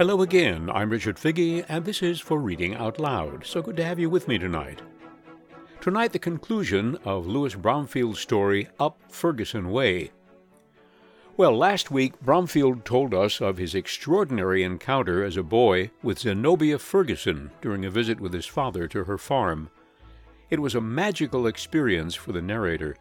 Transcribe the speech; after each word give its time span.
Hello 0.00 0.22
again, 0.22 0.70
I'm 0.70 0.88
Richard 0.88 1.18
Figge, 1.18 1.62
and 1.68 1.84
this 1.84 2.02
is 2.02 2.20
for 2.20 2.40
Reading 2.40 2.74
Out 2.74 2.98
Loud. 2.98 3.44
So 3.44 3.60
good 3.60 3.76
to 3.76 3.84
have 3.84 3.98
you 3.98 4.08
with 4.08 4.28
me 4.28 4.38
tonight. 4.38 4.80
Tonight, 5.82 6.12
the 6.12 6.18
conclusion 6.18 6.96
of 7.04 7.26
Louis 7.26 7.54
Bromfield's 7.54 8.18
story, 8.18 8.66
Up 8.78 8.98
Ferguson 9.10 9.70
Way. 9.70 10.10
Well, 11.36 11.54
last 11.54 11.90
week, 11.90 12.18
Bromfield 12.22 12.86
told 12.86 13.12
us 13.12 13.42
of 13.42 13.58
his 13.58 13.74
extraordinary 13.74 14.62
encounter 14.62 15.22
as 15.22 15.36
a 15.36 15.42
boy 15.42 15.90
with 16.02 16.20
Zenobia 16.20 16.78
Ferguson 16.78 17.50
during 17.60 17.84
a 17.84 17.90
visit 17.90 18.20
with 18.20 18.32
his 18.32 18.46
father 18.46 18.88
to 18.88 19.04
her 19.04 19.18
farm. 19.18 19.68
It 20.48 20.60
was 20.60 20.74
a 20.74 20.80
magical 20.80 21.46
experience 21.46 22.14
for 22.14 22.32
the 22.32 22.40
narrator, 22.40 22.96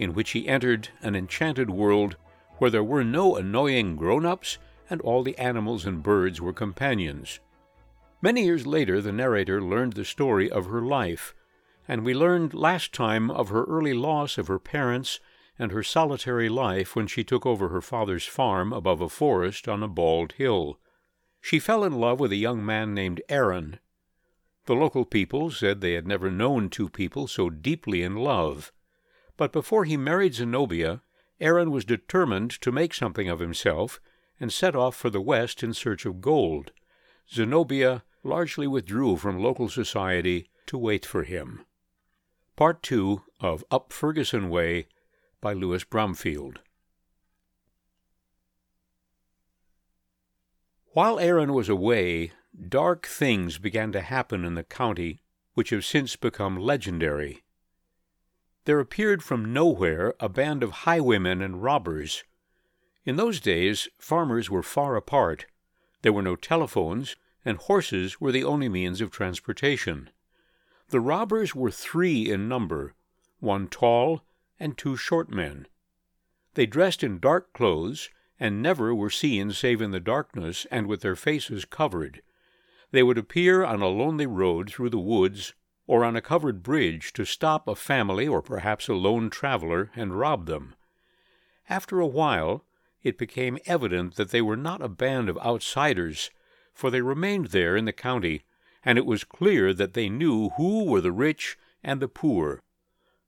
in 0.00 0.14
which 0.14 0.32
he 0.32 0.48
entered 0.48 0.88
an 1.00 1.14
enchanted 1.14 1.70
world 1.70 2.16
where 2.58 2.72
there 2.72 2.82
were 2.82 3.04
no 3.04 3.36
annoying 3.36 3.94
grown 3.94 4.26
ups 4.26 4.58
and 4.90 5.00
all 5.00 5.22
the 5.22 5.38
animals 5.38 5.86
and 5.86 6.02
birds 6.02 6.40
were 6.40 6.52
companions. 6.52 7.40
Many 8.20 8.44
years 8.44 8.66
later, 8.66 9.00
the 9.00 9.12
narrator 9.12 9.62
learned 9.62 9.94
the 9.94 10.04
story 10.04 10.50
of 10.50 10.66
her 10.66 10.82
life, 10.82 11.34
and 11.88 12.04
we 12.04 12.12
learned 12.12 12.52
last 12.52 12.92
time 12.92 13.30
of 13.30 13.48
her 13.48 13.64
early 13.64 13.94
loss 13.94 14.36
of 14.36 14.48
her 14.48 14.58
parents 14.58 15.20
and 15.58 15.72
her 15.72 15.82
solitary 15.82 16.48
life 16.48 16.94
when 16.94 17.06
she 17.06 17.24
took 17.24 17.46
over 17.46 17.68
her 17.68 17.80
father's 17.80 18.26
farm 18.26 18.72
above 18.72 19.00
a 19.00 19.08
forest 19.08 19.68
on 19.68 19.82
a 19.82 19.88
bald 19.88 20.32
hill. 20.32 20.78
She 21.40 21.58
fell 21.58 21.84
in 21.84 21.92
love 21.92 22.20
with 22.20 22.32
a 22.32 22.36
young 22.36 22.64
man 22.64 22.94
named 22.94 23.22
Aaron. 23.28 23.78
The 24.66 24.74
local 24.74 25.04
people 25.04 25.50
said 25.50 25.80
they 25.80 25.94
had 25.94 26.06
never 26.06 26.30
known 26.30 26.68
two 26.68 26.88
people 26.88 27.26
so 27.26 27.48
deeply 27.48 28.02
in 28.02 28.16
love. 28.16 28.72
But 29.36 29.52
before 29.52 29.84
he 29.84 29.96
married 29.96 30.34
Zenobia, 30.34 31.02
Aaron 31.40 31.70
was 31.70 31.86
determined 31.86 32.50
to 32.60 32.70
make 32.70 32.92
something 32.92 33.28
of 33.28 33.40
himself 33.40 34.00
and 34.40 34.52
set 34.52 34.74
off 34.74 34.96
for 34.96 35.10
the 35.10 35.20
west 35.20 35.62
in 35.62 35.74
search 35.74 36.06
of 36.06 36.20
gold. 36.20 36.72
Zenobia 37.30 38.02
largely 38.24 38.66
withdrew 38.66 39.16
from 39.16 39.38
local 39.38 39.68
society 39.68 40.48
to 40.66 40.78
wait 40.78 41.06
for 41.06 41.22
him. 41.24 41.64
Part 42.56 42.82
2 42.82 43.22
of 43.40 43.64
Up 43.70 43.92
Ferguson 43.92 44.50
Way 44.50 44.88
by 45.40 45.52
Louis 45.52 45.84
Bromfield. 45.84 46.60
While 50.92 51.20
Aaron 51.20 51.52
was 51.52 51.68
away, 51.68 52.32
dark 52.68 53.06
things 53.06 53.58
began 53.58 53.92
to 53.92 54.00
happen 54.00 54.44
in 54.44 54.54
the 54.54 54.64
county 54.64 55.22
which 55.54 55.70
have 55.70 55.84
since 55.84 56.16
become 56.16 56.56
legendary. 56.56 57.44
There 58.64 58.80
appeared 58.80 59.22
from 59.22 59.52
nowhere 59.52 60.14
a 60.20 60.28
band 60.28 60.62
of 60.62 60.70
highwaymen 60.70 61.40
and 61.40 61.62
robbers 61.62 62.24
in 63.04 63.16
those 63.16 63.40
days, 63.40 63.88
farmers 63.98 64.50
were 64.50 64.62
far 64.62 64.96
apart. 64.96 65.46
There 66.02 66.12
were 66.12 66.22
no 66.22 66.36
telephones, 66.36 67.16
and 67.44 67.56
horses 67.56 68.20
were 68.20 68.32
the 68.32 68.44
only 68.44 68.68
means 68.68 69.00
of 69.00 69.10
transportation. 69.10 70.10
The 70.88 71.00
robbers 71.00 71.54
were 71.54 71.70
three 71.70 72.30
in 72.30 72.48
number 72.48 72.94
one 73.38 73.68
tall 73.68 74.22
and 74.58 74.76
two 74.76 74.96
short 74.96 75.30
men. 75.30 75.66
They 76.54 76.66
dressed 76.66 77.02
in 77.02 77.20
dark 77.20 77.52
clothes, 77.54 78.10
and 78.38 78.62
never 78.62 78.94
were 78.94 79.10
seen 79.10 79.52
save 79.52 79.80
in 79.80 79.90
the 79.90 80.00
darkness 80.00 80.66
and 80.70 80.86
with 80.86 81.00
their 81.00 81.16
faces 81.16 81.64
covered. 81.64 82.22
They 82.90 83.02
would 83.02 83.18
appear 83.18 83.64
on 83.64 83.82
a 83.82 83.88
lonely 83.88 84.26
road 84.26 84.70
through 84.70 84.90
the 84.90 84.98
woods 84.98 85.54
or 85.86 86.04
on 86.04 86.16
a 86.16 86.22
covered 86.22 86.62
bridge 86.62 87.12
to 87.14 87.24
stop 87.24 87.68
a 87.68 87.74
family 87.74 88.26
or 88.26 88.42
perhaps 88.42 88.88
a 88.88 88.94
lone 88.94 89.30
traveler 89.30 89.90
and 89.94 90.18
rob 90.18 90.46
them. 90.46 90.74
After 91.68 92.00
a 92.00 92.06
while, 92.06 92.64
it 93.02 93.18
became 93.18 93.58
evident 93.66 94.16
that 94.16 94.30
they 94.30 94.42
were 94.42 94.56
not 94.56 94.82
a 94.82 94.88
band 94.88 95.28
of 95.28 95.38
outsiders, 95.38 96.30
for 96.74 96.90
they 96.90 97.00
remained 97.00 97.46
there 97.46 97.76
in 97.76 97.84
the 97.84 97.92
county, 97.92 98.42
and 98.84 98.98
it 98.98 99.06
was 99.06 99.24
clear 99.24 99.72
that 99.72 99.94
they 99.94 100.08
knew 100.08 100.50
who 100.50 100.84
were 100.84 101.00
the 101.00 101.12
rich 101.12 101.56
and 101.82 102.00
the 102.00 102.08
poor. 102.08 102.62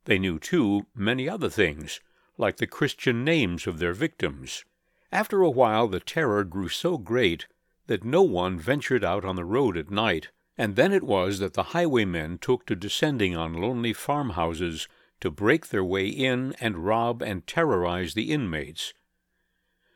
They 0.04 0.18
knew, 0.18 0.38
too, 0.38 0.86
many 0.94 1.28
other 1.28 1.48
things, 1.48 2.00
like 2.36 2.56
the 2.56 2.66
Christian 2.66 3.24
names 3.24 3.66
of 3.66 3.78
their 3.78 3.92
victims. 3.92 4.64
After 5.10 5.42
a 5.42 5.50
while, 5.50 5.88
the 5.88 6.00
terror 6.00 6.44
grew 6.44 6.68
so 6.68 6.98
great 6.98 7.46
that 7.86 8.04
no 8.04 8.22
one 8.22 8.58
ventured 8.58 9.04
out 9.04 9.24
on 9.24 9.36
the 9.36 9.44
road 9.44 9.76
at 9.76 9.90
night, 9.90 10.28
and 10.56 10.76
then 10.76 10.92
it 10.92 11.02
was 11.02 11.38
that 11.38 11.54
the 11.54 11.72
highwaymen 11.74 12.38
took 12.38 12.66
to 12.66 12.76
descending 12.76 13.36
on 13.36 13.54
lonely 13.54 13.92
farmhouses 13.92 14.88
to 15.20 15.30
break 15.30 15.68
their 15.68 15.84
way 15.84 16.06
in 16.06 16.54
and 16.60 16.84
rob 16.84 17.22
and 17.22 17.46
terrorize 17.46 18.14
the 18.14 18.32
inmates. 18.32 18.92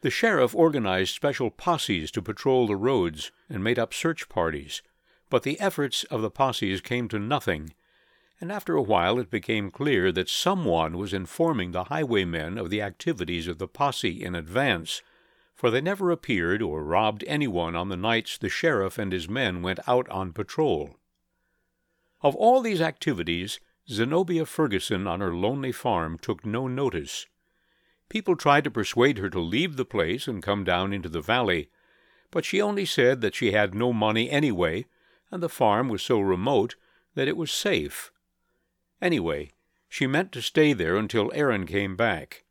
The 0.03 0.11
sheriff 0.11 0.55
organized 0.55 1.15
special 1.15 1.51
posses 1.51 2.11
to 2.13 2.23
patrol 2.23 2.67
the 2.67 2.77
roads 2.77 3.33
and 3.49 3.65
made 3.65 3.79
up 3.79 3.95
search 3.95 4.29
parties, 4.29 4.83
but 5.31 5.43
the 5.43 5.59
efforts 5.59 6.05
of 6.05 6.23
the 6.23 6.31
posses 6.31 6.81
came 6.81 7.09
to 7.09 7.19
nothing, 7.19 7.75
and 8.41 8.53
after 8.53 8.77
a 8.77 8.83
while 8.83 9.19
it 9.19 9.31
became 9.31 9.71
clear 9.71 10.13
that 10.13 10.29
someone 10.29 10.99
was 10.99 11.15
informing 11.15 11.73
the 11.73 11.85
highwaymen 11.85 12.59
of 12.59 12.69
the 12.69 12.83
activities 12.83 13.49
of 13.49 13.59
the 13.59 13.69
posse 13.69 14.23
in 14.23 14.35
advance, 14.35 15.03
for 15.55 15.71
they 15.71 15.81
never 15.81 16.11
appeared 16.11 16.61
or 16.61 16.85
robbed 16.85 17.25
anyone 17.27 17.75
on 17.75 17.89
the 17.89 17.97
nights 17.97 18.37
the 18.37 18.51
sheriff 18.51 18.99
and 18.99 19.13
his 19.13 19.29
men 19.29 19.63
went 19.63 19.81
out 19.89 20.07
on 20.11 20.33
patrol. 20.33 20.97
Of 22.21 22.37
all 22.37 22.61
these 22.61 22.83
activities, 22.83 23.59
Zenobia 23.89 24.45
Ferguson 24.45 25.07
on 25.07 25.21
her 25.21 25.35
lonely 25.35 25.73
farm 25.73 26.19
took 26.19 26.45
no 26.45 26.69
notice. 26.69 27.27
People 28.09 28.37
tried 28.37 28.65
to 28.65 28.71
persuade 28.71 29.19
her 29.19 29.29
to 29.31 29.41
leave 29.41 29.77
the 29.77 29.85
place 29.85 30.29
and 30.29 30.43
come 30.43 30.63
down 30.65 30.93
into 30.93 31.09
the 31.09 31.21
valley, 31.21 31.71
but 32.31 32.45
she 32.45 32.61
only 32.61 32.85
said 32.85 33.21
that 33.21 33.35
she 33.35 33.53
had 33.53 33.75
no 33.75 33.93
money 33.93 34.31
anyway, 34.31 34.87
and 35.31 35.43
the 35.43 35.49
farm 35.49 35.89
was 35.89 36.03
so 36.03 36.21
remote 36.21 36.77
that 37.15 37.29
it 37.29 37.37
was 37.37 37.51
safe. 37.51 38.13
Anyway, 39.03 39.51
she 39.89 40.07
meant 40.07 40.33
to 40.33 40.43
stay 40.43 40.73
there 40.73 40.97
until 40.97 41.33
Aaron 41.35 41.67
came 41.67 41.97
back. 41.97 42.45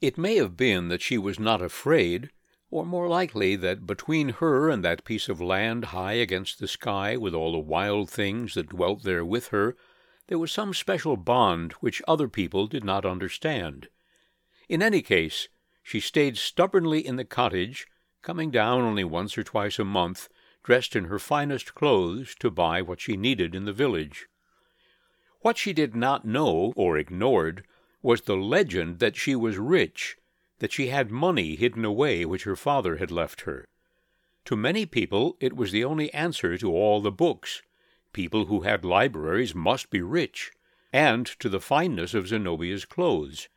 It 0.00 0.18
may 0.18 0.36
have 0.36 0.56
been 0.56 0.88
that 0.88 1.02
she 1.02 1.18
was 1.18 1.38
not 1.38 1.62
afraid, 1.62 2.30
or 2.70 2.84
more 2.84 3.08
likely 3.08 3.56
that 3.56 3.86
between 3.86 4.28
her 4.28 4.68
and 4.68 4.84
that 4.84 5.04
piece 5.04 5.28
of 5.28 5.40
land 5.40 5.86
high 5.86 6.14
against 6.14 6.58
the 6.58 6.68
sky 6.68 7.16
with 7.16 7.34
all 7.34 7.52
the 7.52 7.58
wild 7.58 8.10
things 8.10 8.54
that 8.54 8.70
dwelt 8.70 9.02
there 9.02 9.24
with 9.24 9.48
her, 9.48 9.76
there 10.28 10.38
was 10.38 10.52
some 10.52 10.74
special 10.74 11.16
bond 11.16 11.72
which 11.74 12.02
other 12.06 12.28
people 12.28 12.66
did 12.66 12.84
not 12.84 13.04
understand. 13.04 13.88
In 14.68 14.82
any 14.82 15.00
case, 15.00 15.48
she 15.82 16.00
stayed 16.00 16.36
stubbornly 16.36 17.06
in 17.06 17.16
the 17.16 17.24
cottage, 17.24 17.86
coming 18.20 18.50
down 18.50 18.82
only 18.82 19.04
once 19.04 19.38
or 19.38 19.42
twice 19.42 19.78
a 19.78 19.84
month, 19.84 20.28
dressed 20.62 20.94
in 20.94 21.04
her 21.04 21.18
finest 21.18 21.74
clothes, 21.74 22.34
to 22.40 22.50
buy 22.50 22.82
what 22.82 23.00
she 23.00 23.16
needed 23.16 23.54
in 23.54 23.64
the 23.64 23.72
village. 23.72 24.26
What 25.40 25.56
she 25.56 25.72
did 25.72 25.96
not 25.96 26.26
know, 26.26 26.74
or 26.76 26.98
ignored, 26.98 27.64
was 28.02 28.22
the 28.22 28.36
legend 28.36 28.98
that 28.98 29.16
she 29.16 29.34
was 29.34 29.56
rich, 29.56 30.16
that 30.58 30.72
she 30.72 30.88
had 30.88 31.10
money 31.10 31.56
hidden 31.56 31.84
away 31.84 32.26
which 32.26 32.44
her 32.44 32.56
father 32.56 32.96
had 32.96 33.10
left 33.10 33.42
her. 33.42 33.66
To 34.44 34.56
many 34.56 34.84
people 34.84 35.36
it 35.40 35.56
was 35.56 35.72
the 35.72 35.84
only 35.84 36.12
answer 36.12 36.58
to 36.58 36.72
all 36.72 37.00
the 37.00 37.10
books. 37.10 37.62
People 38.12 38.46
who 38.46 38.60
had 38.60 38.84
libraries 38.84 39.54
must 39.54 39.88
be 39.88 40.02
rich, 40.02 40.50
and 40.92 41.26
to 41.38 41.48
the 41.48 41.60
fineness 41.60 42.12
of 42.12 42.28
Zenobia's 42.28 42.84
clothes. 42.84 43.48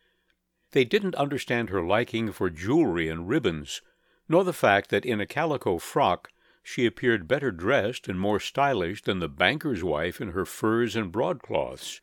They 0.71 0.85
didn't 0.85 1.15
understand 1.15 1.69
her 1.69 1.83
liking 1.83 2.31
for 2.31 2.49
jewelry 2.49 3.09
and 3.09 3.27
ribbons, 3.27 3.81
nor 4.29 4.43
the 4.43 4.53
fact 4.53 4.89
that 4.89 5.05
in 5.05 5.19
a 5.19 5.25
calico 5.25 5.77
frock 5.77 6.31
she 6.63 6.85
appeared 6.85 7.27
better 7.27 7.51
dressed 7.51 8.07
and 8.07 8.19
more 8.19 8.39
stylish 8.39 9.01
than 9.03 9.19
the 9.19 9.27
banker's 9.27 9.83
wife 9.83 10.21
in 10.21 10.29
her 10.29 10.45
furs 10.45 10.95
and 10.95 11.11
broadcloths. 11.11 12.01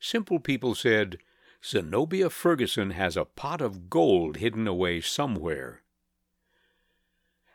Simple 0.00 0.40
people 0.40 0.74
said, 0.74 1.18
Zenobia 1.64 2.30
Ferguson 2.30 2.90
has 2.90 3.16
a 3.16 3.26
pot 3.26 3.60
of 3.60 3.90
gold 3.90 4.38
hidden 4.38 4.66
away 4.66 5.00
somewhere. 5.00 5.82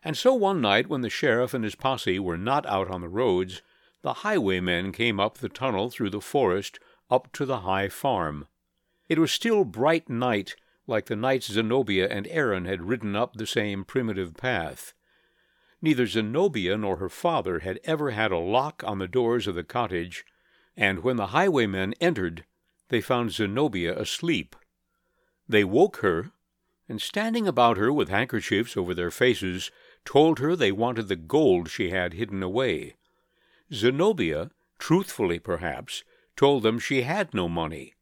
And 0.04 0.16
so 0.16 0.36
one 0.36 0.62
night, 0.62 0.88
when 0.88 1.02
the 1.02 1.10
sheriff 1.10 1.56
and 1.56 1.63
his 1.63 1.74
posse 1.74 2.19
were 2.19 2.38
not 2.38 2.66
out 2.68 2.92
on 2.92 3.02
the 3.02 3.10
roads, 3.10 3.63
the 4.04 4.13
highwaymen 4.13 4.92
came 4.92 5.19
up 5.19 5.40
the 5.40 5.50
tunnel 5.50 5.90
through 5.90 6.12
the 6.12 6.22
forest 6.22 6.78
up 7.10 7.34
to 7.34 7.46
the 7.46 7.62
high 7.62 7.90
farm. 7.90 8.46
It 9.07 9.19
was 9.19 9.31
still 9.31 9.66
bright 9.66 10.10
night, 10.10 10.56
like 10.88 11.06
the 11.06 11.16
nights 11.16 11.52
Zenobia 11.52 12.07
and 12.10 12.28
Aaron 12.28 12.66
had 12.66 12.88
ridden 12.88 13.16
up 13.16 13.34
the 13.34 13.48
same 13.48 13.84
primitive 13.84 14.36
path. 14.36 14.94
Neither 15.81 16.07
Zenobia 16.07 16.78
nor 16.78 16.98
her 16.98 17.10
father 17.10 17.60
had 17.60 17.80
ever 17.84 18.12
had 18.12 18.31
a 18.31 18.38
lock 18.38 18.84
on 18.86 18.98
the 18.98 19.07
doors 19.07 19.46
of 19.46 19.56
the 19.56 19.63
cottage, 19.63 20.25
and 20.75 21.04
when 21.04 21.18
the 21.18 21.28
highwaymen 21.28 21.94
entered, 22.02 22.46
they 22.90 23.02
found 23.02 23.31
Zenobia 23.31 23.98
asleep. 23.98 24.56
They 25.48 25.63
woke 25.63 25.98
her, 25.98 26.31
and 26.90 27.02
standing 27.02 27.48
about 27.48 27.78
her 27.78 27.94
with 27.94 28.10
handkerchiefs 28.10 28.75
over 28.75 28.94
their 28.94 29.12
faces, 29.12 29.72
told 30.04 30.40
her 30.40 30.56
they 30.56 30.72
wanted 30.72 31.07
the 31.07 31.16
gold 31.16 31.69
she 31.69 31.90
had 31.90 32.13
hidden 32.13 32.42
away. 32.42 32.96
Zenobia, 33.74 34.52
truthfully 34.80 35.40
perhaps, 35.40 36.04
told 36.36 36.63
them 36.63 36.80
she 36.80 37.04
had 37.04 37.34
no 37.34 37.48
money, 37.48 37.94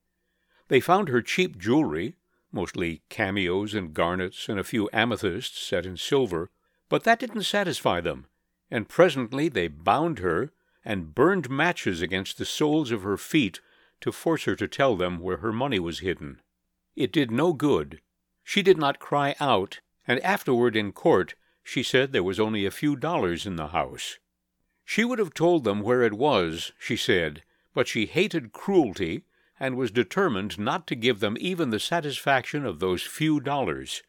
they 0.74 0.80
found 0.80 1.08
her 1.08 1.22
cheap 1.22 1.60
jewelry, 1.60 2.16
mostly 2.52 3.04
cameos 3.08 3.75
and 3.75 3.94
garnets 3.94 4.50
and 4.50 4.60
a 4.60 4.64
few 4.64 4.90
amethysts 4.92 5.62
set 5.62 5.86
in 5.86 5.96
silver, 5.96 6.50
But 6.90 7.04
that 7.04 7.20
didn't 7.20 7.44
satisfy 7.44 8.02
them, 8.02 8.25
and 8.72 8.90
presently 8.90 9.50
they 9.50 9.68
bound 9.68 10.18
her 10.18 10.52
and 10.84 11.14
burned 11.14 11.48
matches 11.48 12.02
against 12.02 12.40
the 12.40 12.46
soles 12.46 12.90
of 12.90 13.04
her 13.04 13.18
feet 13.18 13.60
to 14.02 14.12
force 14.12 14.46
her 14.46 14.56
to 14.56 14.68
tell 14.68 14.96
them 14.96 15.20
where 15.20 15.38
her 15.38 15.54
money 15.54 15.78
was 15.78 16.00
hidden. 16.00 16.42
It 16.96 17.12
did 17.12 17.30
no 17.30 17.54
good. 17.54 18.02
She 18.44 18.64
did 18.64 18.80
not 18.80 18.98
cry 18.98 19.36
out, 19.40 19.80
and 20.08 20.19
afterward 20.22 20.76
in 20.76 20.92
court 20.92 21.36
she 21.64 21.84
said 21.84 22.14
there 22.14 22.24
was 22.24 22.40
only 22.40 22.66
a 22.66 22.72
few 22.72 22.96
dollars 22.96 23.46
in 23.46 23.58
the 23.58 23.68
house. 23.68 24.18
She 24.84 25.06
would 25.06 25.19
have 25.19 25.36
told 25.36 25.66
them 25.66 25.81
where 25.81 26.02
it 26.02 26.14
was, 26.14 26.72
she 26.80 26.98
said, 26.98 27.44
but 27.76 27.88
she 27.88 28.08
hated 28.08 28.54
cruelty 28.54 29.26
and 29.63 29.77
was 29.77 29.92
determined 29.92 30.60
not 30.60 30.86
to 30.86 30.94
give 30.94 31.21
them 31.21 31.38
even 31.39 31.69
the 31.69 31.80
satisfaction 31.80 32.65
of 32.65 32.81
those 32.81 33.01
few 33.01 33.39
dollars. 33.39 34.04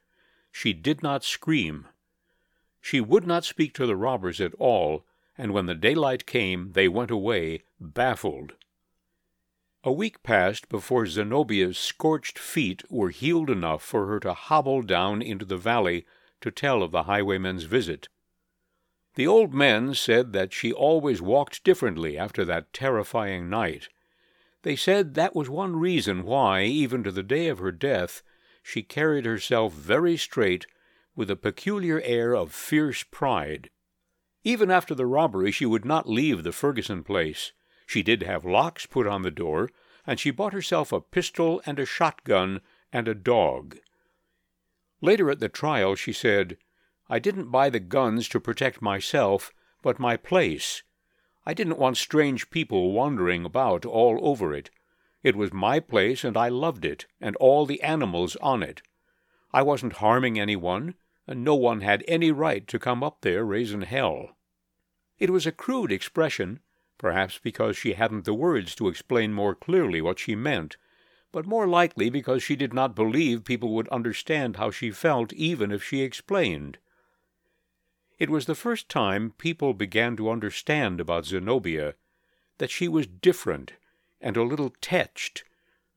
She 0.50 0.72
did 0.72 1.00
not 1.00 1.22
scream. 1.22 1.86
She 2.80 3.00
would 3.00 3.24
not 3.24 3.44
speak 3.44 3.72
to 3.74 3.86
the 3.86 3.94
robbers 3.94 4.40
at 4.40 4.52
all, 4.54 5.06
and 5.38 5.52
when 5.52 5.66
the 5.66 5.76
daylight 5.76 6.26
came 6.26 6.72
they 6.72 6.88
went 6.88 7.12
away, 7.12 7.62
baffled. 7.78 8.54
A 9.84 9.92
week 9.92 10.24
passed 10.24 10.68
before 10.68 11.06
Zenobia's 11.06 11.78
scorched 11.78 12.36
feet 12.36 12.82
were 12.90 13.10
healed 13.10 13.48
enough 13.48 13.84
for 13.84 14.08
her 14.08 14.18
to 14.18 14.34
hobble 14.34 14.82
down 14.82 15.22
into 15.22 15.44
the 15.44 15.56
valley 15.56 16.04
to 16.40 16.50
tell 16.50 16.82
of 16.82 16.90
the 16.90 17.04
highwayman's 17.04 17.62
visit. 17.62 18.08
The 19.14 19.28
old 19.28 19.54
men 19.54 19.94
said 19.94 20.32
that 20.32 20.52
she 20.52 20.72
always 20.72 21.22
walked 21.22 21.62
differently 21.62 22.18
after 22.18 22.44
that 22.44 22.72
terrifying 22.72 23.48
night. 23.48 23.88
They 24.64 24.76
said 24.76 25.12
that 25.12 25.36
was 25.36 25.50
one 25.50 25.76
reason 25.76 26.24
why, 26.24 26.62
even 26.62 27.04
to 27.04 27.10
the 27.10 27.22
day 27.22 27.48
of 27.48 27.58
her 27.58 27.70
death, 27.70 28.22
she 28.62 28.82
carried 28.82 29.26
herself 29.26 29.74
very 29.74 30.16
straight, 30.16 30.66
with 31.14 31.30
a 31.30 31.36
peculiar 31.36 32.00
air 32.00 32.34
of 32.34 32.50
fierce 32.50 33.02
pride. 33.02 33.68
Even 34.42 34.70
after 34.70 34.94
the 34.94 35.04
robbery, 35.04 35.50
she 35.50 35.66
would 35.66 35.84
not 35.84 36.08
leave 36.08 36.42
the 36.42 36.50
Ferguson 36.50 37.04
place. 37.04 37.52
She 37.86 38.02
did 38.02 38.22
have 38.22 38.46
locks 38.46 38.86
put 38.86 39.06
on 39.06 39.20
the 39.20 39.30
door, 39.30 39.70
and 40.06 40.18
she 40.18 40.30
bought 40.30 40.54
herself 40.54 40.92
a 40.92 41.00
pistol 41.00 41.60
and 41.66 41.78
a 41.78 41.84
shotgun 41.84 42.62
and 42.90 43.06
a 43.06 43.14
dog. 43.14 43.76
Later 45.02 45.30
at 45.30 45.40
the 45.40 45.50
trial, 45.50 45.94
she 45.94 46.14
said, 46.14 46.56
I 47.10 47.18
didn't 47.18 47.50
buy 47.50 47.68
the 47.68 47.80
guns 47.80 48.30
to 48.30 48.40
protect 48.40 48.80
myself, 48.80 49.52
but 49.82 49.98
my 49.98 50.16
place. 50.16 50.82
I 51.46 51.54
didn't 51.54 51.78
want 51.78 51.96
strange 51.96 52.48
people 52.50 52.92
wandering 52.92 53.44
about 53.44 53.84
all 53.84 54.18
over 54.22 54.54
it. 54.54 54.70
It 55.22 55.36
was 55.36 55.52
my 55.52 55.78
place, 55.78 56.24
and 56.24 56.36
I 56.36 56.48
loved 56.48 56.84
it, 56.84 57.06
and 57.20 57.36
all 57.36 57.66
the 57.66 57.82
animals 57.82 58.36
on 58.36 58.62
it. 58.62 58.82
I 59.52 59.62
wasn't 59.62 59.94
harming 59.94 60.40
anyone, 60.40 60.94
and 61.26 61.44
no 61.44 61.54
one 61.54 61.80
had 61.80 62.04
any 62.08 62.30
right 62.30 62.66
to 62.68 62.78
come 62.78 63.02
up 63.02 63.20
there 63.20 63.44
raising 63.44 63.82
hell. 63.82 64.36
It 65.18 65.30
was 65.30 65.46
a 65.46 65.52
crude 65.52 65.92
expression, 65.92 66.60
perhaps 66.98 67.38
because 67.38 67.76
she 67.76 67.92
hadn't 67.92 68.24
the 68.24 68.34
words 68.34 68.74
to 68.76 68.88
explain 68.88 69.32
more 69.32 69.54
clearly 69.54 70.00
what 70.00 70.18
she 70.18 70.34
meant, 70.34 70.76
but 71.30 71.46
more 71.46 71.66
likely 71.66 72.10
because 72.10 72.42
she 72.42 72.56
did 72.56 72.72
not 72.72 72.94
believe 72.94 73.44
people 73.44 73.74
would 73.74 73.88
understand 73.88 74.56
how 74.56 74.70
she 74.70 74.90
felt 74.90 75.32
even 75.32 75.70
if 75.70 75.82
she 75.82 76.00
explained. 76.00 76.78
It 78.18 78.30
was 78.30 78.46
the 78.46 78.54
first 78.54 78.88
time 78.88 79.34
people 79.38 79.74
began 79.74 80.16
to 80.16 80.30
understand 80.30 81.00
about 81.00 81.26
Zenobia 81.26 81.94
that 82.58 82.70
she 82.70 82.86
was 82.86 83.06
different 83.06 83.72
and 84.20 84.36
a 84.36 84.42
little 84.42 84.70
tetched, 84.80 85.44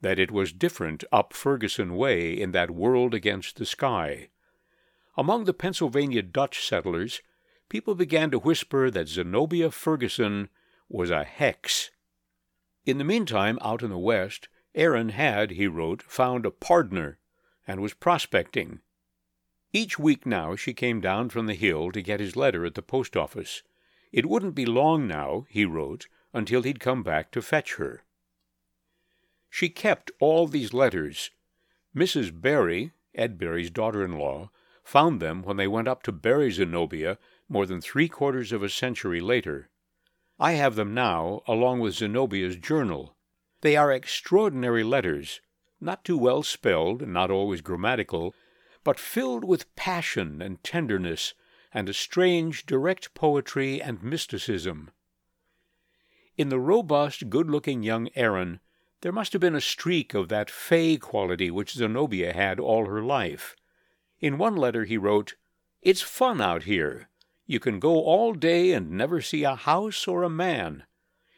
that 0.02 0.19
it 0.19 0.31
was 0.31 0.52
different 0.52 1.04
up 1.12 1.34
Ferguson 1.34 1.96
Way 1.96 2.34
in 2.34 2.52
that 2.52 2.72
world 2.72 3.14
against 3.14 3.58
the 3.58 3.66
sky. 3.66 4.30
Among 5.16 5.46
the 5.46 5.54
Pennsylvania 5.54 6.22
Dutch 6.22 6.66
settlers, 6.66 7.22
people 7.69 7.96
began 7.96 8.31
to 8.31 8.40
whisper 8.40 8.90
that 8.92 9.08
Zenobia 9.08 9.72
Ferguson 9.72 10.50
was 10.90 11.10
a 11.10 11.24
hex. 11.24 11.92
In 12.86 12.98
the 12.98 13.04
meantime, 13.04 13.58
out 13.62 13.84
in 13.84 13.90
the 13.90 13.98
West, 13.98 14.48
Aaron 14.75 15.10
had, 15.10 15.52
he 15.52 15.68
wrote, 15.68 16.02
found 16.04 16.46
a 16.46 16.52
pardner 16.52 17.20
and 17.68 17.81
was 17.81 17.94
prospecting. 17.94 18.80
Each 19.74 20.00
week 20.00 20.25
now 20.25 20.56
she 20.56 20.74
came 20.74 21.02
down 21.02 21.30
from 21.30 21.46
the 21.46 21.54
hill 21.54 21.92
to 21.92 22.02
get 22.02 22.19
his 22.19 22.36
letter 22.36 22.66
at 22.66 22.75
the 22.75 22.81
post 22.81 23.18
office. 23.18 23.64
It 24.12 24.25
wouldn't 24.25 24.56
be 24.56 24.66
long 24.66 25.08
now, 25.08 25.46
he 25.50 25.66
wrote, 25.66 26.08
until 26.34 26.62
he'd 26.62 26.80
come 26.80 27.04
back 27.04 27.31
to 27.31 27.42
fetch 27.42 27.75
her. 27.75 28.04
She 29.50 29.69
kept 29.69 30.12
all 30.19 30.48
these 30.48 30.74
letters. 30.74 31.31
Mrs. 31.96 32.31
Barry, 32.42 32.92
Ed 33.16 33.38
Barry's 33.38 33.72
daughter 33.72 34.04
in 34.04 34.18
law, 34.18 34.52
found 34.84 35.19
them 35.19 35.44
when 35.44 35.58
they 35.58 35.68
went 35.68 35.88
up 35.88 36.04
to 36.04 36.12
bury 36.12 36.52
Zenobia 36.52 37.18
more 37.50 37.66
than 37.66 37.81
three 37.81 38.08
quarters 38.08 38.52
of 38.52 38.63
a 38.63 38.70
century 38.70 39.20
later. 39.20 39.70
I 40.40 40.54
have 40.54 40.75
them 40.75 40.94
now, 40.94 41.42
along 41.48 41.80
with 41.80 41.96
Zenobia's 41.96 42.56
journal. 42.56 43.16
They 43.62 43.75
are 43.75 43.92
extraordinary 43.92 44.84
letters, 44.84 45.42
not 45.81 46.06
too 46.06 46.18
well 46.18 46.44
spelled, 46.44 47.08
not 47.08 47.31
always 47.31 47.62
grammatical, 47.62 48.36
but 48.83 49.00
filled 49.00 49.44
with 49.44 49.74
passion 49.75 50.41
and 50.41 50.63
tenderness 50.63 51.33
and 51.74 51.89
a 51.89 51.94
strange, 51.94 52.65
direct 52.65 53.13
poetry 53.13 53.81
and 53.81 54.01
mysticism. 54.01 54.89
In 56.38 56.50
the 56.50 56.59
robust, 56.59 57.29
good 57.29 57.50
looking 57.50 57.83
young 57.83 58.09
Aaron, 58.15 58.59
there 59.01 59.12
must 59.12 59.33
have 59.33 59.41
been 59.41 59.56
a 59.56 59.62
streak 59.62 60.13
of 60.13 60.29
that 60.29 60.50
fey 60.50 60.97
quality 60.97 61.51
which 61.51 61.74
Zenobia 61.74 62.33
had 62.33 62.59
all 62.59 62.85
her 62.85 63.01
life. 63.01 63.56
In 64.19 64.38
one 64.38 64.56
letter 64.56 64.85
he 64.85 64.97
wrote, 64.97 65.35
It's 65.81 66.01
fun 66.01 66.41
out 66.41 66.63
here. 66.63 67.09
You 67.45 67.59
can 67.59 67.79
go 67.79 68.01
all 68.03 68.33
day 68.33 68.74
and 68.74 68.91
never 68.91 69.21
see 69.21 69.44
a 69.44 69.56
house 69.56 70.07
or 70.07 70.24
a 70.24 70.29
man. 70.29 70.83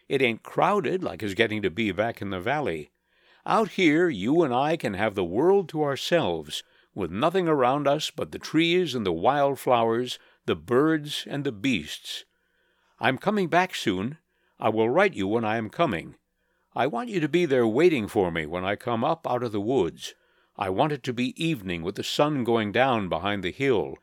It 0.08 0.22
ain't 0.22 0.44
crowded 0.44 1.04
like 1.04 1.22
it's 1.22 1.34
getting 1.34 1.62
to 1.62 1.70
be 1.70 1.92
back 1.92 2.22
in 2.22 2.30
the 2.30 2.40
valley. 2.40 2.92
Out 3.46 3.72
here, 3.72 4.10
you 4.10 4.42
and 4.42 4.54
I 4.54 4.76
can 4.76 4.96
have 4.96 5.16
the 5.16 5.24
world 5.24 5.70
to 5.70 5.84
ourselves, 5.84 6.64
with 7.00 7.10
nothing 7.10 7.48
around 7.48 7.88
us 7.88 8.12
but 8.12 8.32
the 8.32 8.38
trees 8.38 8.94
and 8.94 9.06
the 9.06 9.12
wild 9.14 9.58
flowers, 9.58 10.20
the 10.46 10.56
birds 10.56 11.26
and 11.28 11.44
the 11.44 11.52
beasts. 11.52 12.26
I'm 13.00 13.18
coming 13.18 13.48
back 13.48 13.74
soon. 13.74 14.18
I 14.60 14.70
will 14.70 14.90
write 14.90 15.14
you 15.14 15.28
when 15.28 15.46
I 15.46 15.56
am 15.56 15.70
coming. 15.70 16.16
I 16.76 16.86
want 16.86 17.10
you 17.10 17.22
to 17.22 17.30
be 17.30 17.46
there 17.46 17.66
waiting 17.66 18.08
for 18.10 18.30
me 18.30 18.46
when 18.46 18.66
I 18.66 18.76
come 18.76 19.04
up 19.04 19.26
out 19.26 19.42
of 19.42 19.54
the 19.54 19.62
woods. 19.62 20.14
I 20.58 20.70
want 20.70 20.92
it 20.92 21.02
to 21.04 21.14
be 21.14 21.42
evening 21.42 21.82
with 21.82 21.96
the 21.96 22.04
sun 22.04 22.44
going 22.44 22.74
down 22.74 23.08
behind 23.08 23.44
the 23.44 23.52
hill, 23.52 23.96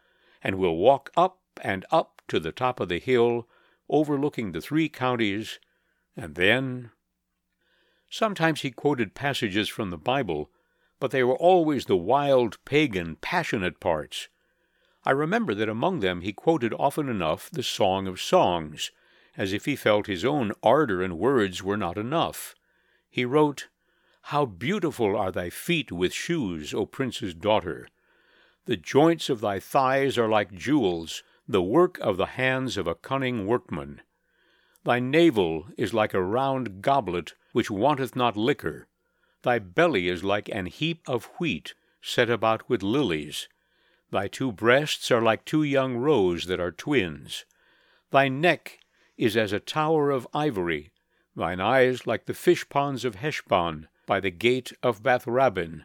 and 0.43 0.57
we'll 0.57 0.77
walk 0.77 1.11
up 1.17 1.39
and 1.63 1.85
up 1.91 2.23
to 2.29 2.41
the 2.41 2.53
top 2.53 2.81
of 2.81 2.89
the 2.89 2.99
hill, 2.99 3.47
overlooking 3.91 4.53
the 4.53 4.63
three 4.63 4.89
counties, 4.89 5.61
and 6.17 6.35
then. 6.35 6.91
Sometimes 8.09 8.63
he 8.63 8.71
quoted 8.71 9.15
passages 9.15 9.69
from 9.69 9.91
the 9.91 9.99
Bible, 9.99 10.51
but 10.99 11.11
they 11.11 11.23
were 11.23 11.37
always 11.37 11.87
the 11.87 11.97
wild, 11.97 12.59
pagan, 12.65 13.17
passionate 13.17 13.81
parts. 13.81 14.29
I 15.05 15.11
remember 15.13 15.55
that 15.55 15.69
among 15.69 16.01
them 16.01 16.23
he 16.23 16.33
quoted 16.33 16.75
often 16.79 17.09
enough 17.09 17.51
the 17.51 17.63
Song 17.63 18.07
of 18.07 18.21
Songs, 18.21 18.91
as 19.37 19.53
if 19.53 19.67
he 19.67 19.77
felt 19.77 20.07
his 20.07 20.25
own 20.25 20.53
ardor 20.63 21.03
and 21.03 21.19
words 21.19 21.63
were 21.63 21.77
not 21.77 21.99
enough. 21.99 22.55
He 23.09 23.25
wrote, 23.25 23.69
How 24.23 24.47
beautiful 24.47 25.17
are 25.17 25.31
thy 25.31 25.51
feet 25.51 25.93
with 25.93 26.13
shoes, 26.13 26.75
O 26.75 26.87
prince's 26.87 27.35
daughter! 27.35 27.89
The 28.65 28.77
joints 28.77 29.29
of 29.29 29.41
thy 29.41 29.61
thighs 29.61 30.19
are 30.19 30.29
like 30.29 30.53
jewels, 30.53 31.23
the 31.47 31.63
work 31.63 31.99
of 32.01 32.17
the 32.17 32.27
hands 32.27 32.77
of 32.77 32.89
a 32.89 32.97
cunning 32.97 33.47
workman. 33.47 34.01
Thy 34.83 34.99
navel 34.99 35.69
is 35.77 35.95
like 35.95 36.15
a 36.15 36.23
round 36.23 36.83
goblet 36.83 37.35
which 37.53 37.71
wanteth 37.71 38.17
not 38.17 38.37
liquor. 38.37 38.89
Thy 39.47 39.61
belly 39.61 40.09
is 40.09 40.25
like 40.25 40.49
an 40.49 40.67
heap 40.67 41.03
of 41.07 41.27
wheat 41.39 41.75
set 42.03 42.29
about 42.29 42.69
with 42.69 42.83
lilies. 42.83 43.49
Thy 44.11 44.27
two 44.27 44.51
breasts 44.51 45.09
are 45.13 45.23
like 45.23 45.45
two 45.45 45.63
young 45.63 45.99
roes 45.99 46.47
that 46.47 46.59
are 46.59 46.73
twins. 46.73 47.45
Thy 48.11 48.27
neck 48.29 48.81
is 49.17 49.37
as 49.37 49.53
a 49.53 49.61
tower 49.61 50.11
of 50.11 50.27
ivory, 50.35 50.91
thine 51.37 51.61
eyes 51.61 52.09
like 52.09 52.27
the 52.27 52.35
fish 52.35 52.69
ponds 52.69 53.05
of 53.05 53.15
Heshbon 53.15 53.87
by 54.05 54.19
the 54.19 54.33
gate 54.33 54.73
of 54.83 55.05
Bath-rabbim. 55.05 55.85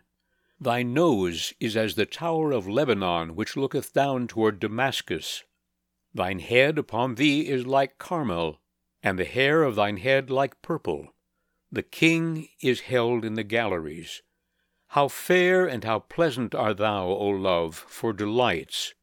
Thy 0.60 0.82
nose 0.82 1.54
is 1.60 1.78
as 1.78 1.94
the 1.94 2.08
tower 2.08 2.52
of 2.52 2.68
Lebanon 2.68 3.36
which 3.36 3.56
looketh 3.56 3.94
down 3.94 4.28
toward 4.28 4.60
Damascus. 4.60 5.44
Thine 6.16 6.40
head 6.40 6.80
upon 6.80 7.14
thee 7.14 7.48
is 7.48 7.68
like 7.68 8.00
Carmel, 8.00 8.60
and 9.04 9.20
the 9.20 9.24
hair 9.24 9.62
of 9.62 9.76
thine 9.76 9.98
head 9.98 10.32
like 10.32 10.64
purple. 10.64 11.14
The 11.72 11.84
king 11.84 12.50
is 12.60 12.82
held 12.82 13.24
in 13.24 13.36
the 13.36 13.44
galleries. 13.44 14.22
How 14.90 15.08
fair 15.08 15.66
and 15.66 15.84
how 15.84 16.00
pleasant 16.00 16.54
art 16.54 16.78
thou, 16.78 17.08
O 17.08 17.28
love, 17.28 17.76
for 17.76 18.12
delights! 18.12 18.94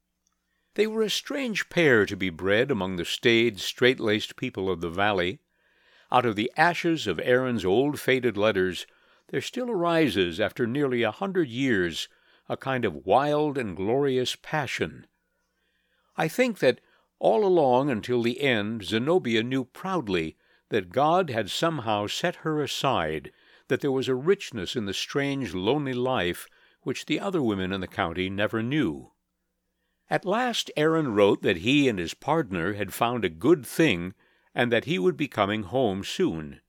They 0.75 0.87
were 0.87 1.03
a 1.03 1.11
strange 1.11 1.71
pair 1.71 2.05
to 2.05 2.17
be 2.17 2.31
bred 2.31 2.71
among 2.71 2.97
the 2.97 3.05
staid, 3.05 3.59
straight 3.59 3.99
laced 3.99 4.37
people 4.37 4.71
of 4.71 4.81
the 4.81 4.91
valley. 4.91 5.41
Out 6.13 6.27
of 6.27 6.37
the 6.37 6.53
ashes 6.57 7.07
of 7.07 7.19
Aaron's 7.21 7.65
old 7.65 7.99
faded 7.99 8.37
letters, 8.37 8.87
there 9.29 9.41
still 9.41 9.71
arises, 9.71 10.39
after 10.39 10.67
nearly 10.67 11.03
a 11.03 11.11
hundred 11.11 11.49
years, 11.49 12.09
a 12.49 12.57
kind 12.57 12.85
of 12.85 13.07
wild 13.07 13.57
and 13.57 13.77
glorious 13.77 14.37
passion 14.37 15.07
I 16.19 16.27
think 16.27 16.59
that 16.59 16.81
all 17.21 17.45
along 17.45 17.91
until 17.91 18.23
the 18.23 18.41
end 18.41 18.83
Zenobia 18.83 19.45
knew 19.45 19.65
proudly 19.65 20.37
that 20.71 20.91
God 20.91 21.31
had 21.31 21.51
somehow 21.51 22.07
set 22.07 22.37
her 22.37 22.63
aside, 22.63 23.33
that 23.69 23.81
there 23.81 23.93
was 23.93 24.09
a 24.09 24.15
richness 24.15 24.77
in 24.77 24.87
the 24.87 24.95
strange, 24.95 25.55
lonely 25.55 25.95
life 25.95 26.49
which 26.83 27.07
the 27.07 27.21
other 27.21 27.43
women 27.43 27.73
in 27.73 27.81
the 27.81 27.87
county 27.87 28.31
never 28.31 28.63
knew. 28.63 29.13
At 30.11 30.25
last 30.25 30.71
Aaron 30.77 31.15
wrote 31.15 31.43
that 31.43 31.59
he 31.59 31.89
and 31.89 31.99
his 31.99 32.15
partner 32.15 32.75
had 32.75 32.95
found 32.95 33.25
a 33.25 33.29
good 33.29 33.67
thing 33.67 34.15
and 34.55 34.73
that 34.73 34.87
he 34.87 34.99
would 34.99 35.17
be 35.17 35.29
coming 35.29 35.65
home 35.65 36.03
soon. 36.03 36.61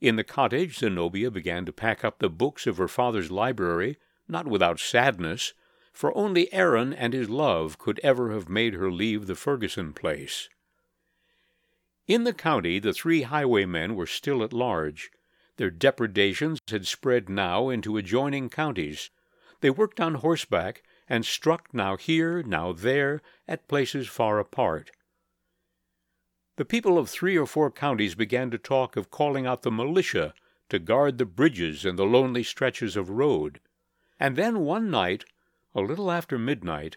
In 0.00 0.16
the 0.16 0.24
cottage, 0.24 0.78
Zenobia 0.78 1.30
began 1.30 1.64
to 1.66 1.72
pack 1.72 2.04
up 2.04 2.18
the 2.18 2.30
books 2.30 2.66
of 2.66 2.78
her 2.78 2.88
father's 2.88 3.30
library, 3.30 3.98
not 4.26 4.48
without 4.48 4.80
sadness, 4.80 5.52
for 5.92 6.16
only 6.16 6.52
Aaron 6.52 6.92
and 6.92 7.12
his 7.12 7.28
love 7.28 7.78
could 7.78 8.00
ever 8.02 8.32
have 8.32 8.48
made 8.48 8.74
her 8.74 8.90
leave 8.90 9.26
the 9.26 9.34
Ferguson 9.34 9.92
place. 9.92 10.48
In 12.08 12.24
the 12.24 12.32
county, 12.32 12.78
the 12.78 12.92
three 12.92 13.22
highwaymen 13.22 13.94
were 13.94 14.06
still 14.06 14.42
at 14.42 14.52
large. 14.52 15.10
Their 15.56 15.70
depredations 15.70 16.58
had 16.68 16.86
spread 16.86 17.28
now 17.28 17.68
into 17.68 17.96
adjoining 17.96 18.50
counties. 18.50 19.10
They 19.60 19.70
worked 19.70 20.00
on 20.00 20.14
horseback 20.14 20.82
and 21.08 21.24
struck 21.24 21.72
now 21.72 21.96
here, 21.96 22.42
now 22.42 22.72
there, 22.72 23.22
at 23.46 23.68
places 23.68 24.08
far 24.08 24.40
apart. 24.40 24.90
The 26.56 26.64
people 26.64 26.98
of 26.98 27.08
three 27.08 27.36
or 27.36 27.46
four 27.46 27.70
counties 27.70 28.14
began 28.14 28.50
to 28.50 28.58
talk 28.58 28.96
of 28.96 29.10
calling 29.10 29.46
out 29.46 29.62
the 29.62 29.70
militia 29.70 30.34
to 30.70 30.78
guard 30.78 31.18
the 31.18 31.24
bridges 31.24 31.84
and 31.84 31.98
the 31.98 32.04
lonely 32.04 32.42
stretches 32.42 32.96
of 32.96 33.10
road. 33.10 33.60
And 34.18 34.36
then 34.36 34.60
one 34.60 34.90
night, 34.90 35.24
a 35.74 35.80
little 35.80 36.10
after 36.10 36.38
midnight, 36.38 36.96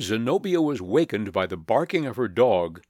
Zenobia 0.00 0.60
was 0.62 0.80
wakened 0.80 1.32
by 1.32 1.46
the 1.46 1.56
barking 1.56 2.06
of 2.06 2.16
her 2.16 2.28
dog, 2.28 2.82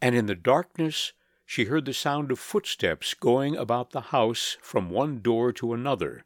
and 0.00 0.14
in 0.14 0.26
the 0.26 0.34
darkness 0.34 1.12
she 1.44 1.64
heard 1.64 1.84
the 1.84 1.94
sound 1.94 2.30
of 2.30 2.38
footsteps 2.38 3.14
going 3.14 3.56
about 3.56 3.90
the 3.90 4.00
house 4.00 4.56
from 4.62 4.90
one 4.90 5.20
door 5.20 5.52
to 5.52 5.72
another. 5.72 6.24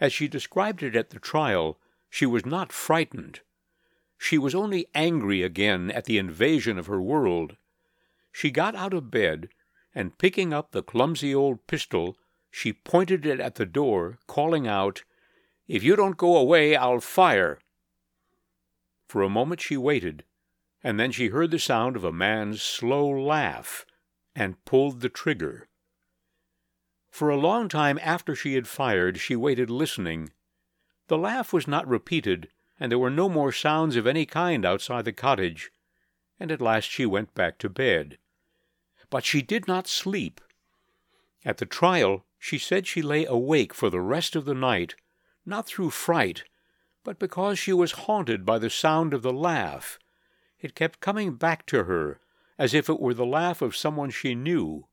As 0.00 0.12
she 0.12 0.28
described 0.28 0.82
it 0.82 0.96
at 0.96 1.10
the 1.10 1.18
trial, 1.18 1.78
she 2.10 2.26
was 2.26 2.44
not 2.44 2.72
frightened. 2.72 3.40
She 4.16 4.38
was 4.38 4.54
only 4.54 4.88
angry 4.94 5.42
again 5.42 5.90
at 5.90 6.04
the 6.04 6.18
invasion 6.18 6.78
of 6.78 6.86
her 6.86 7.00
world 7.00 7.56
she 8.38 8.52
got 8.52 8.76
out 8.76 8.94
of 8.94 9.10
bed, 9.10 9.48
and 9.94 10.16
picking 10.16 10.52
up 10.52 10.70
the 10.70 10.82
clumsy 10.82 11.34
old 11.34 11.66
pistol, 11.66 12.16
she 12.52 12.72
pointed 12.72 13.26
it 13.26 13.40
at 13.40 13.56
the 13.56 13.66
door, 13.66 14.20
calling 14.28 14.68
out, 14.68 15.02
If 15.66 15.82
you 15.82 15.96
don't 15.96 16.16
go 16.16 16.36
away, 16.36 16.76
I'll 16.76 17.00
fire. 17.00 17.58
For 19.08 19.22
a 19.22 19.28
moment 19.28 19.60
she 19.60 19.76
waited, 19.76 20.22
and 20.82 20.98
then 20.98 21.10
she 21.10 21.28
heard 21.28 21.50
the 21.50 21.58
sound 21.58 21.96
of 21.96 22.04
a 22.04 22.12
man's 22.12 22.62
slow 22.62 23.08
laugh, 23.08 23.84
and 24.34 24.64
pulled 24.64 25.00
the 25.00 25.08
trigger. 25.08 25.68
For 27.10 27.28
a 27.28 27.36
long 27.36 27.68
time 27.68 27.98
after 28.02 28.34
she 28.34 28.54
had 28.54 28.68
fired, 28.68 29.18
she 29.18 29.34
waited 29.34 29.70
listening. 29.70 30.30
The 31.08 31.18
laugh 31.18 31.52
was 31.52 31.66
not 31.66 31.88
repeated, 31.88 32.48
and 32.78 32.92
there 32.92 32.98
were 32.98 33.10
no 33.10 33.28
more 33.28 33.50
sounds 33.50 33.96
of 33.96 34.06
any 34.06 34.26
kind 34.26 34.64
outside 34.64 35.04
the 35.04 35.12
cottage, 35.12 35.70
and 36.38 36.52
at 36.52 36.60
last 36.60 36.88
she 36.88 37.06
went 37.06 37.34
back 37.34 37.58
to 37.58 37.68
bed 37.68 38.18
but 39.10 39.24
she 39.24 39.42
did 39.42 39.66
not 39.66 39.86
sleep. 39.86 40.40
At 41.44 41.58
the 41.58 41.66
trial, 41.66 42.24
she 42.38 42.58
said 42.58 42.86
she 42.86 43.02
lay 43.02 43.24
awake 43.24 43.74
for 43.74 43.90
the 43.90 44.00
rest 44.00 44.36
of 44.36 44.44
the 44.44 44.54
night, 44.54 44.94
not 45.46 45.66
through 45.66 45.90
fright, 45.90 46.44
but 47.04 47.18
because 47.18 47.58
she 47.58 47.72
was 47.72 47.92
haunted 47.92 48.44
by 48.44 48.58
the 48.58 48.70
sound 48.70 49.14
of 49.14 49.22
the 49.22 49.32
laugh. 49.32 49.98
It 50.60 50.74
kept 50.74 51.00
coming 51.00 51.34
back 51.34 51.66
to 51.66 51.84
her, 51.84 52.20
as 52.58 52.74
if 52.74 52.88
it 52.88 53.00
were 53.00 53.14
the 53.14 53.26
laugh 53.26 53.62
of 53.62 53.76
someone 53.76 54.10
she 54.10 54.34
knew. 54.34 54.88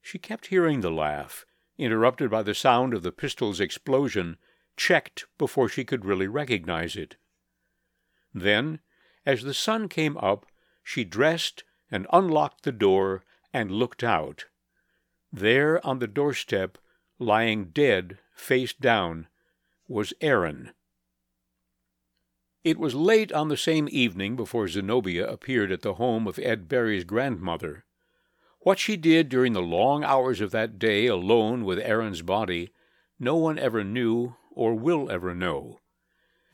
She 0.00 0.18
kept 0.18 0.46
hearing 0.46 0.80
the 0.80 0.90
laugh, 0.90 1.46
interrupted 1.78 2.30
by 2.30 2.42
the 2.42 2.54
sound 2.54 2.92
of 2.92 3.02
the 3.02 3.12
pistol's 3.12 3.60
explosion, 3.60 4.36
checked 4.76 5.26
before 5.38 5.68
she 5.68 5.84
could 5.84 6.04
really 6.04 6.26
recognize 6.26 6.96
it. 6.96 7.16
Then, 8.34 8.80
as 9.24 9.42
the 9.42 9.54
sun 9.54 9.88
came 9.88 10.16
up, 10.18 10.46
she 10.82 11.04
dressed 11.04 11.64
and 11.90 12.06
unlocked 12.12 12.64
the 12.64 12.72
door 12.72 13.24
and 13.52 13.70
looked 13.70 14.02
out. 14.02 14.46
There 15.32 15.84
on 15.86 15.98
the 15.98 16.06
doorstep, 16.06 16.78
lying 17.18 17.66
dead, 17.66 18.18
face 18.34 18.72
down, 18.72 19.28
was 19.88 20.12
Aaron. 20.20 20.72
It 22.64 22.78
was 22.78 22.94
late 22.94 23.32
on 23.32 23.48
the 23.48 23.56
same 23.56 23.88
evening 23.90 24.36
before 24.36 24.68
Zenobia 24.68 25.26
appeared 25.26 25.72
at 25.72 25.82
the 25.82 25.94
home 25.94 26.28
of 26.28 26.38
Ed 26.38 26.68
Berry's 26.68 27.02
grandmother. 27.02 27.84
What 28.60 28.78
she 28.78 28.96
did 28.96 29.28
during 29.28 29.52
the 29.52 29.60
long 29.60 30.04
hours 30.04 30.40
of 30.40 30.52
that 30.52 30.78
day 30.78 31.06
alone 31.06 31.64
with 31.64 31.80
Aaron's 31.80 32.22
body, 32.22 32.70
no 33.18 33.34
one 33.34 33.58
ever 33.58 33.82
knew 33.82 34.36
or 34.52 34.74
will 34.74 35.10
ever 35.10 35.34
know. 35.34 35.80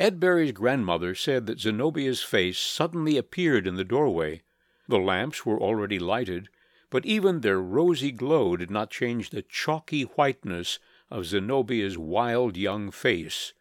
Ed 0.01 0.19
Berry's 0.19 0.53
grandmother 0.53 1.15
said 1.15 1.45
that 1.47 1.61
Zenobia's 1.61 2.23
face 2.23 2.59
suddenly 2.59 3.19
appeared 3.19 3.67
in 3.67 3.75
the 3.75 3.85
doorway. 3.85 4.41
The 4.87 4.99
lamps 4.99 5.45
were 5.45 5.61
already 5.61 5.99
lighted, 5.99 6.49
but 6.89 7.05
even 7.05 7.41
their 7.41 7.61
rosy 7.61 8.13
glow 8.13 8.57
did 8.57 8.71
not 8.71 8.91
change 8.91 9.29
the 9.29 9.43
chalky 9.43 10.05
whiteness 10.05 10.79
of 11.11 11.27
Zenobia's 11.27 11.99
wild 11.99 12.57
young 12.57 12.91
face. 12.91 13.53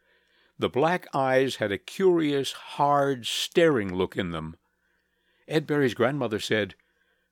The 0.60 0.70
black 0.70 1.08
eyes 1.14 1.58
had 1.58 1.72
a 1.72 1.78
curious, 1.78 2.52
hard, 2.52 3.28
staring 3.28 3.94
look 3.94 4.18
in 4.18 4.32
them. 4.32 4.58
Ed 5.48 5.68
Berry's 5.68 5.94
grandmother 5.94 6.40
said, 6.40 6.76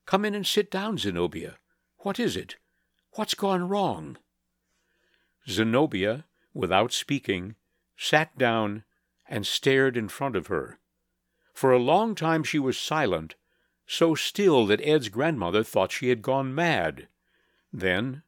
Come 0.05 0.25
in 0.25 0.35
and 0.35 0.45
sit 0.45 0.69
down, 0.69 0.97
Zenobia. 0.97 1.57
What 1.99 2.19
is 2.19 2.37
it? 2.37 2.57
What's 3.13 3.33
gone 3.33 3.67
wrong? 3.67 4.17
Zenobia, 5.49 6.25
without 6.53 6.93
speaking, 6.93 7.55
sat 7.97 8.37
down 8.37 8.83
and 9.27 9.47
stared 9.47 9.97
in 9.97 10.07
front 10.07 10.35
of 10.35 10.47
her. 10.47 10.79
For 11.53 11.71
a 11.71 11.79
long 11.79 12.13
time 12.13 12.43
she 12.43 12.59
was 12.59 12.77
silent, 12.77 13.35
so 13.87 14.13
still 14.13 14.65
that 14.67 14.85
Ed's 14.85 15.09
grandmother 15.09 15.63
thought 15.63 15.91
she 15.91 16.09
had 16.09 16.21
gone 16.21 16.53
mad. 16.53 17.07
Then, 17.73 18.23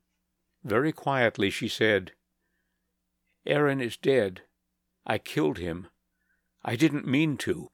very 0.64 0.92
quietly, 0.92 1.50
she 1.50 1.68
said, 1.68 2.14
Aaron 3.46 3.80
is 3.80 3.96
dead. 3.96 4.42
I 5.10 5.20
killed 5.20 5.58
him. 5.58 5.88
I 6.66 6.76
didn't 6.76 7.08
mean 7.08 7.38
to. 7.38 7.72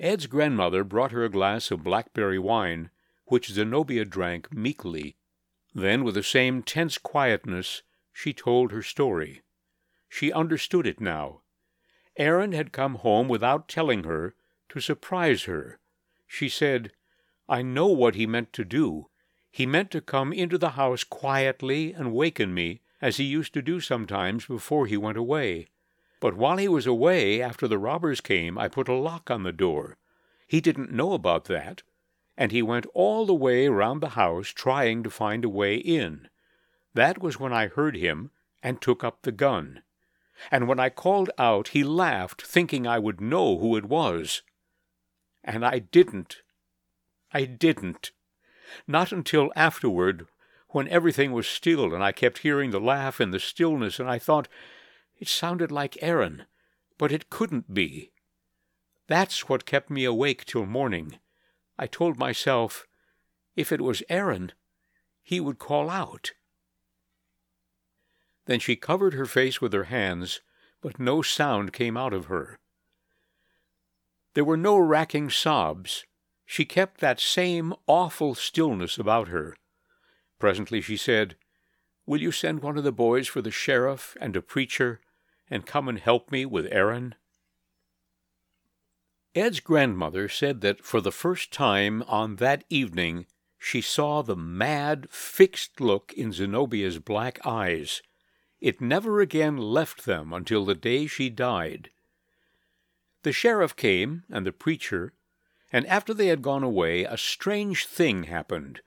Ed's 0.00 0.26
grandmother 0.26 0.82
brought 0.82 1.12
her 1.12 1.22
a 1.22 1.28
glass 1.28 1.70
of 1.70 1.84
blackberry 1.84 2.38
wine, 2.38 2.88
which 3.26 3.50
Zenobia 3.50 4.06
drank 4.06 4.50
meekly. 4.50 5.18
Then, 5.74 6.04
with 6.04 6.14
the 6.14 6.22
same 6.22 6.62
tense 6.62 6.96
quietness, 6.96 7.82
she 8.10 8.32
told 8.32 8.72
her 8.72 8.82
story. 8.82 9.42
She 10.08 10.32
understood 10.32 10.86
it 10.86 10.98
now. 10.98 11.42
Aaron 12.16 12.52
had 12.52 12.72
come 12.72 12.94
home 12.94 13.28
without 13.28 13.68
telling 13.68 14.04
her, 14.04 14.34
to 14.70 14.80
surprise 14.80 15.44
her, 15.44 15.78
she 16.26 16.48
said, 16.48 16.92
I 17.50 17.60
know 17.60 17.88
what 17.88 18.14
he 18.14 18.26
meant 18.26 18.54
to 18.54 18.64
do. 18.64 19.10
He 19.50 19.66
meant 19.66 19.90
to 19.90 20.00
come 20.00 20.32
into 20.32 20.56
the 20.56 20.70
house 20.70 21.04
quietly 21.04 21.92
and 21.92 22.14
waken 22.14 22.54
me, 22.54 22.80
as 23.00 23.18
he 23.18 23.24
used 23.24 23.52
to 23.54 23.62
do 23.62 23.78
sometimes 23.78 24.46
before 24.46 24.86
he 24.86 24.96
went 24.96 25.18
away. 25.18 25.68
But 26.20 26.36
while 26.36 26.56
he 26.56 26.68
was 26.68 26.86
away, 26.86 27.40
after 27.40 27.68
the 27.68 27.78
robbers 27.78 28.20
came, 28.20 28.58
I 28.58 28.68
put 28.68 28.88
a 28.88 28.94
lock 28.94 29.30
on 29.30 29.44
the 29.44 29.52
door. 29.52 29.96
He 30.46 30.60
didn't 30.60 30.92
know 30.92 31.12
about 31.12 31.44
that, 31.44 31.82
and 32.36 32.50
he 32.50 32.62
went 32.62 32.86
all 32.94 33.26
the 33.26 33.34
way 33.34 33.68
round 33.68 34.00
the 34.00 34.10
house 34.10 34.48
trying 34.48 35.02
to 35.02 35.10
find 35.10 35.44
a 35.44 35.48
way 35.48 35.76
in. 35.76 36.28
That 36.94 37.20
was 37.20 37.38
when 37.38 37.52
I 37.52 37.68
heard 37.68 37.96
him 37.96 38.30
and 38.62 38.80
took 38.80 39.04
up 39.04 39.22
the 39.22 39.32
gun. 39.32 39.82
And 40.50 40.66
when 40.66 40.80
I 40.80 40.88
called 40.88 41.30
out, 41.38 41.68
he 41.68 41.84
laughed, 41.84 42.42
thinking 42.42 42.86
I 42.86 42.98
would 42.98 43.20
know 43.20 43.58
who 43.58 43.76
it 43.76 43.84
was. 43.84 44.42
And 45.44 45.64
I 45.64 45.78
didn't. 45.78 46.38
I 47.32 47.44
didn't. 47.44 48.12
Not 48.86 49.12
until 49.12 49.52
afterward, 49.54 50.26
when 50.70 50.88
everything 50.88 51.32
was 51.32 51.46
still 51.46 51.94
and 51.94 52.02
I 52.02 52.12
kept 52.12 52.38
hearing 52.38 52.70
the 52.70 52.80
laugh 52.80 53.20
in 53.20 53.30
the 53.30 53.40
stillness, 53.40 53.98
and 53.98 54.08
I 54.08 54.18
thought 54.18 54.48
it 55.18 55.28
sounded 55.28 55.70
like 55.70 56.02
Aaron, 56.02 56.46
but 56.96 57.12
it 57.12 57.30
couldn't 57.30 57.74
be. 57.74 58.12
That's 59.06 59.48
what 59.48 59.66
kept 59.66 59.90
me 59.90 60.04
awake 60.04 60.44
till 60.44 60.66
morning. 60.66 61.18
I 61.78 61.86
told 61.86 62.18
myself, 62.18 62.86
if 63.56 63.72
it 63.72 63.80
was 63.80 64.02
Aaron, 64.08 64.52
he 65.22 65.40
would 65.40 65.58
call 65.58 65.90
out. 65.90 66.32
Then 68.46 68.60
she 68.60 68.76
covered 68.76 69.14
her 69.14 69.26
face 69.26 69.60
with 69.60 69.72
her 69.72 69.84
hands, 69.84 70.40
but 70.80 70.98
no 70.98 71.22
sound 71.22 71.72
came 71.72 71.96
out 71.96 72.12
of 72.12 72.26
her. 72.26 72.58
There 74.34 74.44
were 74.44 74.56
no 74.56 74.78
racking 74.78 75.30
sobs. 75.30 76.04
She 76.46 76.64
kept 76.64 77.00
that 77.00 77.20
same 77.20 77.74
awful 77.86 78.34
stillness 78.34 78.96
about 78.96 79.28
her. 79.28 79.56
Presently 80.38 80.80
she 80.80 80.96
said, 80.96 81.36
Will 82.06 82.22
you 82.22 82.32
send 82.32 82.62
one 82.62 82.78
of 82.78 82.84
the 82.84 82.92
boys 82.92 83.28
for 83.28 83.42
the 83.42 83.50
sheriff 83.50 84.16
and 84.20 84.34
a 84.34 84.40
preacher, 84.40 85.00
and 85.50 85.66
come 85.66 85.88
and 85.88 85.98
help 85.98 86.30
me 86.30 86.44
with 86.44 86.66
Aaron? 86.70 87.14
Ed's 89.34 89.60
grandmother 89.60 90.28
said 90.28 90.60
that 90.62 90.84
for 90.84 91.00
the 91.00 91.12
first 91.12 91.52
time 91.52 92.02
on 92.04 92.36
that 92.36 92.64
evening 92.68 93.26
she 93.58 93.80
saw 93.80 94.22
the 94.22 94.36
mad, 94.36 95.08
fixed 95.10 95.80
look 95.80 96.12
in 96.12 96.32
Zenobia's 96.32 96.98
black 96.98 97.38
eyes. 97.44 98.02
It 98.60 98.80
never 98.80 99.20
again 99.20 99.56
left 99.56 100.04
them 100.04 100.32
until 100.32 100.64
the 100.64 100.74
day 100.74 101.06
she 101.06 101.30
died. 101.30 101.90
The 103.22 103.32
sheriff 103.32 103.74
came, 103.76 104.24
and 104.30 104.46
the 104.46 104.52
preacher, 104.52 105.12
and 105.72 105.86
after 105.86 106.14
they 106.14 106.28
had 106.28 106.40
gone 106.42 106.62
away, 106.62 107.04
a 107.04 107.16
strange 107.16 107.86
thing 107.86 108.24
happened. 108.24 108.80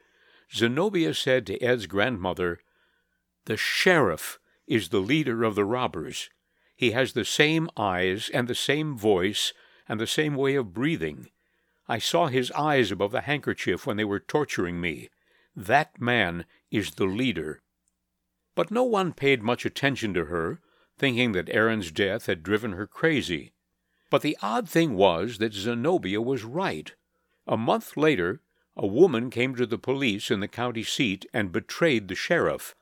Zenobia 0.54 1.14
said 1.14 1.46
to 1.48 1.62
Ed's 1.62 1.86
grandmother, 1.86 2.60
The 3.46 3.58
sheriff 3.58 4.40
is 4.68 4.90
the 4.90 5.00
leader 5.00 5.44
of 5.44 5.56
the 5.56 5.66
robbers. 5.66 6.30
He 6.82 6.94
has 6.94 7.14
the 7.14 7.26
same 7.26 7.70
eyes 7.78 8.32
and 8.34 8.48
the 8.48 8.56
same 8.56 8.98
voice 8.98 9.54
and 9.88 10.00
the 10.00 10.08
same 10.08 10.34
way 10.34 10.56
of 10.56 10.74
breathing. 10.74 11.30
I 11.88 12.00
saw 12.00 12.26
his 12.26 12.50
eyes 12.54 12.92
above 12.92 13.12
the 13.12 13.22
handkerchief 13.22 13.86
when 13.86 13.98
they 13.98 14.04
were 14.04 14.20
torturing 14.20 14.82
me. 14.82 15.12
That 15.56 16.02
man 16.02 16.44
is 16.72 16.96
the 16.96 17.06
leader. 17.06 17.62
But 18.56 18.72
no 18.72 18.82
one 18.82 19.14
paid 19.14 19.44
much 19.44 19.64
attention 19.64 20.16
to 20.16 20.26
her, 20.26 20.60
thinking 20.98 21.34
that 21.34 21.52
Aaron's 21.52 21.92
death 21.92 22.26
had 22.26 22.42
driven 22.42 22.72
her 22.72 22.88
crazy. 22.88 23.52
But 24.10 24.24
the 24.24 24.36
odd 24.42 24.68
thing 24.68 24.96
was 24.96 25.38
that 25.38 25.54
Zenobia 25.54 26.20
was 26.20 26.44
right. 26.44 26.96
A 27.46 27.58
month 27.58 27.96
later, 27.96 28.42
a 28.76 28.88
woman 28.88 29.30
came 29.30 29.54
to 29.54 29.68
the 29.68 29.78
police 29.78 30.32
in 30.32 30.40
the 30.40 30.48
county 30.48 30.84
seat 30.84 31.28
and 31.32 31.52
betrayed 31.52 32.08
the 32.08 32.16
sheriff. 32.16 32.74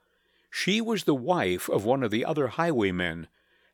She 0.49 0.79
was 0.79 1.03
the 1.03 1.13
wife 1.13 1.67
of 1.67 1.83
one 1.83 2.01
of 2.01 2.11
the 2.11 2.23
other 2.23 2.47
highwaymen, 2.47 3.27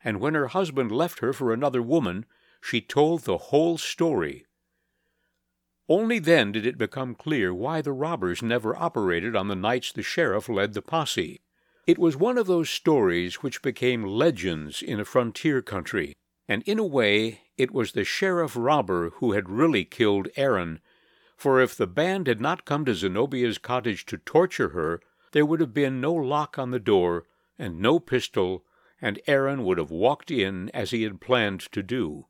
and 0.06 0.22
when 0.22 0.36
her 0.36 0.48
husband 0.48 0.92
left 0.92 1.20
her 1.20 1.34
for 1.34 1.52
another 1.52 1.82
woman, 1.82 2.26
she 2.62 2.80
told 2.80 3.22
the 3.22 3.38
whole 3.50 3.78
story. 3.78 4.46
Only 5.90 6.20
then 6.20 6.52
did 6.52 6.66
it 6.66 6.78
become 6.78 7.16
clear 7.16 7.54
why 7.54 7.82
the 7.82 7.92
robbers 7.92 8.42
never 8.42 8.76
operated 8.76 9.36
on 9.36 9.48
the 9.48 9.56
nights 9.56 9.92
the 9.92 10.04
sheriff 10.04 10.48
led 10.48 10.74
the 10.74 10.82
posse. 10.82 11.42
It 11.88 12.00
was 12.00 12.16
one 12.16 12.38
of 12.38 12.48
those 12.48 12.70
stories 12.70 13.44
which 13.44 13.62
became 13.62 14.04
legends 14.04 14.82
in 14.82 15.00
a 15.00 15.06
frontier 15.06 15.62
country, 15.62 16.16
and 16.48 16.64
in 16.64 16.80
a 16.80 16.86
way 16.86 17.42
it 17.58 17.72
was 17.72 17.92
the 17.92 18.04
sheriff 18.04 18.56
robber 18.56 19.12
who 19.16 19.34
had 19.34 19.50
really 19.50 19.86
killed 19.86 20.28
Aaron, 20.36 20.80
for 21.36 21.60
if 21.60 21.76
the 21.76 21.88
band 21.88 22.28
had 22.28 22.42
not 22.42 22.66
come 22.66 22.86
to 22.86 22.96
Zenobia's 22.96 23.58
cottage 23.58 24.06
to 24.08 24.18
torture 24.18 24.70
her, 24.70 25.02
there 25.32 25.46
would 25.46 25.60
have 25.60 25.74
been 25.74 26.00
no 26.00 26.14
lock 26.14 26.58
on 26.58 26.72
the 26.72 26.80
door 26.80 27.26
and 27.58 27.80
no 27.80 28.00
pistol, 28.00 28.64
and 29.06 29.22
Aaron 29.28 29.64
would 29.64 29.78
have 29.78 29.92
walked 29.92 30.32
in 30.32 30.68
as 30.74 30.90
he 30.90 31.04
had 31.04 31.22
planned 31.22 31.60
to 31.72 31.84
do. 31.84 32.26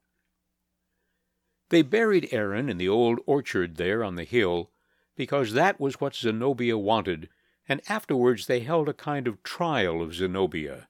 They 1.70 1.82
buried 1.82 2.27
Aaron 2.34 2.67
in 2.67 2.77
the 2.77 2.89
old 2.89 3.20
orchard 3.25 3.77
there 3.77 4.03
on 4.03 4.15
the 4.15 4.25
hill, 4.25 4.72
because 5.15 5.53
that 5.53 5.79
was 5.79 6.01
what 6.01 6.17
Zenobia 6.17 6.77
wanted, 6.77 7.29
and 7.70 7.79
afterwards 7.88 8.48
they 8.48 8.60
held 8.60 8.89
a 8.89 8.94
kind 8.94 9.25
of 9.25 9.41
trial 9.41 10.01
of 10.01 10.13
Zenobia. 10.13 10.89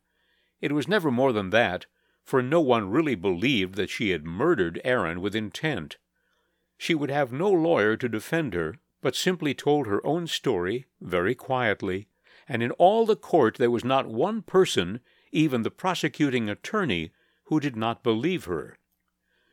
It 0.59 0.71
was 0.71 0.87
never 0.87 1.11
more 1.11 1.31
than 1.31 1.51
that, 1.51 1.85
for 2.23 2.41
no 2.41 2.61
one 2.61 2.89
really 2.89 3.13
believed 3.13 3.75
that 3.75 3.91
she 3.91 4.09
had 4.09 4.25
murdered 4.25 4.81
Aaron 4.83 5.21
with 5.21 5.35
intent. 5.35 5.97
She 6.79 6.95
would 6.95 7.11
have 7.11 7.31
no 7.31 7.51
lawyer 7.51 7.95
to 7.97 8.09
defend 8.09 8.55
her, 8.55 8.79
but 9.01 9.15
simply 9.15 9.53
told 9.53 9.85
her 9.85 10.03
own 10.03 10.25
story 10.25 10.87
very 10.99 11.35
quietly, 11.35 12.07
and 12.47 12.63
in 12.63 12.71
all 12.71 13.05
the 13.05 13.15
court 13.15 13.57
there 13.57 13.69
was 13.69 13.85
not 13.85 14.07
one 14.07 14.41
person, 14.41 14.99
even 15.35 15.61
the 15.61 15.71
prosecuting 15.71 16.49
attorney, 16.49 17.11
who 17.45 17.59
did 17.59 17.75
not 17.75 18.03
believe 18.03 18.45
her. 18.45 18.77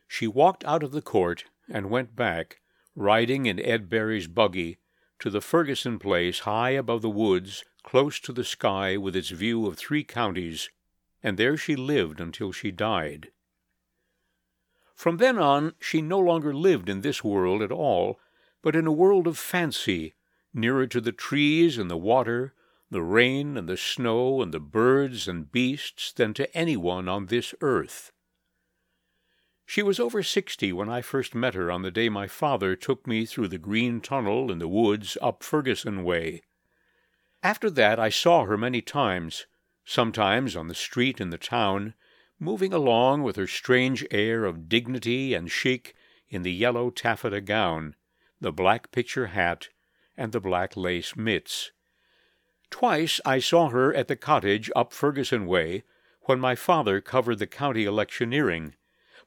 She 0.07 0.27
walked 0.27 0.63
out 0.65 0.83
of 0.83 0.91
the 0.91 1.01
court 1.01 1.45
and 1.69 1.89
went 1.89 2.15
back, 2.15 2.61
riding 2.95 3.45
in 3.45 3.59
Ed 3.59 3.89
Barry's 3.89 4.27
buggy, 4.27 4.77
to 5.19 5.29
the 5.29 5.41
Ferguson 5.41 5.99
place 5.99 6.39
high 6.39 6.71
above 6.71 7.01
the 7.01 7.09
woods, 7.09 7.63
close 7.83 8.19
to 8.21 8.33
the 8.33 8.43
sky 8.43 8.97
with 8.97 9.15
its 9.15 9.29
view 9.29 9.65
of 9.65 9.77
three 9.77 10.03
counties 10.03 10.69
and 11.23 11.37
there 11.37 11.55
she 11.55 11.75
lived 11.75 12.19
until 12.19 12.51
she 12.51 12.69
died. 12.69 13.31
From 14.93 15.17
then 15.17 15.39
on, 15.39 15.73
she 15.79 16.01
no 16.01 16.19
longer 16.19 16.53
lived 16.53 16.89
in 16.89 17.01
this 17.01 17.23
world 17.23 17.61
at 17.61 17.71
all, 17.71 18.19
but 18.61 18.75
in 18.75 18.85
a 18.85 18.91
world 18.91 19.25
of 19.25 19.37
fancy, 19.37 20.13
nearer 20.53 20.85
to 20.85 21.01
the 21.01 21.11
trees 21.11 21.77
and 21.77 21.89
the 21.89 21.97
water, 21.97 22.53
the 22.93 23.01
rain 23.03 23.57
and 23.57 23.67
the 23.67 23.75
snow 23.75 24.41
and 24.41 24.53
the 24.53 24.59
birds 24.59 25.27
and 25.27 25.51
beasts 25.51 26.13
than 26.13 26.33
to 26.33 26.55
anyone 26.55 27.09
on 27.09 27.25
this 27.25 27.53
earth. 27.59 28.11
She 29.65 29.81
was 29.81 29.99
over 29.99 30.21
sixty 30.21 30.71
when 30.71 30.89
I 30.89 31.01
first 31.01 31.33
met 31.33 31.55
her 31.55 31.71
on 31.71 31.81
the 31.81 31.91
day 31.91 32.07
my 32.07 32.27
father 32.27 32.75
took 32.75 33.07
me 33.07 33.25
through 33.25 33.47
the 33.47 33.57
green 33.57 33.99
tunnel 33.99 34.51
in 34.51 34.59
the 34.59 34.67
woods 34.67 35.17
up 35.21 35.43
Ferguson 35.43 36.03
way. 36.03 36.43
After 37.41 37.69
that 37.71 37.99
I 37.99 38.09
saw 38.09 38.45
her 38.45 38.57
many 38.57 38.81
times, 38.81 39.47
sometimes 39.83 40.55
on 40.55 40.67
the 40.67 40.75
street 40.75 41.19
in 41.19 41.29
the 41.29 41.37
town, 41.37 41.95
moving 42.39 42.73
along 42.73 43.23
with 43.23 43.35
her 43.35 43.47
strange 43.47 44.05
air 44.11 44.45
of 44.45 44.69
dignity 44.69 45.33
and 45.33 45.49
chic 45.49 45.95
in 46.29 46.43
the 46.43 46.53
yellow 46.53 46.89
taffeta 46.89 47.41
gown, 47.41 47.95
the 48.39 48.51
black 48.51 48.91
picture 48.91 49.27
hat, 49.27 49.69
and 50.15 50.31
the 50.31 50.39
black 50.39 50.77
lace 50.77 51.15
mitts. 51.15 51.71
Twice 52.73 53.21
I 53.23 53.37
saw 53.37 53.69
her 53.69 53.93
at 53.93 54.07
the 54.07 54.15
cottage 54.15 54.71
up 54.75 54.93
Ferguson 54.93 55.45
Way 55.45 55.83
when 56.21 56.39
my 56.39 56.55
father 56.55 57.01
covered 57.01 57.37
the 57.37 57.45
county 57.45 57.85
electioneering, 57.85 58.73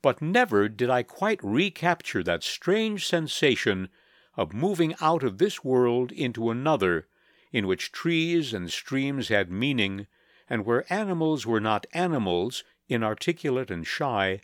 but 0.02 0.20
never 0.20 0.68
did 0.68 0.90
I 0.90 1.04
quite 1.04 1.38
recapture 1.44 2.24
that 2.24 2.42
strange 2.42 3.06
sensation 3.06 3.88
of 4.34 4.52
moving 4.52 4.96
out 5.00 5.22
of 5.22 5.38
this 5.38 5.62
world 5.62 6.10
into 6.10 6.50
another 6.50 7.06
in 7.52 7.68
which 7.68 7.92
trees 7.92 8.52
and 8.52 8.68
streams 8.68 9.28
had 9.28 9.48
meaning 9.48 10.08
and 10.50 10.66
where 10.66 10.92
animals 10.92 11.46
were 11.46 11.60
not 11.60 11.86
animals, 11.92 12.64
inarticulate 12.88 13.70
and 13.70 13.86
shy, 13.86 14.40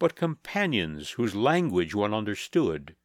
but 0.00 0.16
companions 0.16 1.10
whose 1.10 1.36
language 1.36 1.94
one 1.94 2.12
understood. 2.12 2.96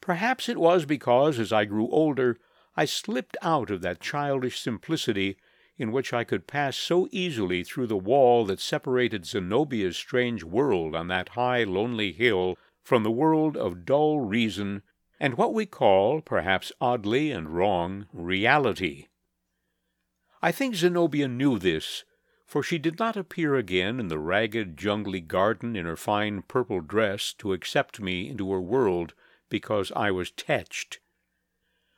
Perhaps 0.00 0.48
it 0.48 0.58
was 0.58 0.84
because, 0.84 1.40
as 1.40 1.52
I 1.52 1.64
grew 1.64 1.88
older, 1.88 2.38
I 2.78 2.84
slipped 2.84 3.36
out 3.42 3.72
of 3.72 3.80
that 3.80 4.00
childish 4.00 4.60
simplicity 4.60 5.36
in 5.78 5.90
which 5.90 6.12
I 6.12 6.22
could 6.22 6.46
pass 6.46 6.76
so 6.76 7.08
easily 7.10 7.64
through 7.64 7.88
the 7.88 7.96
wall 7.96 8.44
that 8.44 8.60
separated 8.60 9.26
Zenobia's 9.26 9.96
strange 9.96 10.44
world 10.44 10.94
on 10.94 11.08
that 11.08 11.30
high, 11.30 11.64
lonely 11.64 12.12
hill 12.12 12.56
from 12.84 13.02
the 13.02 13.10
world 13.10 13.56
of 13.56 13.84
dull 13.84 14.20
reason 14.20 14.82
and 15.18 15.36
what 15.36 15.52
we 15.52 15.66
call, 15.66 16.20
perhaps 16.20 16.70
oddly 16.80 17.32
and 17.32 17.48
wrong, 17.48 18.06
reality. 18.12 19.08
I 20.40 20.52
think 20.52 20.76
Zenobia 20.76 21.26
knew 21.26 21.58
this, 21.58 22.04
for 22.46 22.62
she 22.62 22.78
did 22.78 23.00
not 23.00 23.16
appear 23.16 23.56
again 23.56 23.98
in 23.98 24.06
the 24.06 24.20
ragged, 24.20 24.76
jungly 24.76 25.20
garden 25.20 25.74
in 25.74 25.84
her 25.84 25.96
fine 25.96 26.42
purple 26.42 26.80
dress 26.80 27.32
to 27.38 27.52
accept 27.52 27.98
me 27.98 28.28
into 28.28 28.52
her 28.52 28.60
world 28.60 29.14
because 29.48 29.90
I 29.96 30.12
was 30.12 30.30
tetched. 30.30 31.00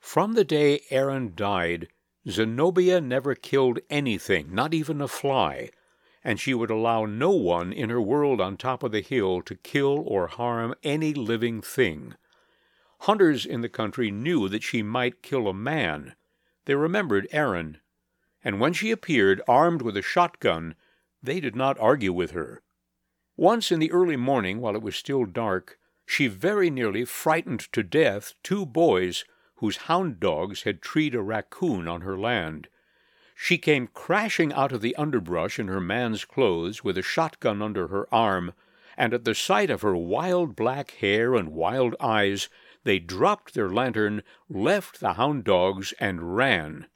From 0.01 0.33
the 0.35 0.45
day 0.45 0.83
Aaron 0.91 1.35
died, 1.37 1.89
Zenobia 2.29 3.01
never 3.01 3.35
killed 3.35 3.79
anything, 3.89 4.55
not 4.55 4.75
even 4.75 5.01
a 5.01 5.09
fly, 5.09 5.71
and 6.25 6.41
she 6.41 6.53
would 6.53 6.71
allow 6.71 7.07
no 7.07 7.31
one 7.31 7.73
in 7.73 7.91
her 7.91 8.01
world 8.01 8.41
on 8.41 8.57
top 8.57 8.83
of 8.83 8.93
the 8.93 9.03
hill 9.03 9.43
to 9.43 9.55
kill 9.55 10.03
or 10.07 10.27
harm 10.27 10.75
any 10.83 11.15
living 11.15 11.63
thing. 11.63 12.15
Hunters 13.01 13.47
in 13.47 13.61
the 13.61 13.69
country 13.69 14.11
knew 14.11 14.49
that 14.49 14.63
she 14.63 14.83
might 14.83 15.23
kill 15.23 15.47
a 15.47 15.55
man. 15.55 16.17
They 16.65 16.75
remembered 16.75 17.29
Aaron 17.31 17.79
and 18.45 18.61
when 18.61 18.73
she 18.73 18.91
appeared 18.91 19.43
armed 19.47 19.83
with 19.83 19.97
a 19.97 20.03
shotgun, 20.03 20.75
they 21.23 21.41
did 21.41 21.55
not 21.55 21.79
argue 21.79 22.13
with 22.13 22.31
her. 22.31 22.63
Once 23.37 23.71
in 23.71 23.79
the 23.79 23.93
early 23.93 24.17
morning, 24.17 24.61
while 24.61 24.75
it 24.75 24.83
was 24.83 24.97
still 24.97 25.25
dark, 25.25 25.79
she 26.07 26.27
very 26.27 26.71
nearly 26.71 27.05
frightened 27.05 27.61
to 27.73 27.83
death 27.83 28.35
two 28.43 28.65
boys 28.65 29.25
whose 29.61 29.77
hound 29.77 30.19
dogs 30.19 30.63
had 30.63 30.81
treed 30.81 31.15
a 31.15 31.21
raccoon 31.21 31.87
on 31.87 32.01
her 32.01 32.19
land. 32.19 32.67
She 33.35 33.59
came 33.59 33.89
crashing 33.89 34.55
out 34.55 34.73
of 34.73 34.81
the 34.81 34.97
underbrush 34.97 35.59
in 35.59 35.69
her 35.69 35.81
man's 35.81 36.25
clothes 36.25 36.83
with 36.83 36.97
a 36.97 37.03
shotgun 37.03 37.61
under 37.61 37.89
her 37.89 38.13
arm, 38.13 38.53
and 38.97 39.13
at 39.13 39.25
the 39.25 39.35
sight 39.35 39.69
of 39.69 39.83
her 39.83 39.95
wild 39.95 40.57
black 40.57 40.93
hair 40.93 41.35
and 41.35 41.51
wild 41.51 41.95
eyes, 42.01 42.49
they 42.85 42.99
dropped 42.99 43.53
their 43.53 43.69
lantern, 43.69 44.23
left 44.49 44.99
the 44.99 45.15
hound 45.15 45.45
dogs, 45.45 45.93
and 46.01 46.35
ran. 46.37 46.87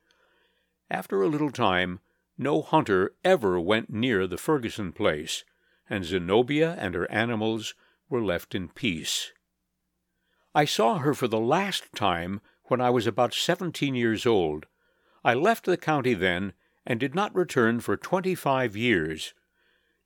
After 0.90 1.20
a 1.20 1.28
little 1.28 1.50
time, 1.50 2.00
no 2.38 2.62
hunter 2.62 3.14
ever 3.24 3.60
went 3.60 3.90
near 3.90 4.26
the 4.26 4.38
Ferguson 4.38 4.92
place, 4.92 5.44
and 5.90 6.02
Zenobia 6.02 6.76
and 6.78 6.94
her 6.94 7.10
animals 7.10 7.74
were 8.08 8.22
left 8.22 8.54
in 8.54 8.68
peace. 8.68 9.32
I 10.54 10.64
saw 10.64 10.98
her 10.98 11.12
for 11.14 11.28
the 11.28 11.40
last 11.40 11.92
time 11.94 12.40
when 12.66 12.80
I 12.80 12.90
was 12.90 13.06
about 13.06 13.34
seventeen 13.34 13.94
years 13.94 14.26
old. 14.26 14.66
I 15.24 15.34
left 15.34 15.64
the 15.64 15.76
county 15.76 16.14
then 16.14 16.52
and 16.86 17.00
did 17.00 17.14
not 17.14 17.34
return 17.34 17.80
for 17.80 17.96
twenty 17.96 18.34
five 18.34 18.76
years. 18.76 19.34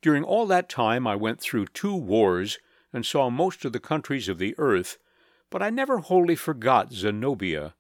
During 0.01 0.25
all 0.25 0.47
that 0.47 0.69
time 0.69 1.07
I 1.07 1.17
went 1.17 1.41
through 1.41 1.67
two 1.67 1.95
wars, 1.95 2.59
and 2.93 3.05
saw 3.05 3.31
most 3.31 3.65
of 3.65 3.73
the 3.73 3.81
countries 3.81 4.29
of 4.29 4.39
the 4.39 4.55
earth, 4.59 4.99
but 5.51 5.63
I 5.63 5.71
never 5.71 5.99
wholly 5.99 6.37
forgot 6.37 6.93
Zenobia. 6.93 7.75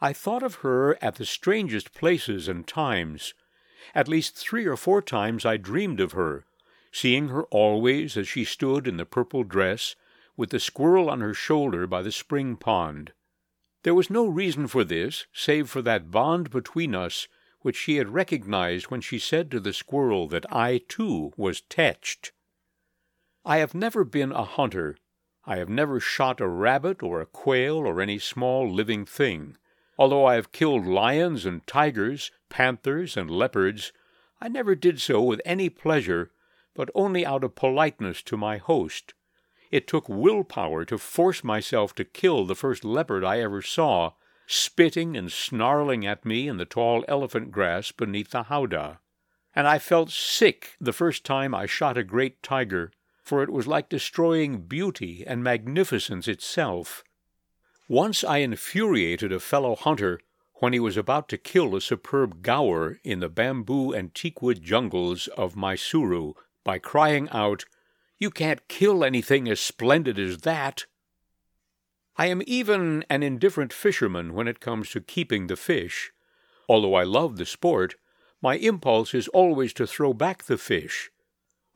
I 0.00 0.12
thought 0.12 0.42
of 0.42 0.56
her 0.56 0.96
at 1.02 1.16
the 1.16 1.26
strangest 1.26 1.92
places 1.92 2.48
and 2.48 2.66
times. 2.66 3.34
At 3.94 4.08
least 4.08 4.36
three 4.36 4.66
or 4.66 4.76
four 4.76 5.02
times 5.02 5.44
I 5.44 5.56
dreamed 5.56 6.00
of 6.00 6.12
her, 6.12 6.44
seeing 6.92 7.28
her 7.28 7.44
always 7.44 8.16
as 8.16 8.28
she 8.28 8.44
stood 8.44 8.86
in 8.86 8.96
the 8.96 9.04
purple 9.04 9.44
dress, 9.44 9.96
with 10.36 10.50
the 10.50 10.60
squirrel 10.60 11.10
on 11.10 11.20
her 11.20 11.34
shoulder 11.34 11.86
by 11.86 12.02
the 12.02 12.12
spring 12.12 12.56
pond. 12.56 13.12
There 13.82 13.94
was 13.94 14.10
no 14.10 14.26
reason 14.26 14.66
for 14.66 14.84
this, 14.84 15.26
save 15.32 15.70
for 15.70 15.82
that 15.82 16.10
bond 16.10 16.50
between 16.50 16.94
us 16.94 17.28
which 17.60 17.76
she 17.76 17.96
had 17.96 18.14
recognized 18.14 18.86
when 18.86 19.00
she 19.00 19.18
said 19.18 19.50
to 19.50 19.60
the 19.60 19.72
squirrel 19.72 20.28
that 20.28 20.50
I, 20.52 20.78
too, 20.88 21.32
was 21.36 21.60
tetched. 21.62 22.32
I 23.44 23.58
have 23.58 23.74
never 23.74 24.04
been 24.04 24.32
a 24.32 24.44
hunter. 24.44 24.96
I 25.44 25.56
have 25.56 25.68
never 25.68 25.98
shot 25.98 26.40
a 26.40 26.46
rabbit 26.46 27.02
or 27.02 27.20
a 27.20 27.26
quail 27.26 27.76
or 27.76 28.00
any 28.00 28.18
small 28.18 28.70
living 28.70 29.04
thing. 29.04 29.56
Although 29.98 30.26
I 30.26 30.34
have 30.34 30.52
killed 30.52 30.86
lions 30.86 31.44
and 31.44 31.66
tigers, 31.66 32.30
panthers 32.48 33.16
and 33.16 33.30
leopards, 33.30 33.92
I 34.40 34.48
never 34.48 34.74
did 34.74 35.00
so 35.00 35.22
with 35.22 35.40
any 35.44 35.68
pleasure, 35.68 36.30
but 36.74 36.90
only 36.94 37.26
out 37.26 37.42
of 37.42 37.56
politeness 37.56 38.22
to 38.24 38.36
my 38.36 38.58
host. 38.58 39.14
It 39.70 39.86
took 39.86 40.08
willpower 40.08 40.84
to 40.86 40.98
force 40.98 41.44
myself 41.44 41.94
to 41.96 42.04
kill 42.04 42.44
the 42.44 42.54
first 42.54 42.84
leopard 42.84 43.24
I 43.24 43.40
ever 43.40 43.60
saw, 43.60 44.12
spitting 44.46 45.16
and 45.16 45.30
snarling 45.30 46.06
at 46.06 46.24
me 46.24 46.48
in 46.48 46.56
the 46.56 46.64
tall 46.64 47.04
elephant 47.06 47.52
grass 47.52 47.92
beneath 47.92 48.30
the 48.30 48.44
howdah. 48.44 48.98
And 49.54 49.68
I 49.68 49.78
felt 49.78 50.10
sick 50.10 50.76
the 50.80 50.92
first 50.92 51.24
time 51.24 51.54
I 51.54 51.66
shot 51.66 51.98
a 51.98 52.04
great 52.04 52.42
tiger, 52.42 52.92
for 53.22 53.42
it 53.42 53.50
was 53.50 53.66
like 53.66 53.90
destroying 53.90 54.62
beauty 54.62 55.24
and 55.26 55.44
magnificence 55.44 56.28
itself. 56.28 57.04
Once 57.88 58.24
I 58.24 58.38
infuriated 58.38 59.32
a 59.32 59.40
fellow 59.40 59.74
hunter 59.74 60.20
when 60.60 60.72
he 60.72 60.80
was 60.80 60.96
about 60.96 61.28
to 61.28 61.38
kill 61.38 61.76
a 61.76 61.80
superb 61.80 62.42
gaur 62.42 62.98
in 63.04 63.20
the 63.20 63.28
bamboo 63.28 63.92
and 63.92 64.14
teakwood 64.14 64.62
jungles 64.62 65.28
of 65.28 65.56
Mysore 65.56 66.34
by 66.64 66.78
crying 66.78 67.28
out, 67.30 67.64
You 68.18 68.30
can't 68.30 68.66
kill 68.68 69.04
anything 69.04 69.48
as 69.48 69.60
splendid 69.60 70.18
as 70.18 70.38
that. 70.38 70.86
I 72.16 72.26
am 72.26 72.42
even 72.46 73.04
an 73.08 73.22
indifferent 73.22 73.72
fisherman 73.72 74.34
when 74.34 74.48
it 74.48 74.58
comes 74.58 74.90
to 74.90 75.00
keeping 75.00 75.46
the 75.46 75.56
fish. 75.56 76.10
Although 76.68 76.94
I 76.94 77.04
love 77.04 77.36
the 77.36 77.46
sport, 77.46 77.94
my 78.42 78.56
impulse 78.56 79.14
is 79.14 79.28
always 79.28 79.72
to 79.74 79.86
throw 79.86 80.12
back 80.12 80.44
the 80.44 80.58
fish. 80.58 81.10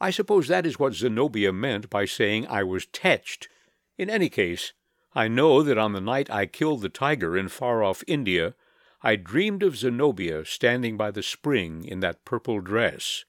I 0.00 0.10
suppose 0.10 0.48
that 0.48 0.66
is 0.66 0.80
what 0.80 0.94
Zenobia 0.94 1.52
meant 1.52 1.88
by 1.88 2.06
saying 2.06 2.48
I 2.48 2.64
was 2.64 2.86
tetched. 2.86 3.48
In 3.96 4.10
any 4.10 4.28
case, 4.28 4.72
I 5.14 5.28
know 5.28 5.62
that 5.62 5.78
on 5.78 5.92
the 5.92 6.00
night 6.00 6.28
I 6.28 6.46
killed 6.46 6.82
the 6.82 6.88
tiger 6.88 7.36
in 7.36 7.48
far 7.48 7.84
off 7.84 8.02
India, 8.08 8.54
I 9.00 9.14
dreamed 9.14 9.62
of 9.62 9.76
Zenobia 9.76 10.44
standing 10.44 10.96
by 10.96 11.12
the 11.12 11.22
spring 11.22 11.84
in 11.84 12.00
that 12.00 12.24
purple 12.24 12.60
dress. 12.60 13.24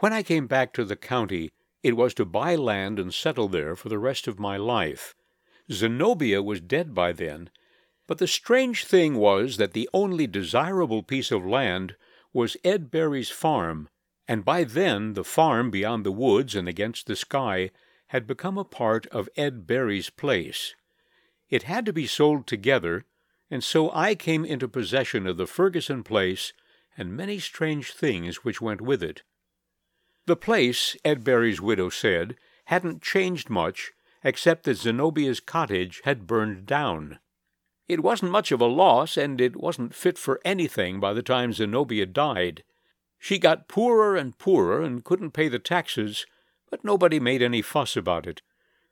When 0.00 0.14
I 0.14 0.22
came 0.22 0.46
back 0.46 0.72
to 0.72 0.84
the 0.86 0.96
county, 0.96 1.50
it 1.82 1.94
was 1.94 2.14
to 2.14 2.24
buy 2.24 2.56
land 2.56 2.98
and 2.98 3.12
settle 3.12 3.48
there 3.48 3.76
for 3.76 3.90
the 3.90 3.98
rest 3.98 4.26
of 4.26 4.38
my 4.38 4.56
life. 4.56 5.14
Zenobia 5.70 6.42
was 6.42 6.62
dead 6.62 6.94
by 6.94 7.12
then, 7.12 7.50
but 8.06 8.16
the 8.16 8.26
strange 8.26 8.86
thing 8.86 9.16
was 9.16 9.58
that 9.58 9.74
the 9.74 9.90
only 9.92 10.26
desirable 10.26 11.02
piece 11.02 11.30
of 11.30 11.44
land 11.44 11.96
was 12.32 12.56
Ed 12.64 12.90
Berry's 12.90 13.28
farm, 13.28 13.90
and 14.26 14.42
by 14.42 14.64
then 14.64 15.12
the 15.12 15.22
farm 15.22 15.70
beyond 15.70 16.06
the 16.06 16.12
woods 16.12 16.54
and 16.54 16.66
against 16.66 17.06
the 17.06 17.14
sky 17.14 17.70
had 18.06 18.26
become 18.26 18.56
a 18.56 18.64
part 18.64 19.06
of 19.08 19.28
Ed 19.36 19.66
Berry's 19.66 20.08
place. 20.08 20.74
It 21.50 21.64
had 21.64 21.84
to 21.84 21.92
be 21.92 22.06
sold 22.06 22.46
together, 22.46 23.04
and 23.50 23.62
so 23.62 23.90
I 23.92 24.14
came 24.14 24.46
into 24.46 24.66
possession 24.66 25.26
of 25.26 25.36
the 25.36 25.46
Ferguson 25.46 26.02
place 26.02 26.54
and 26.96 27.14
many 27.14 27.38
strange 27.38 27.92
things 27.92 28.44
which 28.44 28.62
went 28.62 28.80
with 28.80 29.02
it. 29.02 29.24
The 30.30 30.36
place, 30.36 30.96
Ed 31.04 31.24
Berry's 31.24 31.60
widow 31.60 31.88
said, 31.88 32.36
hadn't 32.66 33.02
changed 33.02 33.50
much 33.50 33.90
except 34.22 34.62
that 34.62 34.76
Zenobia's 34.76 35.40
cottage 35.40 36.02
had 36.04 36.28
burned 36.28 36.66
down. 36.66 37.18
It 37.88 38.04
wasn't 38.04 38.30
much 38.30 38.52
of 38.52 38.60
a 38.60 38.66
loss, 38.66 39.16
and 39.16 39.40
it 39.40 39.56
wasn't 39.56 39.92
fit 39.92 40.16
for 40.16 40.40
anything 40.44 41.00
by 41.00 41.14
the 41.14 41.24
time 41.24 41.52
Zenobia 41.52 42.06
died. 42.06 42.62
She 43.18 43.40
got 43.40 43.66
poorer 43.66 44.14
and 44.14 44.38
poorer 44.38 44.82
and 44.82 45.02
couldn't 45.02 45.32
pay 45.32 45.48
the 45.48 45.58
taxes, 45.58 46.26
but 46.70 46.84
nobody 46.84 47.18
made 47.18 47.42
any 47.42 47.60
fuss 47.60 47.96
about 47.96 48.24
it. 48.24 48.40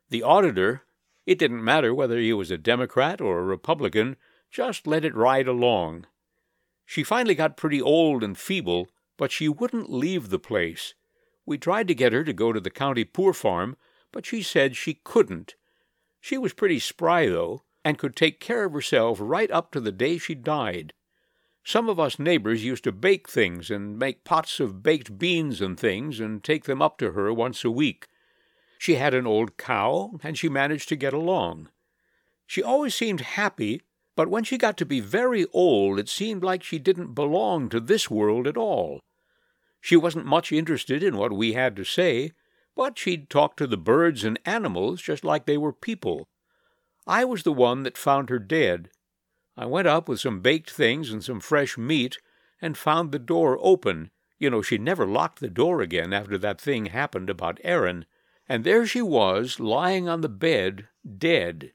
The 0.09 0.23
auditor, 0.23 0.83
it 1.25 1.39
didn't 1.39 1.63
matter 1.63 1.95
whether 1.95 2.17
he 2.17 2.33
was 2.33 2.51
a 2.51 2.57
Democrat 2.57 3.21
or 3.21 3.39
a 3.39 3.43
Republican, 3.43 4.17
just 4.51 4.85
let 4.85 5.05
it 5.05 5.15
ride 5.15 5.47
along. 5.47 6.05
She 6.85 7.01
finally 7.01 7.33
got 7.33 7.55
pretty 7.55 7.81
old 7.81 8.25
and 8.25 8.37
feeble, 8.37 8.89
but 9.15 9.31
she 9.31 9.47
wouldn't 9.47 9.89
leave 9.89 10.31
the 10.31 10.37
place. 10.39 10.95
We 11.49 11.57
tried 11.57 11.87
to 11.87 11.95
get 11.95 12.13
her 12.13 12.23
to 12.25 12.31
go 12.31 12.53
to 12.53 12.59
the 12.59 12.69
county 12.69 13.03
poor 13.03 13.33
farm, 13.33 13.75
but 14.11 14.23
she 14.23 14.43
said 14.43 14.75
she 14.75 14.99
couldn't. 15.03 15.55
She 16.21 16.37
was 16.37 16.53
pretty 16.53 16.77
spry, 16.77 17.25
though, 17.25 17.63
and 17.83 17.97
could 17.97 18.15
take 18.15 18.39
care 18.39 18.65
of 18.65 18.73
herself 18.73 19.17
right 19.19 19.49
up 19.49 19.71
to 19.71 19.79
the 19.79 19.91
day 19.91 20.19
she 20.19 20.35
died. 20.35 20.93
Some 21.63 21.89
of 21.89 21.99
us 21.99 22.19
neighbors 22.19 22.63
used 22.63 22.83
to 22.83 22.91
bake 22.91 23.27
things 23.27 23.71
and 23.71 23.97
make 23.97 24.23
pots 24.23 24.59
of 24.59 24.83
baked 24.83 25.17
beans 25.17 25.59
and 25.59 25.75
things 25.75 26.19
and 26.19 26.43
take 26.43 26.65
them 26.65 26.83
up 26.83 26.99
to 26.99 27.13
her 27.13 27.33
once 27.33 27.65
a 27.65 27.71
week. 27.71 28.05
She 28.77 28.95
had 28.95 29.15
an 29.15 29.25
old 29.25 29.57
cow, 29.57 30.19
and 30.21 30.37
she 30.37 30.49
managed 30.49 30.87
to 30.89 30.95
get 30.95 31.13
along. 31.13 31.69
She 32.45 32.61
always 32.61 32.93
seemed 32.93 33.21
happy, 33.21 33.81
but 34.15 34.29
when 34.29 34.43
she 34.43 34.59
got 34.59 34.77
to 34.77 34.85
be 34.85 34.99
very 34.99 35.47
old, 35.51 35.97
it 35.97 36.09
seemed 36.09 36.43
like 36.43 36.61
she 36.61 36.77
didn't 36.77 37.15
belong 37.15 37.69
to 37.69 37.79
this 37.79 38.07
world 38.07 38.45
at 38.45 38.55
all. 38.55 38.99
She 39.81 39.95
wasn't 39.95 40.25
much 40.25 40.51
interested 40.51 41.03
in 41.03 41.17
what 41.17 41.31
we 41.31 41.53
had 41.53 41.75
to 41.77 41.83
say, 41.83 42.31
but 42.75 42.97
she'd 42.97 43.29
talk 43.29 43.55
to 43.57 43.67
the 43.67 43.77
birds 43.77 44.23
and 44.23 44.39
animals 44.45 45.01
just 45.01 45.23
like 45.23 45.45
they 45.45 45.57
were 45.57 45.73
people. 45.73 46.27
I 47.07 47.25
was 47.25 47.43
the 47.43 47.53
one 47.53 47.83
that 47.83 47.97
found 47.97 48.29
her 48.29 48.39
dead. 48.39 48.89
I 49.57 49.65
went 49.65 49.87
up 49.87 50.07
with 50.07 50.19
some 50.19 50.41
baked 50.41 50.69
things 50.69 51.11
and 51.11 51.23
some 51.23 51.39
fresh 51.39 51.77
meat 51.77 52.17
and 52.61 52.77
found 52.77 53.11
the 53.11 53.19
door 53.19 53.57
open. 53.61 54.11
You 54.37 54.49
know, 54.49 54.61
she 54.61 54.77
never 54.77 55.05
locked 55.05 55.39
the 55.39 55.49
door 55.49 55.81
again 55.81 56.13
after 56.13 56.37
that 56.37 56.61
thing 56.61 56.87
happened 56.87 57.29
about 57.29 57.59
Aaron. 57.63 58.05
And 58.47 58.63
there 58.63 58.85
she 58.85 59.01
was, 59.01 59.59
lying 59.59 60.07
on 60.07 60.21
the 60.21 60.29
bed, 60.29 60.87
dead. 61.17 61.73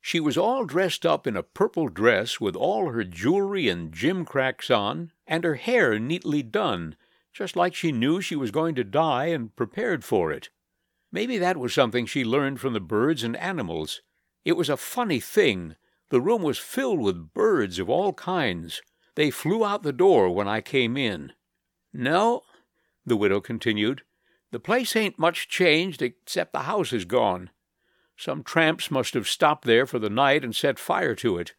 She 0.00 0.20
was 0.20 0.36
all 0.36 0.64
dressed 0.64 1.06
up 1.06 1.26
in 1.26 1.36
a 1.36 1.42
purple 1.42 1.88
dress 1.88 2.40
with 2.40 2.56
all 2.56 2.90
her 2.90 3.04
jewelry 3.04 3.68
and 3.68 3.92
gimcracks 3.92 4.70
on, 4.70 5.12
and 5.26 5.44
her 5.44 5.54
hair 5.54 5.98
neatly 5.98 6.42
done, 6.42 6.96
just 7.34 7.56
like 7.56 7.74
she 7.74 7.92
knew 7.92 8.20
she 8.20 8.36
was 8.36 8.52
going 8.52 8.74
to 8.76 8.84
die 8.84 9.26
and 9.26 9.54
prepared 9.56 10.04
for 10.04 10.32
it. 10.32 10.48
Maybe 11.10 11.36
that 11.38 11.56
was 11.56 11.74
something 11.74 12.06
she 12.06 12.24
learned 12.24 12.60
from 12.60 12.72
the 12.72 12.80
birds 12.80 13.22
and 13.24 13.36
animals. 13.36 14.00
It 14.44 14.56
was 14.56 14.68
a 14.68 14.76
funny 14.76 15.20
thing. 15.20 15.74
The 16.10 16.20
room 16.20 16.42
was 16.42 16.58
filled 16.58 17.00
with 17.00 17.34
birds 17.34 17.78
of 17.78 17.90
all 17.90 18.12
kinds. 18.12 18.80
They 19.16 19.30
flew 19.30 19.64
out 19.64 19.82
the 19.82 19.92
door 19.92 20.30
when 20.30 20.48
I 20.48 20.60
came 20.60 20.96
in. 20.96 21.32
No, 21.92 22.42
the 23.04 23.16
widow 23.16 23.40
continued, 23.40 24.02
the 24.50 24.60
place 24.60 24.94
ain't 24.94 25.18
much 25.18 25.48
changed 25.48 26.00
except 26.00 26.52
the 26.52 26.60
house 26.60 26.92
is 26.92 27.04
gone. 27.04 27.50
Some 28.16 28.44
tramps 28.44 28.90
must 28.90 29.14
have 29.14 29.26
stopped 29.26 29.64
there 29.64 29.86
for 29.86 29.98
the 29.98 30.08
night 30.08 30.44
and 30.44 30.54
set 30.54 30.78
fire 30.78 31.16
to 31.16 31.38
it. 31.38 31.54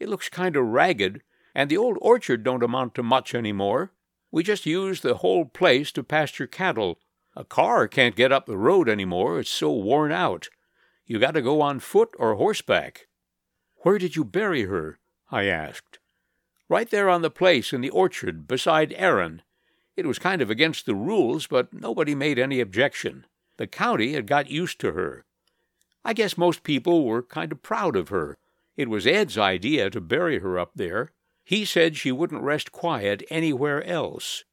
It 0.00 0.08
looks 0.08 0.28
kind 0.28 0.56
of 0.56 0.66
ragged, 0.66 1.22
and 1.54 1.70
the 1.70 1.76
old 1.76 1.96
orchard 2.00 2.42
don't 2.42 2.64
amount 2.64 2.96
to 2.96 3.04
much 3.04 3.34
any 3.34 3.52
more. 3.52 3.92
We 4.34 4.42
just 4.42 4.66
use 4.66 5.00
the 5.00 5.18
whole 5.18 5.44
place 5.44 5.92
to 5.92 6.02
pasture 6.02 6.48
cattle. 6.48 6.98
A 7.36 7.44
car 7.44 7.86
can't 7.86 8.16
get 8.16 8.32
up 8.32 8.46
the 8.46 8.58
road 8.58 8.88
any 8.88 9.04
more, 9.04 9.38
it's 9.38 9.48
so 9.48 9.70
worn 9.70 10.10
out. 10.10 10.48
You 11.06 11.20
got 11.20 11.34
to 11.34 11.40
go 11.40 11.60
on 11.60 11.78
foot 11.78 12.08
or 12.18 12.34
horseback. 12.34 13.06
Where 13.84 13.96
did 13.96 14.16
you 14.16 14.24
bury 14.24 14.64
her? 14.64 14.98
I 15.30 15.44
asked. 15.44 16.00
Right 16.68 16.90
there 16.90 17.08
on 17.08 17.22
the 17.22 17.30
place 17.30 17.72
in 17.72 17.80
the 17.80 17.90
orchard, 17.90 18.48
beside 18.48 18.92
Aaron. 18.96 19.42
It 19.96 20.04
was 20.04 20.18
kind 20.18 20.42
of 20.42 20.50
against 20.50 20.84
the 20.84 20.96
rules, 20.96 21.46
but 21.46 21.72
nobody 21.72 22.16
made 22.16 22.36
any 22.36 22.58
objection. 22.58 23.26
The 23.56 23.68
county 23.68 24.14
had 24.14 24.26
got 24.26 24.50
used 24.50 24.80
to 24.80 24.94
her. 24.94 25.26
I 26.04 26.12
guess 26.12 26.36
most 26.36 26.64
people 26.64 27.04
were 27.04 27.22
kind 27.22 27.52
of 27.52 27.62
proud 27.62 27.94
of 27.94 28.08
her. 28.08 28.36
It 28.76 28.90
was 28.90 29.06
Ed's 29.06 29.38
idea 29.38 29.90
to 29.90 30.00
bury 30.00 30.40
her 30.40 30.58
up 30.58 30.72
there, 30.74 31.12
he 31.44 31.64
said 31.64 31.96
she 31.96 32.10
wouldn't 32.10 32.42
rest 32.42 32.72
quiet 32.72 33.22
anywhere 33.28 33.84
else. 33.84 34.44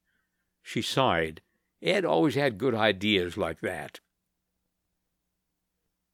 She 0.61 0.81
sighed. 0.81 1.41
Ed 1.81 2.05
always 2.05 2.35
had 2.35 2.57
good 2.57 2.75
ideas 2.75 3.37
like 3.37 3.61
that. 3.61 4.01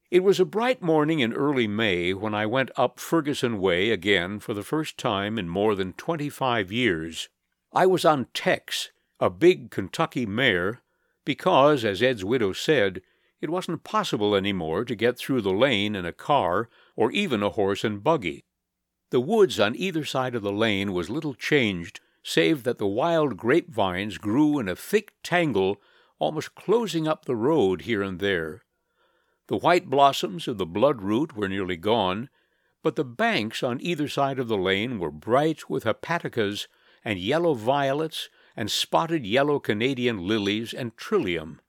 It 0.10 0.24
was 0.24 0.40
a 0.40 0.46
bright 0.46 0.82
morning 0.82 1.20
in 1.20 1.34
early 1.34 1.68
May 1.68 2.14
when 2.14 2.34
I 2.34 2.46
went 2.46 2.72
up 2.78 2.98
Ferguson 2.98 3.60
Way 3.60 3.90
again 3.90 4.40
for 4.40 4.54
the 4.54 4.64
first 4.64 4.98
time 4.98 5.38
in 5.38 5.50
more 5.50 5.76
than 5.76 5.92
twenty 5.94 6.30
five 6.30 6.72
years. 6.72 7.28
I 7.74 7.86
was 7.88 8.06
on 8.06 8.28
Tex, 8.34 8.92
a 9.20 9.30
big 9.30 9.70
Kentucky 9.70 10.26
mare, 10.26 10.82
because, 11.26 11.84
as 11.84 12.02
Ed's 12.02 12.24
widow 12.24 12.54
said, 12.54 13.02
It 13.42 13.50
wasn't 13.50 13.84
possible 13.84 14.34
any 14.34 14.54
more 14.54 14.86
to 14.86 14.96
get 14.96 15.18
through 15.18 15.42
the 15.42 15.52
lane 15.52 15.94
in 15.94 16.06
a 16.06 16.14
car 16.14 16.70
or 16.96 17.12
even 17.12 17.44
a 17.44 17.50
horse 17.50 17.84
and 17.84 18.02
buggy. 18.02 18.46
The 19.10 19.22
woods 19.22 19.60
on 19.60 19.76
either 19.76 20.04
side 20.04 20.36
of 20.36 20.42
the 20.42 20.52
lane 20.52 20.92
was 20.92 21.10
little 21.10 21.34
changed, 21.34 22.02
save 22.24 22.64
that 22.64 22.78
the 22.78 22.88
wild 22.88 23.38
grapevines 23.38 24.18
grew 24.18 24.60
in 24.60 24.68
a 24.68 24.76
thick 24.76 25.14
tangle, 25.24 25.82
almost 26.20 26.56
closing 26.56 27.08
up 27.08 27.24
the 27.26 27.36
road 27.36 27.84
here 27.84 28.02
and 28.02 28.20
there. 28.20 28.64
The 29.48 29.58
white 29.58 29.90
blossoms 29.90 30.48
of 30.48 30.58
the 30.58 30.66
bloodroot 30.66 31.34
were 31.34 31.48
nearly 31.48 31.78
gone, 31.78 32.30
but 32.84 32.98
the 32.98 33.06
banks 33.06 33.64
on 33.64 33.80
either 33.82 34.10
side 34.10 34.40
of 34.40 34.50
the 34.50 34.58
lane 34.58 35.00
were 35.00 35.12
bright 35.12 35.70
with 35.70 35.86
hepaticas 35.86 36.68
and 37.04 37.18
yellow 37.18 37.54
violets 37.54 38.28
and 38.58 38.70
spotted 38.70 39.26
yellow 39.26 39.60
Canadian 39.60 40.28
lilies 40.28 40.74
and 40.74 40.98
trillium. 40.98 41.62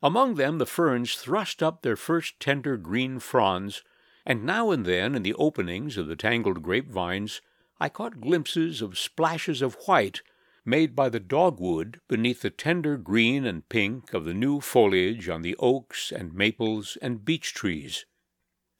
Among 0.00 0.36
them 0.36 0.58
the 0.58 0.66
ferns 0.66 1.16
thrust 1.16 1.60
up 1.60 1.82
their 1.82 1.96
first 1.96 2.38
tender 2.38 2.76
green 2.76 3.18
fronds, 3.18 3.82
and 4.24 4.44
now 4.44 4.70
and 4.70 4.84
then 4.84 5.14
in 5.14 5.22
the 5.22 5.34
openings 5.34 5.96
of 5.96 6.06
the 6.06 6.16
tangled 6.16 6.62
grapevines 6.62 7.40
I 7.78 7.88
caught 7.88 8.20
glimpses 8.20 8.80
of 8.80 8.98
splashes 8.98 9.62
of 9.62 9.76
white 9.86 10.22
made 10.64 10.96
by 10.96 11.08
the 11.08 11.20
dogwood 11.20 12.00
beneath 12.08 12.42
the 12.42 12.50
tender 12.50 12.96
green 12.96 13.44
and 13.44 13.68
pink 13.68 14.14
of 14.14 14.24
the 14.24 14.34
new 14.34 14.60
foliage 14.60 15.28
on 15.28 15.42
the 15.42 15.56
oaks 15.58 16.10
and 16.10 16.32
maples 16.32 16.96
and 17.02 17.24
beech 17.24 17.52
trees. 17.52 18.06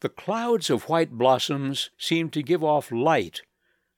The 0.00 0.09
clouds 0.09 0.70
of 0.70 0.88
white 0.88 1.12
blossoms 1.12 1.90
seemed 1.98 2.33
to 2.33 2.42
give 2.42 2.64
off 2.64 2.90
light, 2.90 3.42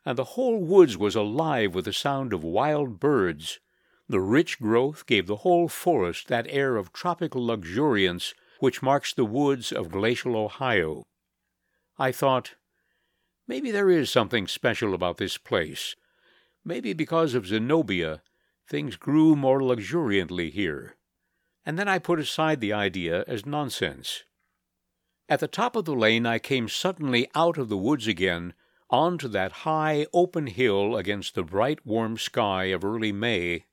and 0.04 0.18
the 0.18 0.24
whole 0.34 0.58
woods 0.58 0.96
was 0.96 1.14
alive 1.14 1.74
with 1.74 1.84
the 1.84 1.92
sound 1.92 2.32
of 2.32 2.42
wild 2.42 2.98
birds 2.98 3.60
the 4.08 4.20
rich 4.20 4.60
growth 4.60 5.04
gave 5.06 5.26
the 5.26 5.36
whole 5.36 5.66
forest 5.66 6.28
that 6.28 6.46
air 6.48 6.76
of 6.76 6.92
tropical 6.92 7.44
luxuriance 7.44 8.34
which 8.60 8.80
marks 8.80 9.12
the 9.12 9.24
woods 9.24 9.72
of 9.72 9.90
glacial 9.90 10.36
Ohio. 10.36 11.04
I 11.98 12.12
thought, 12.12 12.54
maybe 13.46 13.70
there 13.70 13.90
is 13.90 14.10
something 14.10 14.46
special 14.46 14.94
about 14.94 15.16
this 15.16 15.38
place. 15.38 15.96
Maybe 16.64 16.92
because 16.92 17.34
of 17.34 17.46
Zenobia, 17.46 18.22
things 18.68 18.96
grew 18.96 19.36
more 19.36 19.62
luxuriantly 19.62 20.50
here. 20.50 20.96
And 21.64 21.78
then 21.78 21.88
I 21.88 21.98
put 21.98 22.18
aside 22.18 22.60
the 22.60 22.72
idea 22.72 23.24
as 23.26 23.46
nonsense. 23.46 24.24
At 25.28 25.40
the 25.40 25.48
top 25.48 25.74
of 25.74 25.84
the 25.84 25.94
lane 25.94 26.26
I 26.26 26.38
came 26.38 26.68
suddenly 26.68 27.28
out 27.34 27.58
of 27.58 27.68
the 27.68 27.76
woods 27.76 28.06
again 28.06 28.54
onto 28.90 29.26
that 29.28 29.52
high, 29.52 30.06
open 30.12 30.46
hill 30.46 30.96
against 30.96 31.34
the 31.34 31.42
bright, 31.42 31.84
warm 31.84 32.16
sky 32.16 32.66
of 32.66 32.84
early 32.84 33.10
May 33.12 33.64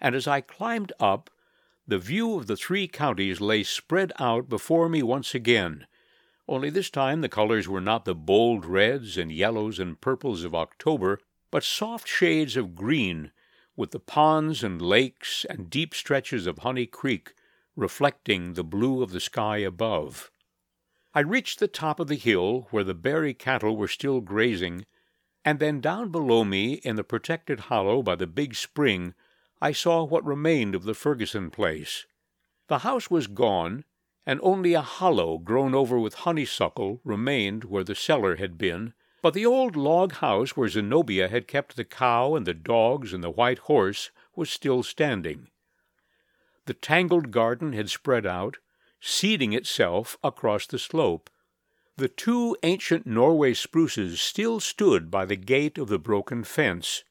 and 0.00 0.14
as 0.14 0.26
I 0.26 0.40
climbed 0.40 0.92
up, 1.00 1.30
the 1.86 1.98
view 1.98 2.36
of 2.36 2.46
the 2.46 2.56
three 2.56 2.86
counties 2.86 3.40
lay 3.40 3.62
spread 3.62 4.12
out 4.18 4.48
before 4.48 4.88
me 4.88 5.02
once 5.02 5.34
again, 5.34 5.86
only 6.50 6.68
this 6.68 6.90
time 6.90 7.20
the 7.20 7.28
colors 7.28 7.68
were 7.68 7.80
not 7.80 8.04
the 8.04 8.14
bold 8.14 8.66
reds 8.66 9.16
and 9.16 9.30
yellows 9.30 9.78
and 9.78 10.00
purples 10.00 10.42
of 10.42 10.52
October, 10.52 11.20
but 11.52 11.62
soft 11.62 12.08
shades 12.08 12.56
of 12.56 12.74
green, 12.74 13.30
with 13.76 13.92
the 13.92 14.00
ponds 14.00 14.64
and 14.64 14.82
lakes 14.82 15.46
and 15.48 15.70
deep 15.70 15.94
stretches 15.94 16.48
of 16.48 16.58
Honey 16.58 16.86
Creek 16.86 17.34
reflecting 17.76 18.54
the 18.54 18.64
blue 18.64 19.00
of 19.00 19.12
the 19.12 19.20
sky 19.20 19.58
above. 19.58 20.32
I 21.14 21.20
reached 21.20 21.60
the 21.60 21.68
top 21.68 22.00
of 22.00 22.08
the 22.08 22.16
hill 22.16 22.66
where 22.70 22.84
the 22.84 22.94
Barry 22.94 23.32
cattle 23.32 23.76
were 23.76 23.88
still 23.88 24.20
grazing, 24.20 24.86
and 25.44 25.60
then 25.60 25.80
down 25.80 26.10
below 26.10 26.44
me 26.44 26.74
in 26.74 26.96
the 26.96 27.04
protected 27.04 27.60
hollow 27.60 28.02
by 28.02 28.16
the 28.16 28.26
big 28.26 28.56
spring 28.56 29.14
I 29.62 29.70
saw 29.70 30.02
what 30.02 30.24
remained 30.24 30.74
of 30.74 30.82
the 30.82 30.94
Ferguson 30.94 31.50
place. 31.50 32.06
The 32.66 32.78
house 32.78 33.08
was 33.08 33.28
gone, 33.28 33.84
and 34.30 34.38
only 34.44 34.74
a 34.74 34.80
hollow 34.80 35.38
grown 35.38 35.74
over 35.74 35.98
with 35.98 36.22
honeysuckle 36.22 37.00
remained 37.02 37.64
where 37.64 37.82
the 37.82 37.96
cellar 37.96 38.36
had 38.36 38.56
been, 38.56 38.94
but 39.22 39.34
the 39.34 39.44
old 39.44 39.74
log 39.74 40.12
house 40.12 40.56
where 40.56 40.68
Zenobia 40.68 41.26
had 41.26 41.48
kept 41.48 41.74
the 41.74 41.84
cow 41.84 42.36
and 42.36 42.46
the 42.46 42.54
dogs 42.54 43.12
and 43.12 43.24
the 43.24 43.30
white 43.30 43.58
horse 43.58 44.12
was 44.36 44.48
still 44.48 44.84
standing. 44.84 45.48
The 46.66 46.74
tangled 46.74 47.32
garden 47.32 47.72
had 47.72 47.90
spread 47.90 48.24
out, 48.24 48.58
seeding 49.00 49.52
itself 49.52 50.16
across 50.22 50.64
the 50.64 50.78
slope. 50.78 51.28
The 51.96 52.06
two 52.06 52.56
ancient 52.62 53.08
Norway 53.08 53.52
spruces 53.52 54.20
still 54.20 54.60
stood 54.60 55.10
by 55.10 55.24
the 55.24 55.34
gate 55.34 55.76
of 55.76 55.88
the 55.88 55.98
broken 55.98 56.44
fence, 56.44 57.02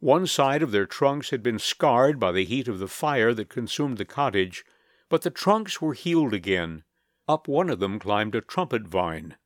one 0.00 0.26
side 0.26 0.62
of 0.62 0.72
their 0.72 0.84
trunks 0.84 1.30
had 1.30 1.42
been 1.42 1.58
scarred 1.58 2.20
by 2.20 2.30
the 2.30 2.44
heat 2.44 2.68
of 2.68 2.78
the 2.78 2.88
fire 2.88 3.32
that 3.32 3.48
consumed 3.48 3.96
the 3.96 4.04
cottage, 4.04 4.62
but 5.08 5.22
the 5.22 5.30
trunks 5.30 5.80
were 5.80 5.94
healed 5.94 6.34
again. 6.34 6.82
Up 7.28 7.48
one 7.48 7.70
of 7.70 7.80
them 7.80 7.98
climbed 7.98 8.34
a 8.34 8.40
trumpet 8.40 8.82
vine. 8.82 9.36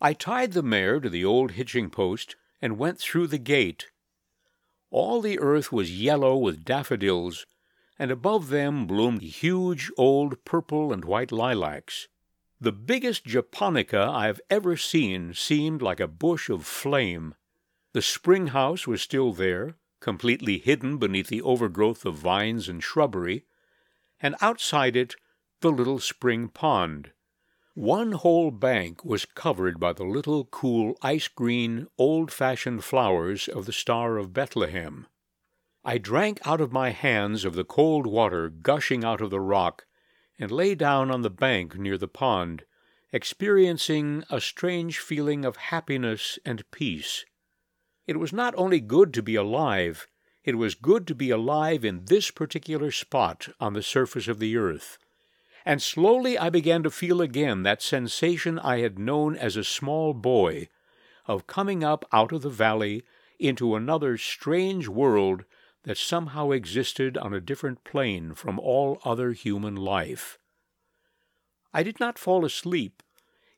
I 0.00 0.14
tied 0.14 0.52
the 0.52 0.62
mare 0.62 1.00
to 1.00 1.10
the 1.10 1.24
old 1.24 1.52
hitching 1.52 1.90
post 1.90 2.36
and 2.60 2.78
went 2.78 2.98
through 2.98 3.26
the 3.26 3.38
gate. 3.38 3.90
All 4.90 5.20
the 5.20 5.38
earth 5.38 5.70
was 5.70 6.00
yellow 6.00 6.36
with 6.36 6.64
daffodils, 6.64 7.46
and 7.98 8.10
above 8.10 8.48
them 8.48 8.86
bloomed 8.86 9.22
huge 9.22 9.90
old 9.96 10.44
purple 10.44 10.92
and 10.92 11.04
white 11.04 11.30
lilacs. 11.30 12.08
The 12.60 12.72
biggest 12.72 13.24
japonica 13.24 14.00
I 14.10 14.26
have 14.26 14.40
ever 14.50 14.76
seen 14.76 15.34
seemed 15.34 15.80
like 15.80 16.00
a 16.00 16.08
bush 16.08 16.50
of 16.50 16.66
flame. 16.66 17.34
The 17.92 18.02
spring 18.02 18.48
house 18.48 18.86
was 18.86 19.00
still 19.00 19.32
there, 19.32 19.76
completely 20.00 20.58
hidden 20.58 20.98
beneath 20.98 21.28
the 21.28 21.42
overgrowth 21.42 22.04
of 22.04 22.16
vines 22.16 22.68
and 22.68 22.82
shrubbery, 22.82 23.44
and 24.20 24.36
outside 24.40 24.96
it 24.96 25.16
the 25.60 25.70
little 25.70 25.98
spring 25.98 26.48
pond. 26.48 27.12
One 27.74 28.12
whole 28.12 28.50
bank 28.50 29.04
was 29.04 29.24
covered 29.24 29.78
by 29.78 29.92
the 29.92 30.04
little 30.04 30.44
cool 30.44 30.96
ice 31.02 31.28
green, 31.28 31.86
old 31.96 32.32
fashioned 32.32 32.84
flowers 32.84 33.48
of 33.48 33.66
the 33.66 33.72
Star 33.72 34.16
of 34.16 34.32
Bethlehem. 34.32 35.06
I 35.84 35.96
drank 35.98 36.40
out 36.46 36.60
of 36.60 36.72
my 36.72 36.90
hands 36.90 37.44
of 37.44 37.54
the 37.54 37.64
cold 37.64 38.06
water 38.06 38.50
gushing 38.50 39.04
out 39.04 39.20
of 39.20 39.30
the 39.30 39.40
rock, 39.40 39.86
and 40.38 40.50
lay 40.50 40.74
down 40.74 41.10
on 41.10 41.22
the 41.22 41.30
bank 41.30 41.78
near 41.78 41.96
the 41.96 42.08
pond, 42.08 42.64
experiencing 43.12 44.24
a 44.30 44.40
strange 44.40 44.98
feeling 44.98 45.44
of 45.44 45.56
happiness 45.56 46.38
and 46.44 46.70
peace. 46.70 47.24
It 48.06 48.18
was 48.18 48.32
not 48.32 48.54
only 48.56 48.80
good 48.80 49.14
to 49.14 49.22
be 49.22 49.36
alive, 49.36 50.06
it 50.50 50.58
was 50.58 50.74
good 50.74 51.06
to 51.06 51.14
be 51.14 51.30
alive 51.30 51.84
in 51.84 52.04
this 52.04 52.30
particular 52.30 52.90
spot 52.90 53.48
on 53.58 53.72
the 53.72 53.82
surface 53.82 54.28
of 54.28 54.38
the 54.38 54.56
earth. 54.56 54.98
And 55.64 55.80
slowly 55.80 56.36
I 56.36 56.50
began 56.50 56.82
to 56.82 56.90
feel 56.90 57.22
again 57.22 57.62
that 57.62 57.80
sensation 57.80 58.58
I 58.58 58.80
had 58.80 58.98
known 58.98 59.34
as 59.34 59.56
a 59.56 59.64
small 59.64 60.12
boy 60.12 60.68
of 61.26 61.46
coming 61.46 61.82
up 61.82 62.04
out 62.12 62.32
of 62.32 62.42
the 62.42 62.50
valley 62.50 63.02
into 63.38 63.74
another 63.74 64.18
strange 64.18 64.88
world 64.88 65.44
that 65.84 65.96
somehow 65.96 66.50
existed 66.50 67.16
on 67.16 67.32
a 67.32 67.40
different 67.40 67.84
plane 67.84 68.34
from 68.34 68.58
all 68.58 69.00
other 69.04 69.32
human 69.32 69.74
life. 69.76 70.38
I 71.72 71.82
did 71.82 71.98
not 71.98 72.18
fall 72.18 72.44
asleep 72.44 73.02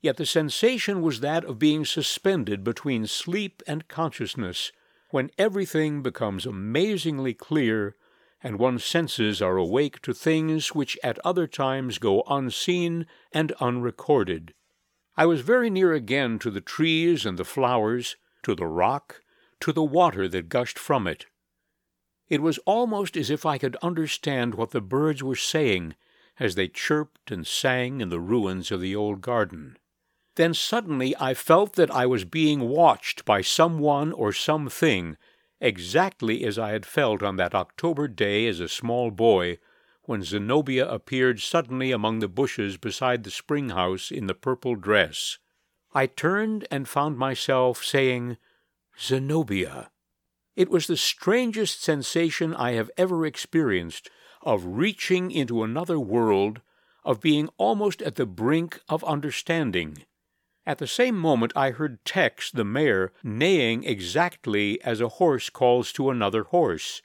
Yet 0.02 0.16
the 0.16 0.26
sensation 0.26 1.00
was 1.00 1.20
that 1.20 1.44
of 1.44 1.60
being 1.60 1.84
suspended 1.84 2.64
between 2.64 3.06
sleep 3.06 3.62
and 3.68 3.86
consciousness, 3.86 4.72
when 5.12 5.30
everything 5.36 6.02
becomes 6.02 6.46
amazingly 6.46 7.34
clear 7.34 7.94
and 8.42 8.58
one's 8.58 8.82
senses 8.82 9.42
are 9.42 9.58
awake 9.58 10.00
to 10.00 10.14
things 10.14 10.74
which 10.74 10.98
at 11.04 11.18
other 11.24 11.46
times 11.46 11.98
go 11.98 12.22
unseen 12.28 13.06
and 13.30 13.52
unrecorded. 13.60 14.54
I 15.14 15.26
was 15.26 15.42
very 15.42 15.68
near 15.68 15.92
again 15.92 16.38
to 16.40 16.50
the 16.50 16.62
trees 16.62 17.26
and 17.26 17.38
the 17.38 17.44
flowers, 17.44 18.16
to 18.42 18.54
the 18.54 18.66
rock, 18.66 19.20
to 19.60 19.70
the 19.70 19.84
water 19.84 20.26
that 20.28 20.48
gushed 20.48 20.78
from 20.78 21.06
it. 21.06 21.26
It 22.30 22.40
was 22.40 22.58
almost 22.64 23.14
as 23.14 23.28
if 23.28 23.44
I 23.44 23.58
could 23.58 23.76
understand 23.82 24.54
what 24.54 24.70
the 24.70 24.80
birds 24.80 25.22
were 25.22 25.36
saying 25.36 25.94
as 26.40 26.54
they 26.54 26.68
chirped 26.68 27.30
and 27.30 27.46
sang 27.46 28.00
in 28.00 28.08
the 28.08 28.18
ruins 28.18 28.72
of 28.72 28.80
the 28.80 28.96
old 28.96 29.20
garden. 29.20 29.76
Then 30.36 30.54
suddenly 30.54 31.14
I 31.20 31.34
felt 31.34 31.74
that 31.74 31.90
I 31.90 32.06
was 32.06 32.24
being 32.24 32.60
watched 32.60 33.24
by 33.26 33.42
someone 33.42 34.12
or 34.12 34.32
something, 34.32 35.18
exactly 35.60 36.44
as 36.44 36.58
I 36.58 36.70
had 36.70 36.86
felt 36.86 37.22
on 37.22 37.36
that 37.36 37.54
October 37.54 38.08
day 38.08 38.46
as 38.46 38.58
a 38.58 38.68
small 38.68 39.10
boy, 39.10 39.58
when 40.04 40.22
Zenobia 40.22 40.88
appeared 40.88 41.40
suddenly 41.40 41.92
among 41.92 42.18
the 42.18 42.28
bushes 42.28 42.76
beside 42.78 43.24
the 43.24 43.30
spring 43.30 43.70
house 43.70 44.10
in 44.10 44.26
the 44.26 44.34
purple 44.34 44.74
dress. 44.74 45.38
I 45.92 46.06
turned 46.06 46.66
and 46.70 46.88
found 46.88 47.18
myself 47.18 47.84
saying, 47.84 48.38
Zenobia. 48.98 49.90
It 50.56 50.70
was 50.70 50.86
the 50.86 50.96
strangest 50.96 51.82
sensation 51.82 52.54
I 52.54 52.72
have 52.72 52.90
ever 52.96 53.26
experienced 53.26 54.08
of 54.42 54.64
reaching 54.64 55.30
into 55.30 55.62
another 55.62 56.00
world, 56.00 56.62
of 57.04 57.20
being 57.20 57.48
almost 57.58 58.00
at 58.02 58.16
the 58.16 58.26
brink 58.26 58.80
of 58.88 59.04
understanding. 59.04 60.04
At 60.64 60.78
the 60.78 60.86
same 60.86 61.16
moment 61.16 61.52
I 61.56 61.70
heard 61.70 62.04
Tex, 62.04 62.50
the 62.50 62.64
mare, 62.64 63.12
neighing 63.22 63.82
exactly 63.82 64.80
as 64.82 65.00
a 65.00 65.08
horse 65.08 65.50
calls 65.50 65.92
to 65.94 66.10
another 66.10 66.44
horse. 66.44 67.02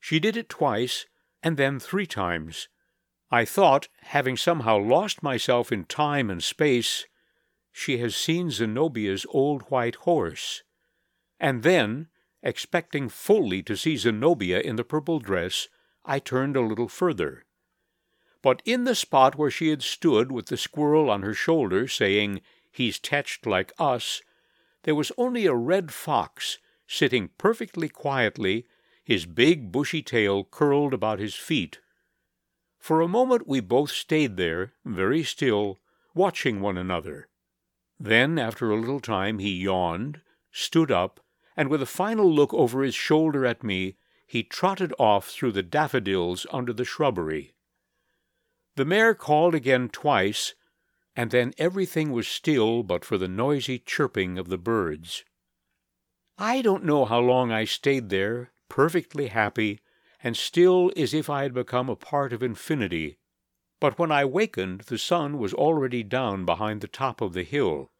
She 0.00 0.18
did 0.18 0.36
it 0.36 0.48
twice, 0.48 1.06
and 1.42 1.56
then 1.56 1.78
three 1.78 2.06
times. 2.06 2.68
I 3.30 3.44
thought, 3.44 3.88
having 4.02 4.38
somehow 4.38 4.78
lost 4.78 5.22
myself 5.22 5.70
in 5.70 5.84
time 5.84 6.30
and 6.30 6.42
space, 6.42 7.04
she 7.70 7.98
has 7.98 8.16
seen 8.16 8.50
Zenobia's 8.50 9.26
old 9.28 9.62
white 9.70 9.96
horse. 9.96 10.62
And 11.38 11.62
then, 11.62 12.08
expecting 12.42 13.10
fully 13.10 13.62
to 13.64 13.76
see 13.76 13.96
Zenobia 13.96 14.60
in 14.60 14.76
the 14.76 14.84
purple 14.84 15.18
dress, 15.18 15.68
I 16.06 16.20
turned 16.20 16.56
a 16.56 16.62
little 16.62 16.88
further. 16.88 17.44
But 18.40 18.62
in 18.64 18.84
the 18.84 18.94
spot 18.94 19.36
where 19.36 19.50
she 19.50 19.68
had 19.68 19.82
stood 19.82 20.32
with 20.32 20.46
the 20.46 20.56
squirrel 20.56 21.10
on 21.10 21.22
her 21.22 21.34
shoulder, 21.34 21.86
saying, 21.86 22.40
He's 22.78 23.00
tetched 23.00 23.44
like 23.44 23.72
us, 23.76 24.22
there 24.84 24.94
was 24.94 25.10
only 25.18 25.46
a 25.46 25.54
red 25.54 25.92
fox 25.92 26.58
sitting 26.86 27.30
perfectly 27.36 27.88
quietly, 27.88 28.68
his 29.02 29.26
big 29.26 29.72
bushy 29.72 30.00
tail 30.00 30.44
curled 30.44 30.94
about 30.94 31.18
his 31.18 31.34
feet. 31.34 31.80
For 32.78 33.00
a 33.00 33.08
moment 33.08 33.48
we 33.48 33.58
both 33.58 33.90
stayed 33.90 34.36
there, 34.36 34.74
very 34.84 35.24
still, 35.24 35.80
watching 36.14 36.60
one 36.60 36.78
another. 36.78 37.26
Then, 37.98 38.38
after 38.38 38.70
a 38.70 38.78
little 38.78 39.00
time, 39.00 39.40
he 39.40 39.50
yawned, 39.54 40.20
stood 40.52 40.92
up, 40.92 41.18
and 41.56 41.68
with 41.68 41.82
a 41.82 41.94
final 42.00 42.32
look 42.32 42.54
over 42.54 42.84
his 42.84 42.94
shoulder 42.94 43.44
at 43.44 43.64
me, 43.64 43.96
he 44.24 44.44
trotted 44.44 44.94
off 45.00 45.30
through 45.30 45.50
the 45.50 45.64
daffodils 45.64 46.46
under 46.52 46.72
the 46.72 46.84
shrubbery. 46.84 47.54
The 48.76 48.84
mare 48.84 49.16
called 49.16 49.56
again 49.56 49.88
twice, 49.88 50.54
and 51.18 51.32
then 51.32 51.52
everything 51.58 52.12
was 52.12 52.28
still 52.28 52.84
but 52.84 53.04
for 53.04 53.18
the 53.18 53.26
noisy 53.26 53.76
chirping 53.76 54.38
of 54.38 54.48
the 54.48 54.56
birds. 54.56 55.24
I 56.38 56.62
don't 56.62 56.84
know 56.84 57.06
how 57.06 57.18
long 57.18 57.50
I 57.50 57.64
stayed 57.64 58.08
there, 58.08 58.52
perfectly 58.68 59.26
happy, 59.26 59.80
and 60.22 60.36
still 60.36 60.92
as 60.96 61.12
if 61.12 61.28
I 61.28 61.42
had 61.42 61.52
become 61.52 61.88
a 61.88 61.96
part 61.96 62.32
of 62.32 62.40
infinity. 62.40 63.18
But 63.80 63.98
when 63.98 64.12
I 64.12 64.24
wakened, 64.24 64.82
the 64.82 64.96
sun 64.96 65.38
was 65.38 65.52
already 65.52 66.04
down 66.04 66.44
behind 66.44 66.82
the 66.82 66.86
top 66.86 67.20
of 67.20 67.32
the 67.32 67.42
hill. 67.42 67.90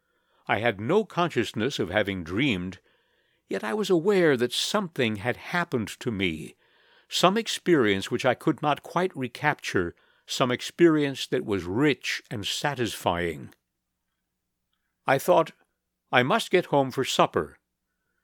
I 0.47 0.61
had 0.61 0.81
no 0.81 1.05
consciousness 1.05 1.81
of 1.81 1.91
having 1.91 2.23
dreamed, 2.23 2.79
yet 3.49 3.65
I 3.65 3.75
was 3.75 3.91
aware 3.91 4.37
that 4.37 4.53
something 4.53 5.17
had 5.17 5.39
happened 5.39 5.89
to 5.99 6.13
me, 6.13 6.55
some 7.09 7.37
experience 7.37 8.13
which 8.13 8.25
I 8.25 8.35
could 8.35 8.63
not 8.63 8.85
quite 8.85 9.11
recapture, 9.17 9.97
some 10.29 10.51
experience 10.51 11.27
that 11.27 11.45
was 11.45 11.65
rich 11.65 12.23
and 12.31 12.47
satisfying. 12.47 13.55
I 15.07 15.19
thought, 15.19 15.53
I 16.13 16.23
must 16.23 16.51
get 16.51 16.67
home 16.67 16.91
for 16.91 17.05
supper, 17.05 17.59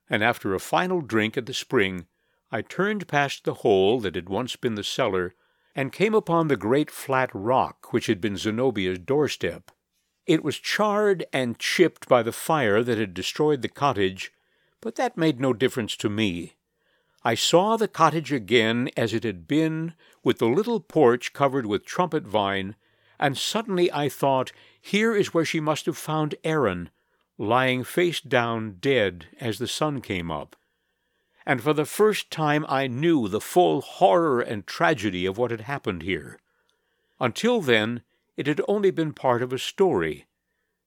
and 0.09 0.23
after 0.23 0.55
a 0.55 0.61
final 0.61 1.01
drink 1.01 1.37
at 1.37 1.47
the 1.47 1.55
spring, 1.55 2.07
I 2.51 2.63
turned 2.63 3.09
past 3.09 3.45
the 3.45 3.55
hole 3.55 4.01
that 4.01 4.15
had 4.15 4.29
once 4.29 4.55
been 4.55 4.75
the 4.75 4.85
cellar 4.85 5.35
and 5.75 5.93
came 5.93 6.15
upon 6.15 6.49
the 6.49 6.57
great 6.57 6.91
flat 6.91 7.31
rock 7.33 7.93
which 7.93 8.07
had 8.07 8.21
been 8.21 8.37
Zenobia's 8.37 8.99
doorstep. 8.99 9.71
It 10.27 10.45
was 10.45 10.59
charred 10.59 11.25
and 11.33 11.59
chipped 11.59 12.09
by 12.09 12.23
the 12.23 12.33
fire 12.33 12.83
that 12.83 12.99
had 12.99 13.13
destroyed 13.13 13.63
the 13.63 13.69
cottage, 13.69 14.31
but 14.81 14.95
that 14.97 15.17
made 15.17 15.41
no 15.41 15.53
difference 15.53 15.97
to 15.97 16.09
me. 16.09 16.54
I 17.25 17.35
saw 17.35 17.77
the 17.77 17.89
cottage 17.89 18.33
again 18.33 18.91
as 18.97 19.15
it 19.15 19.25
had 19.25 19.49
been, 19.49 19.95
with 20.23 20.39
the 20.39 20.47
little 20.47 20.79
porch 20.81 21.33
covered 21.33 21.65
with 21.65 21.87
trumpet 21.87 22.25
vine, 22.25 22.77
and 23.19 23.39
suddenly 23.39 23.91
I 23.91 24.11
thought, 24.11 24.53
here 24.79 25.17
is 25.17 25.33
where 25.33 25.45
she 25.45 25.59
must 25.59 25.87
have 25.87 25.97
found 25.97 26.35
Aaron, 26.45 26.91
lying 27.39 27.83
face 27.83 28.21
down 28.21 28.77
dead 28.81 29.29
as 29.41 29.59
the 29.59 29.67
sun 29.67 30.03
came 30.03 30.31
up. 30.31 30.55
And 31.47 31.63
for 31.63 31.73
the 31.73 31.87
first 31.87 32.31
time 32.31 32.67
I 32.69 32.89
knew 32.89 33.29
the 33.29 33.41
full 33.41 33.81
horror 33.81 34.41
and 34.41 34.67
tragedy 34.67 35.25
of 35.25 35.39
what 35.39 35.51
had 35.51 35.63
happened 35.63 36.03
here. 36.03 36.39
Until 37.19 37.63
then, 37.63 38.03
it 38.37 38.47
had 38.47 38.61
only 38.69 38.91
been 38.91 39.15
part 39.15 39.41
of 39.41 39.53
a 39.53 39.59
story. 39.59 40.27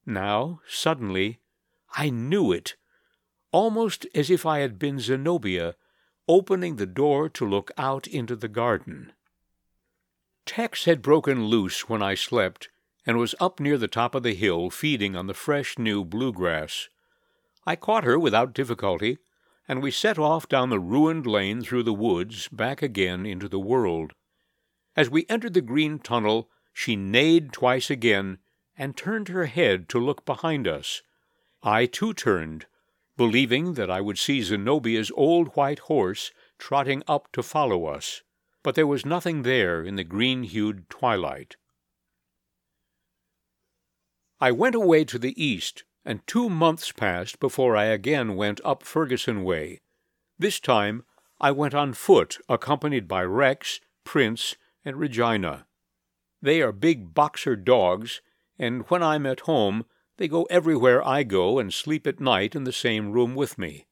Now, 0.05 0.61
suddenly, 0.67 1.39
I 1.95 2.11
knew 2.11 2.51
it, 2.51 2.75
almost 3.51 4.05
as 4.13 4.29
if 4.29 4.45
I 4.45 4.59
had 4.59 4.77
been 4.77 4.99
Zenobia, 4.99 5.75
opening 6.27 6.75
the 6.75 6.85
door 6.85 7.29
to 7.29 7.47
look 7.47 7.71
out 7.77 8.07
into 8.07 8.35
the 8.35 8.47
garden. 8.47 9.11
Tex 10.45 10.85
had 10.85 11.01
broken 11.01 11.45
loose 11.45 11.89
when 11.89 12.01
I 12.01 12.15
slept, 12.15 12.69
and 13.05 13.17
was 13.17 13.35
up 13.39 13.59
near 13.59 13.77
the 13.77 13.87
top 13.87 14.15
of 14.15 14.23
the 14.23 14.33
hill 14.33 14.69
feeding 14.69 15.15
on 15.15 15.27
the 15.27 15.33
fresh 15.33 15.77
new 15.77 16.03
bluegrass. 16.03 16.89
I 17.65 17.75
caught 17.75 18.03
her 18.03 18.19
without 18.19 18.53
difficulty, 18.53 19.17
and 19.67 19.81
we 19.81 19.91
set 19.91 20.17
off 20.17 20.47
down 20.47 20.69
the 20.69 20.79
ruined 20.79 21.25
lane 21.25 21.61
through 21.61 21.83
the 21.83 21.93
woods 21.93 22.47
back 22.49 22.81
again 22.81 23.25
into 23.25 23.47
the 23.47 23.59
world. 23.59 24.13
As 24.95 25.09
we 25.09 25.25
entered 25.29 25.53
the 25.53 25.61
green 25.61 25.99
tunnel, 25.99 26.49
she 26.73 26.95
neighed 26.95 27.51
twice 27.53 27.89
again 27.89 28.39
and 28.77 28.95
turned 28.95 29.29
her 29.29 29.45
head 29.45 29.89
to 29.89 29.99
look 29.99 30.25
behind 30.25 30.67
us. 30.67 31.01
I 31.63 31.85
too 31.85 32.13
turned, 32.13 32.65
believing 33.17 33.73
that 33.73 33.89
I 33.89 33.99
would 33.99 34.17
see 34.17 34.41
Zenobia's 34.41 35.11
old 35.15 35.49
white 35.55 35.79
horse 35.79 36.31
trotting 36.59 37.03
up 37.07 37.31
to 37.33 37.43
follow 37.43 37.85
us, 37.85 38.21
but 38.63 38.75
there 38.75 38.87
was 38.87 39.05
nothing 39.05 39.41
there 39.41 39.83
in 39.83 39.95
the 39.95 40.03
green 40.03 40.43
hued 40.43 40.89
twilight. 40.89 41.55
I 44.39 44.51
went 44.51 44.75
away 44.75 45.03
to 45.05 45.17
the 45.17 45.41
east, 45.43 45.83
and 46.05 46.25
two 46.27 46.47
months 46.47 46.91
passed 46.91 47.39
before 47.39 47.75
I 47.75 47.85
again 47.85 48.35
went 48.35 48.61
up 48.63 48.83
Ferguson 48.83 49.43
way. 49.43 49.81
This 50.37 50.59
time 50.59 51.03
I 51.41 51.51
went 51.51 51.73
on 51.73 51.93
foot, 51.93 52.37
accompanied 52.47 53.07
by 53.07 53.23
Rex, 53.23 53.79
Prince, 54.03 54.55
and 54.85 54.97
Regina. 54.97 55.65
They 56.41 56.61
are 56.61 56.71
big 56.71 57.15
boxer 57.15 57.55
dogs, 57.55 58.21
and 58.59 58.83
when 58.89 59.01
I'm 59.01 59.25
at 59.25 59.41
home, 59.41 59.85
they 60.17 60.27
go 60.27 60.43
everywhere 60.43 61.05
I 61.07 61.23
go 61.23 61.59
and 61.59 61.73
sleep 61.73 62.05
at 62.07 62.19
night 62.19 62.55
in 62.55 62.63
the 62.63 62.71
same 62.71 63.11
room 63.11 63.35
with 63.35 63.57
me. 63.57 63.87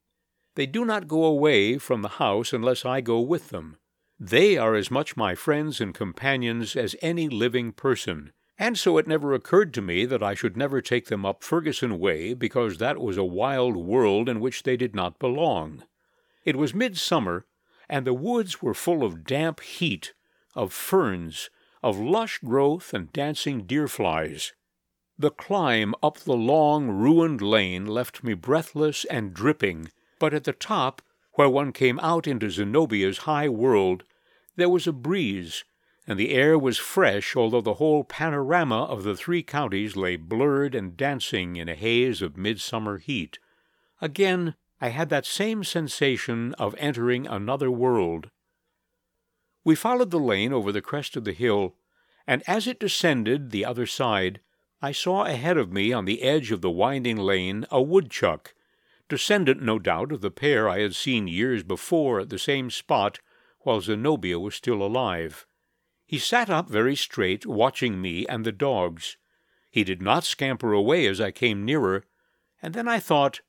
They 0.56 0.66
do 0.66 0.86
not 0.86 1.08
go 1.08 1.24
away 1.24 1.78
from 1.78 2.02
the 2.02 2.18
house 2.20 2.54
unless 2.54 2.86
I 2.86 3.02
go 3.02 3.20
with 3.20 3.50
them. 3.50 3.78
They 4.20 4.58
are 4.58 4.76
as 4.76 4.90
much 4.90 5.18
my 5.18 5.36
friends 5.36 5.82
and 5.82 5.94
companions 5.94 6.76
as 6.76 6.96
any 7.02 7.28
living 7.28 7.74
person, 7.74 8.32
and 8.58 8.78
so 8.78 8.98
it 8.98 9.08
never 9.08 9.34
occurred 9.34 9.74
to 9.74 9.82
me 9.82 10.06
that 10.06 10.24
I 10.24 10.34
should 10.34 10.56
never 10.56 10.82
take 10.82 11.08
them 11.08 11.26
up 11.26 11.44
Ferguson 11.44 12.00
Way 12.00 12.34
because 12.34 12.78
that 12.78 13.02
was 13.02 13.18
a 13.18 13.26
wild 13.26 13.76
world 13.76 14.30
in 14.30 14.40
which 14.40 14.64
they 14.64 14.78
did 14.78 14.96
not 14.96 15.20
belong. 15.20 15.84
It 16.46 16.56
was 16.56 16.74
midsummer, 16.74 17.46
and 17.90 18.08
the 18.08 18.14
woods 18.14 18.62
were 18.62 18.74
full 18.74 19.04
of 19.04 19.26
damp 19.26 19.60
heat, 19.60 20.14
of 20.56 20.72
ferns, 20.72 21.50
of 21.84 22.00
lush 22.00 22.40
growth 22.40 22.94
and 22.94 23.12
dancing 23.12 23.66
deer 23.66 23.90
flies. 23.90 24.54
The 25.18 25.32
climb 25.32 25.96
up 26.04 26.18
the 26.20 26.36
long, 26.36 26.90
ruined 26.90 27.42
lane 27.42 27.86
left 27.86 28.24
me 28.24 28.34
breathless 28.34 29.06
and 29.06 29.34
dripping, 29.34 29.90
but 30.20 30.34
at 30.34 30.44
the 30.44 30.54
top, 30.54 31.02
where 31.34 31.50
one 31.50 31.72
came 31.72 32.00
out 32.00 32.28
into 32.28 32.50
Zenobia's 32.50 33.20
high 33.20 33.50
world, 33.50 34.04
there 34.56 34.70
was 34.70 34.88
a 34.88 34.94
breeze 34.94 35.64
and 36.08 36.20
the 36.20 36.34
air 36.34 36.58
was 36.58 36.78
fresh, 36.78 37.36
although 37.36 37.62
the 37.62 37.76
whole 37.76 38.04
panorama 38.04 38.84
of 38.84 39.04
the 39.04 39.16
three 39.16 39.42
counties 39.42 39.96
lay 39.96 40.16
blurred 40.16 40.76
and 40.76 40.96
dancing 40.96 41.56
in 41.56 41.68
a 41.68 41.76
haze 41.76 42.22
of 42.22 42.38
midsummer 42.38 43.00
heat. 43.00 43.40
Again, 44.02 44.56
I 44.80 44.90
had 44.90 45.10
that 45.10 45.26
same 45.26 45.64
sensation 45.64 46.54
of 46.56 46.76
entering 46.78 47.26
another 47.26 47.72
world. 47.72 48.30
We 49.64 49.74
followed 49.74 50.12
the 50.12 50.20
lane 50.20 50.54
over 50.54 50.72
the 50.72 50.82
crest 50.82 51.16
of 51.16 51.24
the 51.24 51.34
hill, 51.34 51.76
and 52.28 52.44
as 52.46 52.68
it 52.68 52.80
descended 52.80 53.50
the 53.50 53.66
other 53.66 53.88
side, 53.88 54.42
I 54.86 54.92
saw 54.92 55.26
ahead 55.26 55.58
of 55.58 55.74
me 55.74 55.92
on 55.92 56.06
the 56.06 56.22
edge 56.22 56.52
of 56.52 56.62
the 56.62 56.70
winding 56.70 57.18
lane 57.18 57.66
a 57.72 57.82
woodchuck, 57.82 58.54
descendant, 59.10 59.60
no 59.60 59.80
doubt, 59.80 60.12
of 60.12 60.22
the 60.22 60.30
pair 60.30 60.70
I 60.70 60.82
had 60.82 60.94
seen 60.94 61.28
years 61.28 61.64
before 61.64 62.20
at 62.20 62.30
the 62.30 62.38
same 62.38 62.70
spot 62.70 63.20
while 63.62 63.82
Zenobia 63.82 64.38
was 64.38 64.54
still 64.54 64.84
alive. 64.84 65.48
He 66.06 66.20
sat 66.20 66.52
up 66.52 66.70
very 66.70 66.96
straight, 66.96 67.48
watching 67.48 68.00
me 68.00 68.28
and 68.28 68.46
the 68.46 68.52
dogs. 68.52 69.18
He 69.72 69.84
did 69.84 70.04
not 70.04 70.24
scamper 70.24 70.72
away 70.72 71.08
as 71.08 71.20
I 71.20 71.32
came 71.32 71.66
nearer, 71.66 72.04
and 72.62 72.76
then 72.76 72.88
I 72.88 73.00
thought, 73.00 73.42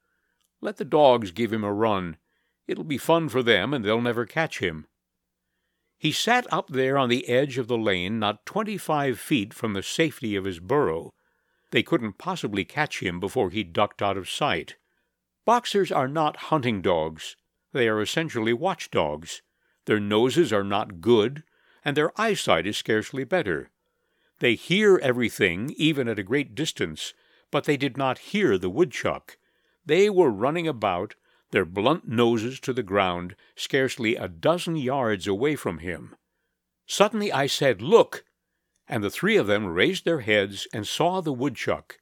let 0.63 0.79
the 0.79 0.87
dogs 0.87 1.33
give 1.33 1.53
him 1.53 1.65
a 1.65 1.71
run. 1.71 2.17
It'll 2.67 2.83
be 2.83 2.97
fun 2.97 3.29
for 3.29 3.43
them, 3.43 3.75
and 3.75 3.85
they'll 3.85 4.01
never 4.01 4.25
catch 4.25 4.61
him. 4.61 4.87
He 5.99 6.13
sat 6.13 6.47
up 6.51 6.71
there 6.71 6.97
on 6.97 7.11
the 7.11 7.29
edge 7.29 7.59
of 7.59 7.69
the 7.69 7.77
lane, 7.77 8.19
not 8.19 8.47
twenty-five 8.47 9.19
feet 9.19 9.53
from 9.53 9.75
the 9.75 9.83
safety 9.83 10.35
of 10.35 10.47
his 10.47 10.61
burrow. 10.61 11.13
They 11.77 11.83
couldn't 11.83 12.17
possibly 12.17 12.65
catch 12.65 13.01
him 13.01 13.21
before 13.21 13.51
he 13.51 13.63
ducked 13.63 14.01
out 14.01 14.17
of 14.17 14.31
sight. 14.31 14.77
Boxers 15.45 15.93
are 15.93 16.09
not 16.09 16.49
hunting 16.49 16.81
dogs. 16.81 17.37
They 17.75 17.87
are 17.87 18.01
essentially 18.01 18.55
watchdogs. 18.55 19.43
Their 19.85 20.01
noses 20.01 20.55
are 20.55 20.65
not 20.65 21.03
good, 21.03 21.43
and 21.85 21.95
their 21.95 22.19
eyesight 22.19 22.67
is 22.67 22.79
scarcely 22.79 23.25
better. 23.25 23.69
They 24.39 24.55
hear 24.55 24.97
everything, 25.03 25.75
even 25.77 26.09
at 26.09 26.19
a 26.19 26.23
great 26.23 26.55
distance, 26.55 27.13
but 27.51 27.65
they 27.65 27.77
did 27.77 27.99
not 27.99 28.33
hear 28.33 28.57
the 28.57 28.71
woodchuck. 28.71 29.37
They 29.85 30.09
were 30.09 30.31
running 30.31 30.67
about, 30.67 31.15
their 31.51 31.67
blunt 31.67 32.09
noses 32.09 32.59
to 32.61 32.73
the 32.73 32.83
ground, 32.83 33.37
scarcely 33.55 34.17
a 34.17 34.29
dozen 34.29 34.77
yards 34.77 35.27
away 35.27 35.57
from 35.57 35.81
him. 35.81 36.17
Suddenly 36.87 37.31
I 37.31 37.47
said, 37.47 37.83
Look! 37.83 38.25
And 38.89 39.03
the 39.03 39.11
three 39.11 39.37
of 39.37 39.47
them 39.47 39.67
raised 39.67 40.05
their 40.05 40.21
heads 40.21 40.67
and 40.73 40.87
saw 40.87 41.21
the 41.21 41.33
woodchuck. 41.33 41.99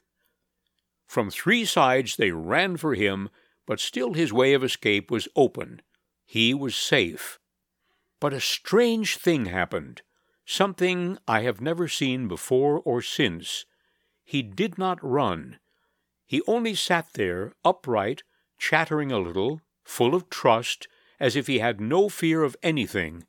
From 1.07 1.30
three 1.30 1.64
sides 1.64 2.16
they 2.16 2.30
ran 2.30 2.76
for 2.76 2.95
him, 2.95 3.30
but 3.66 3.80
still 3.80 4.14
his 4.14 4.32
way 4.32 4.53
of 4.53 4.64
escape 4.64 5.11
was 5.11 5.28
open. 5.37 5.80
He 6.24 6.53
was 6.53 6.74
safe. 6.76 7.39
But 8.20 8.32
a 8.32 8.41
strange 8.41 9.16
thing 9.16 9.47
happened, 9.47 10.03
something 10.45 11.18
I 11.26 11.43
have 11.43 11.61
never 11.61 11.89
seen 11.89 12.28
before 12.28 12.80
or 12.80 13.03
since. 13.03 13.64
He 14.22 14.43
did 14.43 14.78
not 14.78 14.99
run. 15.03 15.59
He 16.26 16.43
only 16.47 16.74
sat 16.74 17.12
there, 17.14 17.53
upright, 17.64 18.22
chattering 18.59 19.12
a 19.12 19.18
little, 19.18 19.61
full 19.85 20.14
of 20.14 20.30
trust, 20.30 20.89
as 21.20 21.37
if 21.37 21.47
he 21.47 21.59
had 21.59 21.80
no 21.80 22.09
fear 22.09 22.43
of 22.43 22.57
anything. 22.62 23.24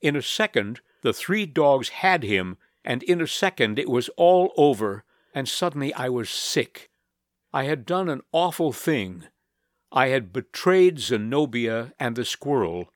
In 0.00 0.14
a 0.14 0.22
second, 0.22 0.80
the 1.02 1.12
three 1.12 1.46
dogs 1.46 1.90
had 1.90 2.22
him, 2.22 2.56
and 2.84 3.02
in 3.02 3.20
a 3.20 3.26
second 3.26 3.78
it 3.78 3.88
was 3.88 4.08
all 4.16 4.52
over, 4.56 5.04
and 5.34 5.48
suddenly 5.48 5.92
I 5.94 6.08
was 6.08 6.30
sick. 6.30 6.90
I 7.52 7.64
had 7.64 7.84
done 7.84 8.08
an 8.08 8.22
awful 8.32 8.72
thing. 8.72 9.24
I 9.90 10.08
had 10.08 10.32
betrayed 10.32 10.98
Zenobia 10.98 11.92
and 12.00 12.16
the 12.16 12.24
squirrel. 12.24 12.92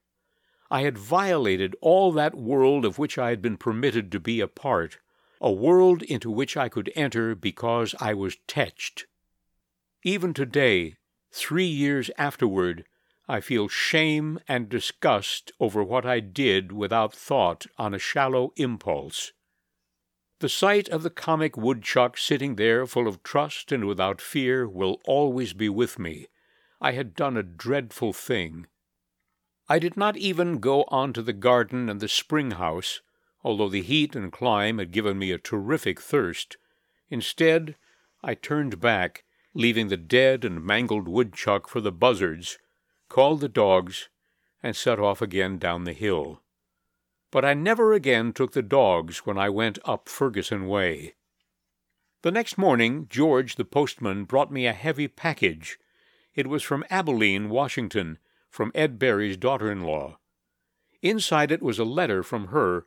I 0.71 0.83
had 0.83 0.97
violated 0.97 1.77
all 1.81 2.11
that 2.13 2.35
world 2.35 2.85
of 2.85 2.99
which 2.99 3.19
I 3.19 3.31
had 3.31 3.43
been 3.43 3.57
permitted 3.57 4.11
to 4.13 4.21
be 4.21 4.41
a 4.41 4.49
part, 4.49 4.99
a 5.41 5.53
world 5.53 6.03
into 6.03 6.31
which 6.31 6.57
I 6.57 6.69
could 6.69 6.91
enter 6.97 7.35
because 7.35 7.95
I 8.01 8.15
was 8.15 8.39
tetched. 8.49 9.07
Even 10.03 10.33
today, 10.33 10.95
three 11.31 11.67
years 11.67 12.11
afterward, 12.17 12.85
I 13.29 13.41
feel 13.41 13.69
shame 13.69 14.39
and 14.47 14.69
disgust 14.69 15.51
over 15.59 15.83
what 15.83 16.07
I 16.07 16.21
did 16.21 16.71
without 16.71 17.13
thought 17.13 17.67
on 17.77 17.93
a 17.93 17.99
shallow 17.99 18.53
impulse. 18.57 19.33
The 20.39 20.49
sight 20.49 20.89
of 20.91 21.03
the 21.03 21.11
comic 21.11 21.57
woodchuck 21.57 22.19
sitting 22.19 22.55
there 22.57 22.87
full 22.87 23.09
of 23.09 23.23
trust 23.23 23.73
and 23.73 23.87
without 23.87 24.21
fear 24.21 24.69
will 24.69 25.01
always 25.05 25.55
be 25.55 25.69
with 25.69 25.99
me. 25.99 26.29
I 26.81 26.93
had 26.93 27.15
done 27.15 27.37
a 27.37 27.43
dreadful 27.43 28.13
thing. 28.13 28.67
I 29.69 29.79
did 29.79 29.97
not 29.97 30.17
even 30.17 30.59
go 30.59 30.85
on 30.89 31.13
to 31.15 31.23
the 31.23 31.33
garden 31.33 31.89
and 31.89 32.01
the 32.01 32.09
spring 32.09 32.53
house, 32.53 33.01
although 33.43 33.69
the 33.69 33.83
heat 33.83 34.15
and 34.15 34.31
climb 34.31 34.79
had 34.79 34.93
given 34.93 35.19
me 35.19 35.33
a 35.33 35.39
terrific 35.39 36.01
thirst. 36.01 36.59
Instead, 37.09 37.75
I 38.23 38.35
turned 38.35 38.79
back, 38.79 39.25
leaving 39.55 39.89
the 39.89 39.97
dead 39.97 40.45
and 40.45 40.63
mangled 40.63 41.09
woodchuck 41.09 41.69
for 41.69 41.81
the 41.81 41.93
buzzards, 41.93 42.59
called 43.09 43.41
the 43.41 43.49
dogs, 43.49 44.09
and 44.63 44.75
set 44.75 44.99
off 44.99 45.23
again 45.23 45.59
down 45.59 45.85
the 45.85 45.93
hill. 45.93 46.43
But 47.31 47.45
I 47.45 47.55
never 47.55 47.93
again 47.93 48.33
took 48.33 48.53
the 48.53 48.63
dogs 48.63 49.27
when 49.27 49.39
I 49.39 49.49
went 49.49 49.79
up 49.85 50.09
Ferguson 50.09 50.67
Way. 50.67 51.15
The 52.23 52.31
next 52.31 52.59
morning, 52.59 53.07
George 53.09 53.57
the 53.57 53.65
postman 53.65 54.25
brought 54.25 54.51
me 54.51 54.67
a 54.67 54.73
heavy 54.73 55.07
package. 55.07 55.79
It 56.35 56.47
was 56.47 56.63
from 56.63 56.85
Abilene, 56.91 57.49
Washington, 57.51 58.19
from 58.51 58.73
Ed 58.75 58.99
Berry's 58.99 59.37
daughter 59.37 59.71
in 59.71 59.83
law. 59.83 60.19
Inside 61.03 61.53
it 61.53 61.63
was 61.63 61.79
a 61.79 61.85
letter 61.85 62.23
from 62.23 62.49
her. 62.49 62.87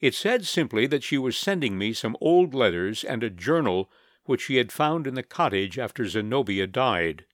It 0.00 0.14
said 0.14 0.46
simply 0.46 0.86
that 0.86 1.02
she 1.02 1.18
was 1.18 1.36
sending 1.36 1.76
me 1.76 1.92
some 1.92 2.16
old 2.20 2.54
letters 2.54 3.02
and 3.02 3.24
a 3.24 3.30
journal 3.30 3.90
which 4.24 4.42
she 4.42 4.56
had 4.56 4.70
found 4.70 5.06
in 5.06 5.14
the 5.14 5.22
cottage 5.22 5.78
after 5.78 6.06
Zenobia 6.06 6.66
died. 6.66 7.24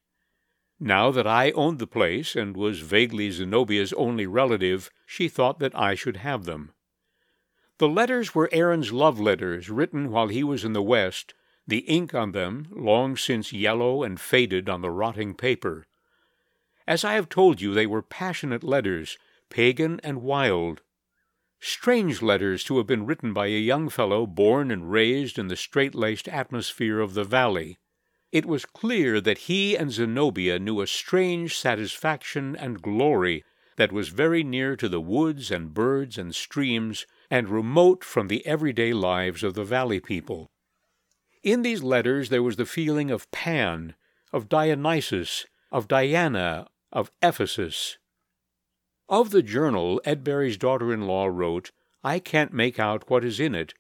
Now 0.81 1.11
that 1.13 1.27
I 1.27 1.53
owned 1.53 1.79
the 1.79 1.87
place 1.87 2.35
and 2.35 2.57
was 2.57 2.81
vaguely 2.81 3.31
Zenobia's 3.31 3.93
only 3.93 4.27
relative, 4.27 4.91
she 5.07 5.29
thought 5.29 5.59
that 5.61 5.75
I 5.75 5.95
should 5.95 6.19
have 6.19 6.45
them. 6.45 6.73
The 7.79 7.89
letters 7.89 8.35
were 8.35 8.49
Aaron's 8.53 8.93
love 8.93 9.19
letters, 9.19 9.71
written 9.71 10.11
while 10.11 10.29
he 10.29 10.45
was 10.45 10.65
in 10.65 10.73
the 10.73 10.83
West, 10.83 11.35
the 11.67 11.79
ink 11.79 12.15
on 12.15 12.33
them 12.33 12.69
long 12.71 13.17
since 13.17 13.53
yellow 13.53 14.03
and 14.03 14.21
faded 14.21 14.69
on 14.69 14.83
the 14.83 14.91
rotting 14.91 15.35
paper. 15.35 15.87
As 16.87 17.05
I 17.05 17.15
have 17.15 17.29
told 17.29 17.61
you, 17.61 17.73
they 17.73 17.87
were 17.87 18.03
passionate 18.03 18.63
letters, 18.63 19.17
pagan 19.49 20.01
and 20.05 20.23
wild. 20.23 20.83
Strange 21.61 22.21
letters 22.21 22.63
to 22.65 22.77
have 22.77 22.87
been 22.87 23.07
written 23.07 23.33
by 23.33 23.47
a 23.47 23.59
young 23.59 23.89
fellow 23.89 24.27
born 24.27 24.71
and 24.71 24.91
raised 24.91 25.39
in 25.39 25.49
the 25.49 25.57
straight 25.57 25.95
laced 25.95 26.29
atmosphere 26.29 27.01
of 27.01 27.15
the 27.15 27.25
valley. 27.25 27.79
It 28.35 28.47
was 28.47 28.67
clear 28.67 29.21
that 29.21 29.47
he 29.47 29.77
and 29.77 29.93
Zenobia 29.93 30.59
knew 30.59 30.81
a 30.81 30.89
strange 30.89 31.57
satisfaction 31.57 32.57
and 32.57 32.83
glory 32.83 33.45
that 33.77 33.93
was 33.93 34.09
very 34.09 34.43
near 34.43 34.75
to 34.75 34.89
the 34.89 35.01
woods 35.01 35.53
and 35.53 35.73
birds 35.73 36.19
and 36.19 36.35
streams 36.35 37.07
and 37.31 37.49
remote 37.49 38.03
from 38.03 38.27
the 38.27 38.45
everyday 38.45 38.93
lives 38.93 39.45
of 39.45 39.55
the 39.55 39.63
valley 39.63 40.01
people. 40.01 40.51
In 41.45 41.63
these 41.63 41.85
letters 41.85 42.29
there 42.29 42.43
was 42.43 42.57
the 42.57 42.67
feeling 42.67 43.09
of 43.09 43.31
Pan, 43.31 43.95
of 44.33 44.49
Dionysus, 44.49 45.47
of 45.71 45.87
Diana, 45.87 46.67
of 46.91 47.13
Ephesus. 47.23 47.99
Of 49.09 49.31
the 49.31 49.43
journal, 49.43 50.03
Ed 50.05 50.25
Berry's 50.25 50.57
daughter 50.57 50.93
in 50.93 51.07
law 51.07 51.27
wrote, 51.27 51.71
I 52.03 52.19
can't 52.19 52.53
make 52.53 52.81
out 52.81 53.09
what 53.09 53.25
is 53.25 53.39
in 53.39 53.55
it. 53.55 53.75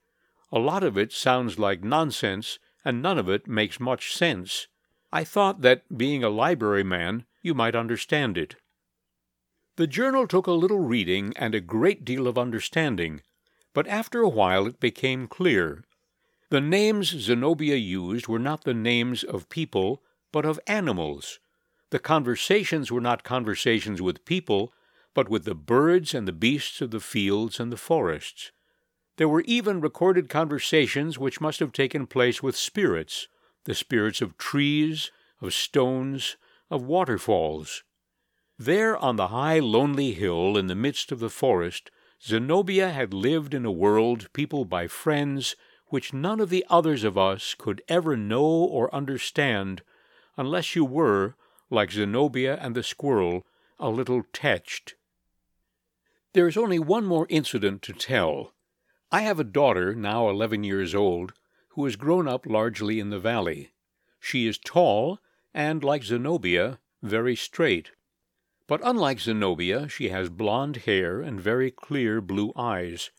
A 0.52 0.61
lot 0.61 0.84
of 0.84 0.96
it 0.96 1.11
sounds 1.11 1.59
like 1.59 1.82
nonsense 1.82 2.61
and 2.85 3.01
none 3.01 3.18
of 3.18 3.28
it 3.28 3.47
makes 3.47 3.80
much 3.80 4.14
sense. 4.14 4.66
I 5.12 5.24
thought 5.24 5.62
that, 5.62 5.97
being 5.97 6.22
a 6.22 6.28
library 6.28 6.85
man, 6.85 7.24
you 7.43 7.55
might 7.55 7.74
understand 7.74 8.37
it. 8.37 8.57
The 9.76 9.87
journal 9.87 10.26
took 10.28 10.47
a 10.47 10.53
little 10.53 10.80
reading 10.80 11.32
and 11.37 11.55
a 11.55 11.61
great 11.61 12.05
deal 12.05 12.28
of 12.28 12.39
understanding, 12.39 13.22
but 13.72 13.89
after 13.89 14.20
a 14.20 14.28
while 14.28 14.66
it 14.66 14.78
became 14.80 15.26
clear. 15.26 15.85
The 16.51 16.61
names 16.61 17.09
Zenobia 17.09 17.76
used 17.76 18.28
were 18.28 18.39
not 18.39 18.64
the 18.64 18.74
names 18.74 19.24
of 19.24 19.49
people, 19.49 20.03
but 20.30 20.45
of 20.45 20.61
animals. 20.66 21.41
The 21.91 21.99
conversations 21.99 22.93
were 22.93 23.01
not 23.01 23.24
conversations 23.24 24.01
with 24.01 24.24
people, 24.24 24.72
but 25.14 25.28
with 25.28 25.45
the 25.45 25.55
birds 25.55 26.14
and 26.14 26.28
the 26.28 26.32
beasts 26.32 26.80
of 26.80 26.91
the 26.91 27.01
fields 27.01 27.59
and 27.59 27.72
the 27.72 27.76
forests. 27.76 28.53
There 29.16 29.28
were 29.28 29.42
even 29.42 29.80
recorded 29.80 30.28
conversations 30.28 31.18
which 31.18 31.40
must 31.40 31.60
have 31.60 31.72
taken 31.72 32.06
place 32.06 32.42
with 32.42 32.56
spirits, 32.56 33.28
the 33.64 33.74
spirits 33.74 34.20
of 34.20 34.36
trees, 34.36 35.12
of 35.40 35.54
stones, 35.54 36.36
of 36.70 36.82
waterfalls. 36.82 37.84
There 38.58 38.96
on 38.96 39.16
the 39.16 39.28
high, 39.28 39.60
lonely 39.60 40.12
hill 40.12 40.56
in 40.56 40.66
the 40.66 40.74
midst 40.74 41.12
of 41.12 41.20
the 41.20 41.30
forest, 41.30 41.90
Zenobia 42.22 42.90
had 42.90 43.12
lived 43.12 43.54
in 43.54 43.64
a 43.64 43.70
world 43.70 44.32
peopled 44.32 44.68
by 44.68 44.88
friends 44.88 45.54
which 45.88 46.12
none 46.12 46.40
of 46.40 46.50
the 46.50 46.64
others 46.68 47.04
of 47.04 47.18
us 47.18 47.54
could 47.56 47.82
ever 47.88 48.16
know 48.16 48.42
or 48.42 48.92
understand 48.94 49.82
unless 50.36 50.74
you 50.74 50.84
were, 50.84 51.36
like 51.70 51.92
Zenobia 51.92 52.58
and 52.60 52.74
the 52.74 52.82
squirrel, 52.82 53.46
a 53.78 53.90
little 53.90 54.24
tetched. 54.32 54.94
There 56.32 56.48
is 56.48 56.56
only 56.56 56.80
one 56.80 57.04
more 57.04 57.26
incident 57.28 57.82
to 57.82 57.92
tell. 57.92 58.53
I 59.14 59.20
have 59.20 59.38
a 59.38 59.44
daughter, 59.44 59.94
now 59.94 60.28
eleven 60.28 60.64
years 60.64 60.92
old, 60.92 61.34
who 61.68 61.84
has 61.84 61.94
grown 61.94 62.26
up 62.26 62.46
largely 62.46 62.98
in 62.98 63.10
the 63.10 63.20
valley. 63.20 63.70
She 64.18 64.48
is 64.48 64.58
tall 64.58 65.20
and, 65.54 65.84
like 65.84 66.02
Zenobia, 66.02 66.80
very 67.00 67.36
straight. 67.36 67.92
But 68.66 68.80
unlike 68.82 69.20
Zenobia, 69.20 69.88
she 69.88 70.08
has 70.08 70.30
blond 70.30 70.78
hair 70.78 71.20
and 71.20 71.40
very 71.40 71.70
clear 71.70 72.20
blue 72.20 72.52
eyes. 72.56 73.12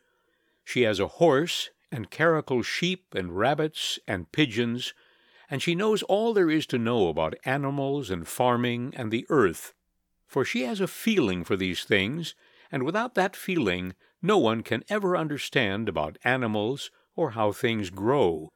She 0.65 0.81
has 0.81 0.99
a 0.99 1.07
horse 1.07 1.69
and 1.93 2.11
karakul 2.11 2.65
sheep 2.65 3.15
and 3.15 3.37
rabbits 3.37 3.97
and 4.05 4.29
pigeons, 4.33 4.93
and 5.49 5.61
she 5.61 5.75
knows 5.75 6.03
all 6.03 6.33
there 6.33 6.49
is 6.49 6.65
to 6.67 6.77
know 6.77 7.07
about 7.07 7.39
animals 7.45 8.09
and 8.09 8.27
farming 8.27 8.93
and 8.97 9.11
the 9.11 9.25
earth. 9.29 9.73
For 10.27 10.43
she 10.43 10.63
has 10.63 10.81
a 10.81 10.89
feeling 10.89 11.45
for 11.45 11.55
these 11.55 11.85
things, 11.85 12.35
and 12.69 12.83
without 12.83 13.15
that 13.15 13.37
feeling 13.37 13.93
no 14.21 14.37
one 14.37 14.63
can 14.63 14.83
ever 14.89 15.15
understand 15.15 15.87
about 15.87 16.17
animals 16.23 16.91
or 17.15 17.31
how 17.31 17.51
things 17.51 17.89
grow. 17.89 18.49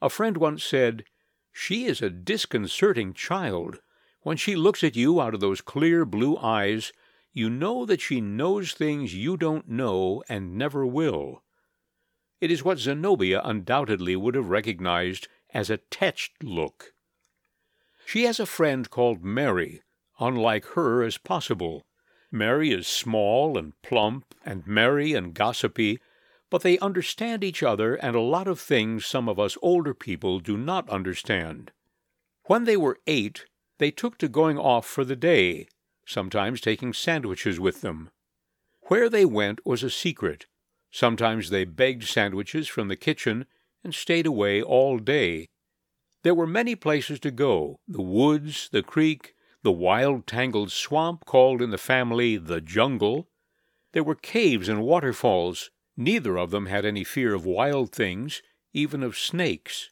A 0.00 0.08
friend 0.08 0.36
once 0.36 0.64
said, 0.64 1.04
She 1.52 1.86
is 1.86 2.00
a 2.00 2.10
disconcerting 2.10 3.12
child. 3.12 3.80
When 4.22 4.36
she 4.36 4.56
looks 4.56 4.84
at 4.84 4.96
you 4.96 5.20
out 5.20 5.34
of 5.34 5.40
those 5.40 5.60
clear 5.60 6.04
blue 6.04 6.36
eyes, 6.36 6.92
you 7.32 7.48
know 7.48 7.86
that 7.86 8.00
she 8.00 8.20
knows 8.20 8.72
things 8.72 9.14
you 9.14 9.36
don't 9.36 9.68
know 9.68 10.22
and 10.28 10.56
never 10.56 10.86
will. 10.86 11.42
It 12.40 12.50
is 12.50 12.64
what 12.64 12.78
Zenobia 12.78 13.40
undoubtedly 13.44 14.16
would 14.16 14.34
have 14.34 14.48
recognized 14.48 15.28
as 15.52 15.70
a 15.70 15.76
tetched 15.76 16.42
look. 16.42 16.92
She 18.06 18.24
has 18.24 18.40
a 18.40 18.46
friend 18.46 18.88
called 18.90 19.22
Mary, 19.22 19.82
unlike 20.18 20.64
her 20.74 21.02
as 21.02 21.18
possible. 21.18 21.84
Mary 22.32 22.70
is 22.70 22.86
small 22.86 23.58
and 23.58 23.72
plump 23.82 24.34
and 24.44 24.66
merry 24.66 25.14
and 25.14 25.34
gossipy, 25.34 25.98
but 26.48 26.62
they 26.62 26.78
understand 26.78 27.42
each 27.42 27.62
other 27.62 27.94
and 27.96 28.14
a 28.14 28.20
lot 28.20 28.46
of 28.46 28.60
things 28.60 29.04
some 29.04 29.28
of 29.28 29.38
us 29.38 29.56
older 29.62 29.94
people 29.94 30.40
do 30.40 30.56
not 30.56 30.88
understand. 30.90 31.72
When 32.44 32.64
they 32.64 32.76
were 32.76 32.98
eight, 33.06 33.46
they 33.78 33.90
took 33.90 34.18
to 34.18 34.28
going 34.28 34.58
off 34.58 34.86
for 34.86 35.04
the 35.04 35.16
day, 35.16 35.66
sometimes 36.06 36.60
taking 36.60 36.92
sandwiches 36.92 37.58
with 37.58 37.80
them. 37.80 38.10
Where 38.88 39.08
they 39.08 39.24
went 39.24 39.64
was 39.64 39.82
a 39.82 39.90
secret. 39.90 40.46
Sometimes 40.90 41.50
they 41.50 41.64
begged 41.64 42.04
sandwiches 42.04 42.68
from 42.68 42.88
the 42.88 42.96
kitchen 42.96 43.46
and 43.84 43.94
stayed 43.94 44.26
away 44.26 44.60
all 44.60 44.98
day. 44.98 45.48
There 46.22 46.34
were 46.34 46.46
many 46.46 46.74
places 46.74 47.20
to 47.20 47.30
go 47.30 47.80
the 47.86 48.02
woods, 48.02 48.68
the 48.70 48.82
creek, 48.82 49.34
the 49.62 49.72
wild 49.72 50.26
tangled 50.26 50.72
swamp 50.72 51.24
called 51.26 51.60
in 51.60 51.70
the 51.70 51.78
family 51.78 52.36
the 52.36 52.60
jungle. 52.60 53.28
There 53.92 54.04
were 54.04 54.14
caves 54.14 54.68
and 54.68 54.82
waterfalls. 54.82 55.70
Neither 55.96 56.38
of 56.38 56.50
them 56.50 56.66
had 56.66 56.84
any 56.84 57.04
fear 57.04 57.34
of 57.34 57.44
wild 57.44 57.92
things, 57.92 58.42
even 58.72 59.02
of 59.02 59.18
snakes. 59.18 59.90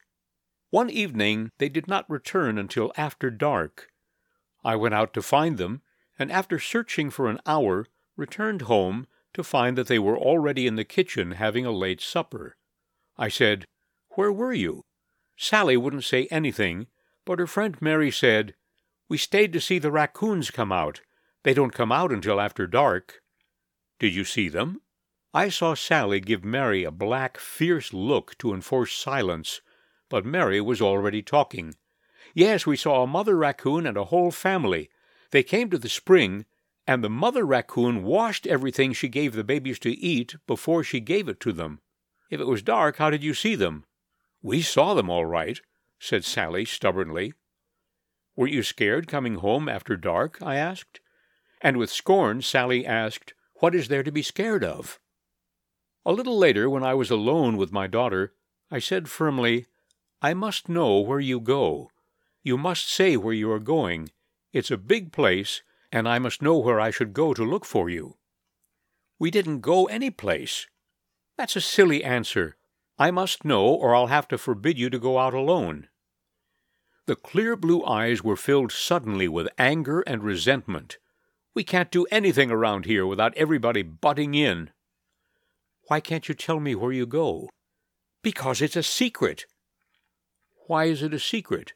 One 0.71 0.89
evening 0.89 1.51
they 1.57 1.69
did 1.69 1.87
not 1.87 2.09
return 2.09 2.57
until 2.57 2.91
after 2.97 3.29
dark. 3.29 3.89
I 4.63 4.75
went 4.75 4.95
out 4.95 5.13
to 5.13 5.21
find 5.21 5.57
them, 5.57 5.81
and 6.17 6.31
after 6.31 6.59
searching 6.59 7.09
for 7.09 7.29
an 7.29 7.39
hour, 7.45 7.87
returned 8.15 8.63
home 8.63 9.07
to 9.33 9.43
find 9.43 9.77
that 9.77 9.87
they 9.87 9.99
were 9.99 10.17
already 10.17 10.67
in 10.67 10.75
the 10.75 10.83
kitchen 10.83 11.31
having 11.31 11.65
a 11.65 11.71
late 11.71 12.01
supper. 12.01 12.57
I 13.17 13.29
said, 13.29 13.65
Where 14.11 14.31
were 14.31 14.53
you? 14.53 14.81
Sally 15.37 15.77
wouldn't 15.77 16.03
say 16.03 16.27
anything, 16.27 16.87
but 17.25 17.39
her 17.39 17.47
friend 17.47 17.77
Mary 17.81 18.11
said, 18.11 18.55
We 19.09 19.17
stayed 19.17 19.51
to 19.53 19.59
see 19.59 19.79
the 19.79 19.91
raccoons 19.91 20.51
come 20.51 20.71
out. 20.71 21.01
They 21.43 21.55
don't 21.55 21.73
come 21.73 21.91
out 21.91 22.11
until 22.11 22.39
after 22.39 22.67
dark. 22.67 23.21
Did 23.97 24.13
you 24.13 24.23
see 24.23 24.49
them? 24.49 24.81
I 25.33 25.49
saw 25.49 25.73
Sally 25.73 26.19
give 26.19 26.43
Mary 26.45 26.83
a 26.83 26.91
black, 26.91 27.37
fierce 27.37 27.91
look 27.91 28.37
to 28.37 28.53
enforce 28.53 28.93
silence, 28.93 29.61
but 30.09 30.25
Mary 30.25 30.61
was 30.61 30.81
already 30.81 31.23
talking. 31.23 31.75
Yes, 32.33 32.67
we 32.67 32.77
saw 32.77 33.03
a 33.03 33.07
mother 33.07 33.35
raccoon 33.35 33.87
and 33.87 33.97
a 33.97 34.05
whole 34.05 34.31
family. 34.31 34.89
They 35.31 35.43
came 35.43 35.69
to 35.71 35.77
the 35.77 35.89
spring, 35.89 36.45
and 36.85 37.03
the 37.03 37.09
mother 37.09 37.45
raccoon 37.45 38.03
washed 38.03 38.45
everything 38.47 38.93
she 38.93 39.07
gave 39.07 39.33
the 39.33 39.43
babies 39.43 39.79
to 39.79 39.91
eat 39.91 40.35
before 40.47 40.83
she 40.83 40.99
gave 40.99 41.27
it 41.27 41.39
to 41.41 41.51
them. 41.51 41.79
If 42.29 42.39
it 42.39 42.47
was 42.47 42.61
dark, 42.61 42.97
how 42.97 43.09
did 43.09 43.23
you 43.23 43.33
see 43.33 43.55
them? 43.55 43.85
We 44.41 44.61
saw 44.61 44.93
them 44.93 45.09
all 45.09 45.25
right, 45.25 45.59
said 45.99 46.25
Sally 46.25 46.65
stubbornly. 46.65 47.33
Were 48.39 48.47
you 48.47 48.63
scared 48.63 49.09
coming 49.09 49.35
home 49.35 49.67
after 49.67 49.97
dark? 49.97 50.41
I 50.41 50.55
asked. 50.55 51.01
And 51.59 51.75
with 51.75 51.91
scorn, 51.91 52.41
Sally 52.41 52.85
asked, 52.85 53.33
What 53.55 53.75
is 53.75 53.89
there 53.89 54.01
to 54.01 54.13
be 54.13 54.21
scared 54.21 54.63
of? 54.63 54.97
A 56.05 56.13
little 56.13 56.37
later, 56.37 56.69
when 56.69 56.81
I 56.81 56.93
was 56.93 57.11
alone 57.11 57.57
with 57.57 57.73
my 57.73 57.85
daughter, 57.85 58.33
I 58.71 58.79
said 58.79 59.09
firmly, 59.09 59.65
I 60.21 60.33
must 60.33 60.69
know 60.69 61.01
where 61.01 61.19
you 61.19 61.41
go. 61.41 61.91
You 62.41 62.57
must 62.57 62.89
say 62.89 63.17
where 63.17 63.33
you 63.33 63.51
are 63.51 63.59
going. 63.59 64.09
It's 64.53 64.71
a 64.71 64.77
big 64.77 65.11
place, 65.11 65.61
and 65.91 66.07
I 66.07 66.17
must 66.17 66.41
know 66.41 66.57
where 66.59 66.79
I 66.79 66.91
should 66.91 67.11
go 67.11 67.33
to 67.33 67.43
look 67.43 67.65
for 67.65 67.89
you. 67.89 68.19
We 69.19 69.31
didn't 69.31 69.59
go 69.59 69.87
any 69.87 70.11
place. 70.11 70.65
That's 71.37 71.57
a 71.57 71.61
silly 71.75 72.05
answer. 72.05 72.55
I 72.97 73.11
must 73.11 73.43
know, 73.43 73.65
or 73.65 73.93
I'll 73.93 74.07
have 74.07 74.29
to 74.29 74.37
forbid 74.37 74.79
you 74.79 74.89
to 74.91 74.97
go 74.97 75.19
out 75.19 75.33
alone. 75.33 75.88
The 77.09 77.15
clear 77.15 77.55
blue 77.55 77.83
eyes 77.85 78.23
were 78.23 78.35
filled 78.35 78.71
suddenly 78.71 79.27
with 79.27 79.47
anger 79.57 80.01
and 80.01 80.21
resentment. 80.21 80.99
We 81.55 81.63
can't 81.63 81.89
do 81.89 82.05
anything 82.11 82.51
around 82.51 82.85
here 82.85 83.03
without 83.03 83.33
everybody 83.35 83.81
butting 83.81 84.35
in. 84.35 84.69
Why 85.87 86.01
can't 86.01 86.29
you 86.29 86.35
tell 86.35 86.59
me 86.59 86.75
where 86.75 86.91
you 86.91 87.07
go? 87.07 87.49
Because 88.21 88.61
it's 88.61 88.75
a 88.75 88.83
secret. 88.83 89.47
Why 90.67 90.85
is 90.85 91.01
it 91.01 91.11
a 91.11 91.19
secret? 91.19 91.73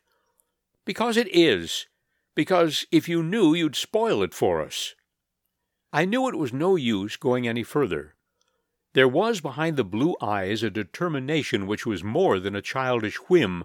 Because 0.86 1.18
it 1.18 1.36
is 1.36 1.88
because 2.36 2.86
if 2.92 3.10
you 3.10 3.24
knew, 3.24 3.56
you'd 3.56 3.76
spoil 3.76 4.22
it 4.22 4.36
for 4.36 4.62
us. 4.62 4.94
I 5.92 6.06
knew 6.06 6.28
it 6.28 6.38
was 6.38 6.54
no 6.54 6.76
use 6.76 7.18
going 7.18 7.48
any 7.48 7.64
further. 7.64 8.14
There 8.94 9.08
was 9.08 9.42
behind 9.42 9.78
the 9.78 9.84
blue 9.84 10.16
eyes 10.22 10.62
a 10.62 10.70
determination 10.70 11.66
which 11.66 11.88
was 11.88 12.04
more 12.04 12.40
than 12.40 12.56
a 12.56 12.62
childish 12.62 13.16
whim. 13.16 13.64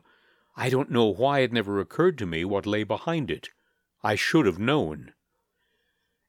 I 0.61 0.71
don't 0.71 0.91
know 0.91 1.05
why 1.05 1.39
it 1.39 1.53
never 1.53 1.79
occurred 1.79 2.19
to 2.19 2.27
me 2.27 2.45
what 2.45 2.67
lay 2.67 2.83
behind 2.83 3.31
it. 3.31 3.51
I 4.03 4.17
should 4.17 4.45
have 4.45 4.59
known. 4.59 5.13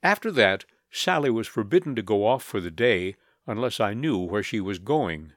After 0.04 0.30
that, 0.30 0.66
Sally 0.92 1.32
was 1.32 1.48
forbidden 1.48 1.96
to 1.96 2.04
go 2.04 2.28
off 2.28 2.44
for 2.44 2.62
the 2.62 2.70
day 2.70 3.16
unless 3.48 3.80
I 3.80 3.96
knew 3.96 4.20
where 4.20 4.44
she 4.44 4.62
was 4.62 4.78
going. 4.78 5.34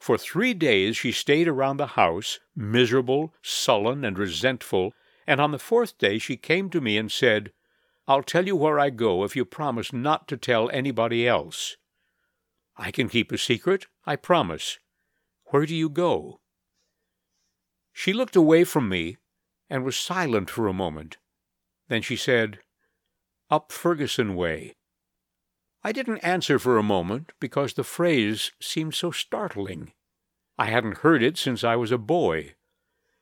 For 0.00 0.18
three 0.18 0.54
days 0.54 0.96
she 0.96 1.12
stayed 1.12 1.46
around 1.46 1.76
the 1.76 1.94
house, 1.94 2.40
miserable, 2.56 3.32
sullen, 3.42 4.04
and 4.04 4.18
resentful, 4.18 4.92
and 5.24 5.40
on 5.40 5.52
the 5.52 5.58
fourth 5.60 5.96
day 5.96 6.18
she 6.18 6.36
came 6.36 6.68
to 6.70 6.80
me 6.80 6.98
and 6.98 7.12
said, 7.12 7.52
I'll 8.08 8.24
tell 8.24 8.44
you 8.44 8.56
where 8.56 8.80
I 8.80 8.90
go 8.90 9.22
if 9.22 9.36
you 9.36 9.44
promise 9.44 9.92
not 9.92 10.26
to 10.26 10.36
tell 10.36 10.68
anybody 10.70 11.28
else. 11.28 11.76
I 12.76 12.90
can 12.90 13.08
keep 13.08 13.30
a 13.30 13.38
secret, 13.38 13.86
I 14.04 14.16
promise. 14.16 14.80
Where 15.52 15.64
do 15.64 15.76
you 15.76 15.88
go? 15.88 16.39
She 18.00 18.14
looked 18.14 18.34
away 18.34 18.64
from 18.64 18.88
me 18.88 19.18
and 19.68 19.84
was 19.84 19.94
silent 19.94 20.48
for 20.48 20.66
a 20.66 20.72
moment. 20.72 21.18
Then 21.88 22.00
she 22.00 22.16
said, 22.16 22.60
Up 23.50 23.70
Ferguson 23.70 24.36
way. 24.36 24.72
I 25.84 25.92
didn't 25.92 26.24
answer 26.24 26.58
for 26.58 26.78
a 26.78 26.82
moment 26.82 27.32
because 27.40 27.74
the 27.74 27.84
phrase 27.84 28.52
seemed 28.58 28.94
so 28.94 29.10
startling. 29.10 29.92
I 30.56 30.64
hadn't 30.64 31.04
heard 31.04 31.22
it 31.22 31.36
since 31.36 31.62
I 31.62 31.76
was 31.76 31.92
a 31.92 31.98
boy. 31.98 32.54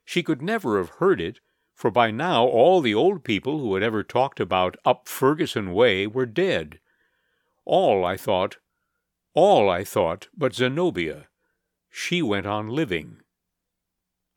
She 0.05 0.23
could 0.23 0.41
never 0.41 0.77
have 0.77 1.01
heard 1.01 1.19
it 1.19 1.41
for 1.75 1.91
by 1.91 2.09
now 2.09 2.45
all 2.45 2.79
the 2.79 2.95
old 2.95 3.25
people 3.25 3.59
who 3.59 3.73
had 3.73 3.83
ever 3.83 4.01
talked 4.01 4.39
about 4.39 4.77
up 4.85 5.09
Ferguson 5.09 5.73
Way 5.73 6.07
were 6.07 6.25
dead. 6.25 6.79
All, 7.65 8.05
I 8.05 8.15
thought, 8.15 8.59
all, 9.33 9.69
I 9.69 9.83
thought, 9.83 10.29
but 10.37 10.55
Zenobia. 10.55 11.27
She 11.89 12.21
went 12.21 12.45
on 12.45 12.69
living. 12.69 13.17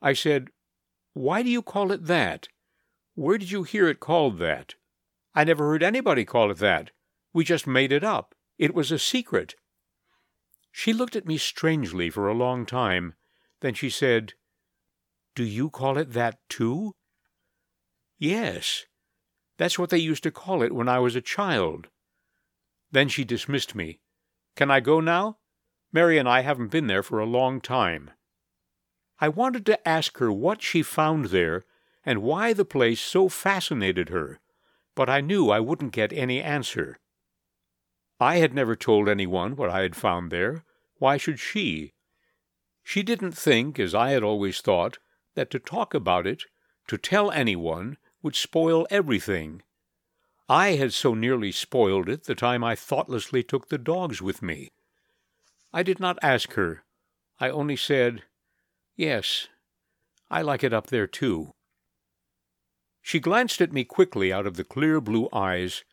I 0.03 0.13
said, 0.13 0.51
Why 1.15 1.43
do 1.43 1.49
you 1.49 1.63
call 1.63 1.93
it 1.93 2.07
that? 2.07 2.49
Where 3.15 3.39
did 3.39 3.53
you 3.53 3.63
hear 3.63 3.89
it 3.89 4.01
called 4.01 4.39
that? 4.39 4.75
I 5.35 5.45
never 5.45 5.65
heard 5.69 5.83
anybody 5.83 6.25
call 6.25 6.51
it 6.51 6.59
that. 6.59 6.91
We 7.33 7.45
just 7.45 7.67
made 7.67 7.93
it 7.93 8.05
up. 8.05 8.35
It 8.59 8.75
was 8.75 8.91
a 8.91 8.99
secret. 8.99 9.55
She 10.73 10.93
looked 10.93 11.17
at 11.17 11.27
me 11.27 11.39
strangely 11.39 12.11
for 12.11 12.29
a 12.29 12.35
long 12.35 12.67
time. 12.67 13.15
Then 13.61 13.75
she 13.75 13.89
said, 13.89 14.33
Do 15.35 15.45
you 15.45 15.71
call 15.71 15.97
it 15.97 16.13
that 16.13 16.39
too? 16.49 16.93
Yes, 18.19 18.87
that's 19.59 19.79
what 19.79 19.91
they 19.91 19.99
used 19.99 20.23
to 20.25 20.31
call 20.31 20.63
it 20.63 20.75
when 20.75 20.89
I 20.89 20.99
was 20.99 21.15
a 21.15 21.21
child. 21.21 21.89
Then 22.91 23.09
she 23.09 23.25
dismissed 23.25 23.75
me. 23.75 24.01
Can 24.57 24.71
I 24.71 24.81
go 24.81 25.01
now? 25.01 25.39
Mary 25.93 26.19
and 26.19 26.29
I 26.29 26.41
haven't 26.41 26.71
been 26.71 26.87
there 26.87 27.03
for 27.03 27.21
a 27.21 27.27
long 27.27 27.61
time. 27.61 28.11
I 29.23 29.29
wanted 29.29 29.65
to 29.67 29.89
ask 29.89 30.19
her 30.19 30.33
what 30.33 30.63
she 30.63 30.83
found 30.83 31.27
there 31.27 31.65
and 32.05 32.25
why 32.25 32.53
the 32.53 32.65
place 32.65 33.01
so 33.01 33.29
fascinated 33.29 34.09
her, 34.09 34.41
but 34.97 35.09
I 35.09 35.21
knew 35.21 35.49
I 35.49 35.61
wouldn't 35.61 35.93
get 35.93 36.13
any 36.13 36.43
answer. 36.43 36.99
I 38.19 38.39
had 38.39 38.53
never 38.53 38.75
told 38.75 39.09
anyone 39.09 39.55
what 39.55 39.71
I 39.71 39.83
had 39.83 39.95
found 39.95 40.33
there. 40.33 40.65
Why 40.99 41.19
should 41.19 41.39
she? 41.39 41.93
She 42.83 43.05
didn't 43.05 43.39
think, 43.39 43.79
as 43.79 43.95
I 43.95 44.11
had 44.11 44.25
always 44.25 44.61
thought, 44.61 44.99
that 45.37 45.53
to 45.53 45.61
talk 45.61 45.95
about 45.95 46.27
it, 46.27 46.43
to 46.89 46.99
tell 46.99 47.31
anyone, 47.31 47.99
would 48.25 48.35
spoil 48.35 48.89
everything. 48.91 49.63
I 50.49 50.71
had 50.71 50.93
so 50.93 51.15
nearly 51.15 51.53
spoiled 51.53 52.09
it 52.09 52.25
the 52.25 52.35
time 52.35 52.65
I 52.65 52.75
thoughtlessly 52.75 53.45
took 53.45 53.69
the 53.69 53.79
dogs 53.79 54.21
with 54.21 54.43
me. 54.43 54.73
I 55.73 55.85
did 55.85 56.01
not 56.01 56.19
ask 56.23 56.55
her. 56.55 56.83
I 57.39 57.51
only 57.51 57.77
said, 57.77 58.25
Yes, 58.97 59.49
I 60.31 60.43
like 60.43 60.63
it 60.63 60.73
up 60.73 60.89
there 60.89 61.07
too. 61.07 61.53
She 63.01 63.21
glanced 63.21 63.61
at 63.61 63.73
me 63.73 63.85
quickly 63.85 64.33
out 64.33 64.47
of 64.47 64.57
the 64.57 64.65
clear 64.65 65.01
blue 65.01 65.29
eyes, 65.33 65.85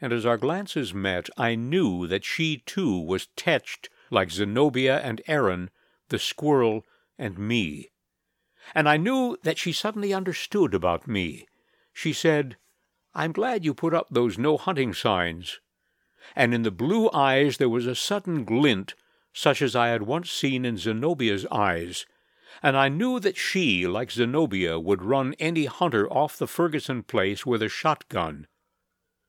and 0.00 0.12
as 0.12 0.26
our 0.26 0.36
glances 0.36 0.92
met, 0.92 1.28
I 1.36 1.54
knew 1.54 2.06
that 2.06 2.24
she 2.24 2.58
too 2.66 2.98
was 3.00 3.28
touched 3.36 3.88
like 4.10 4.30
Zenobia 4.30 5.00
and 5.00 5.22
Aaron, 5.26 5.70
the 6.08 6.18
squirrel, 6.18 6.84
and 7.18 7.38
me. 7.38 7.90
And 8.74 8.88
I 8.88 8.96
knew 8.96 9.36
that 9.42 9.58
she 9.58 9.72
suddenly 9.72 10.12
understood 10.12 10.74
about 10.74 11.06
me 11.06 11.46
she 11.96 12.12
said, 12.12 12.58
I'm 13.14 13.32
glad 13.32 13.64
you 13.64 13.72
put 13.72 13.94
up 13.94 14.08
those 14.10 14.36
no 14.36 14.58
hunting 14.58 14.92
signs. 14.92 15.60
And 16.36 16.52
in 16.52 16.60
the 16.60 16.70
blue 16.70 17.08
eyes 17.10 17.56
there 17.56 17.70
was 17.70 17.86
a 17.86 17.94
sudden 17.94 18.44
glint, 18.44 18.94
such 19.32 19.62
as 19.62 19.74
I 19.74 19.88
had 19.88 20.02
once 20.02 20.30
seen 20.30 20.66
in 20.66 20.76
Zenobia's 20.76 21.46
eyes, 21.50 22.04
and 22.62 22.76
I 22.76 22.88
knew 22.88 23.20
that 23.20 23.36
she, 23.36 23.86
like 23.86 24.10
Zenobia, 24.10 24.78
would 24.78 25.02
run 25.02 25.34
any 25.38 25.66
hunter 25.66 26.10
off 26.10 26.38
the 26.38 26.46
Ferguson 26.46 27.02
place 27.02 27.44
with 27.44 27.62
a 27.62 27.68
shotgun. 27.68 28.46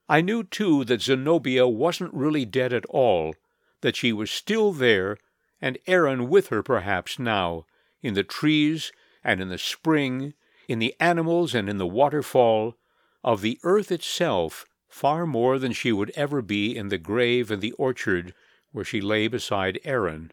I 0.10 0.22
knew, 0.22 0.44
too, 0.44 0.86
that 0.86 1.02
Zenobia 1.02 1.68
wasn't 1.68 2.14
really 2.14 2.46
dead 2.46 2.74
at 2.74 2.86
all, 2.86 3.36
that 3.82 3.96
she 3.96 4.14
was 4.14 4.32
still 4.32 4.72
there, 4.72 5.18
and 5.62 5.78
Aaron 5.88 6.30
with 6.30 6.48
her 6.48 6.64
perhaps 6.64 7.20
now, 7.20 7.66
in 8.02 8.14
the 8.14 8.24
trees 8.24 8.92
and 9.24 9.42
in 9.42 9.50
the 9.50 9.58
spring 9.58 10.34
in 10.68 10.80
the 10.80 10.96
animals 11.00 11.56
and 11.56 11.70
in 11.70 11.78
the 11.78 11.88
waterfall, 11.88 12.76
of 13.24 13.42
the 13.42 13.60
earth 13.64 13.92
itself 13.92 14.66
far 14.88 15.26
more 15.26 15.58
than 15.60 15.72
she 15.72 15.92
would 15.92 16.12
ever 16.12 16.42
be 16.42 16.76
in 16.76 16.90
the 16.90 16.98
grave 16.98 17.50
and 17.50 17.62
the 17.62 17.72
orchard 17.74 18.34
where 18.72 18.86
she 18.86 19.02
lay 19.02 19.28
beside 19.28 19.80
Aaron. 19.84 20.32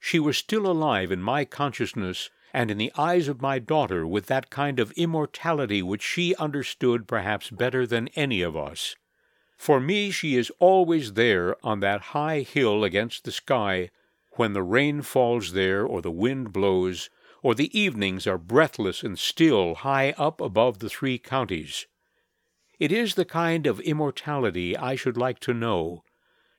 She 0.00 0.18
was 0.18 0.38
still 0.38 0.66
alive 0.66 1.12
in 1.12 1.20
my 1.20 1.44
consciousness 1.44 2.30
and 2.52 2.70
in 2.70 2.78
the 2.78 2.92
eyes 2.96 3.28
of 3.28 3.42
my 3.42 3.58
daughter 3.58 4.06
with 4.06 4.26
that 4.26 4.50
kind 4.50 4.80
of 4.80 4.92
immortality 4.92 5.82
which 5.82 6.02
she 6.02 6.34
understood 6.36 7.06
perhaps 7.06 7.50
better 7.50 7.86
than 7.86 8.08
any 8.16 8.42
of 8.42 8.56
us. 8.56 8.96
For 9.56 9.78
me, 9.78 10.10
she 10.10 10.36
is 10.36 10.50
always 10.58 11.12
there 11.12 11.54
on 11.64 11.80
that 11.80 12.00
high 12.00 12.40
hill 12.40 12.82
against 12.82 13.24
the 13.24 13.30
sky 13.30 13.90
when 14.32 14.54
the 14.54 14.62
rain 14.62 15.02
falls 15.02 15.52
there 15.52 15.84
or 15.84 16.00
the 16.00 16.10
wind 16.10 16.52
blows, 16.52 17.10
or 17.42 17.54
the 17.54 17.78
evenings 17.78 18.26
are 18.26 18.38
breathless 18.38 19.02
and 19.02 19.18
still 19.18 19.74
high 19.76 20.12
up 20.12 20.40
above 20.40 20.78
the 20.78 20.88
three 20.88 21.18
counties. 21.18 21.86
It 22.78 22.90
is 22.90 23.14
the 23.14 23.26
kind 23.26 23.66
of 23.66 23.80
immortality 23.80 24.76
I 24.76 24.96
should 24.96 25.18
like 25.18 25.40
to 25.40 25.52
know, 25.52 26.04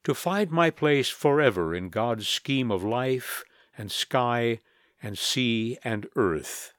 to 0.04 0.14
find 0.14 0.52
my 0.52 0.70
place 0.70 1.10
forever 1.10 1.76
in 1.76 1.90
God's 1.90 2.28
scheme 2.28 2.72
of 2.72 2.84
life 2.84 3.44
and 3.78 3.92
sky 3.92 4.60
and 5.02 5.18
sea 5.18 5.78
and 5.84 6.08
earth. 6.16 6.74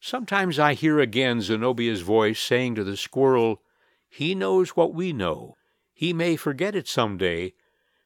Sometimes 0.00 0.58
I 0.58 0.74
hear 0.74 0.98
again 0.98 1.42
Zenobia's 1.42 2.00
voice 2.00 2.40
saying 2.40 2.74
to 2.76 2.84
the 2.84 2.96
squirrel, 2.96 3.62
He 4.08 4.34
knows 4.34 4.70
what 4.70 4.94
we 4.94 5.12
know. 5.12 5.56
He 5.92 6.14
may 6.14 6.36
forget 6.36 6.74
it 6.74 6.88
some 6.88 7.18
day, 7.18 7.52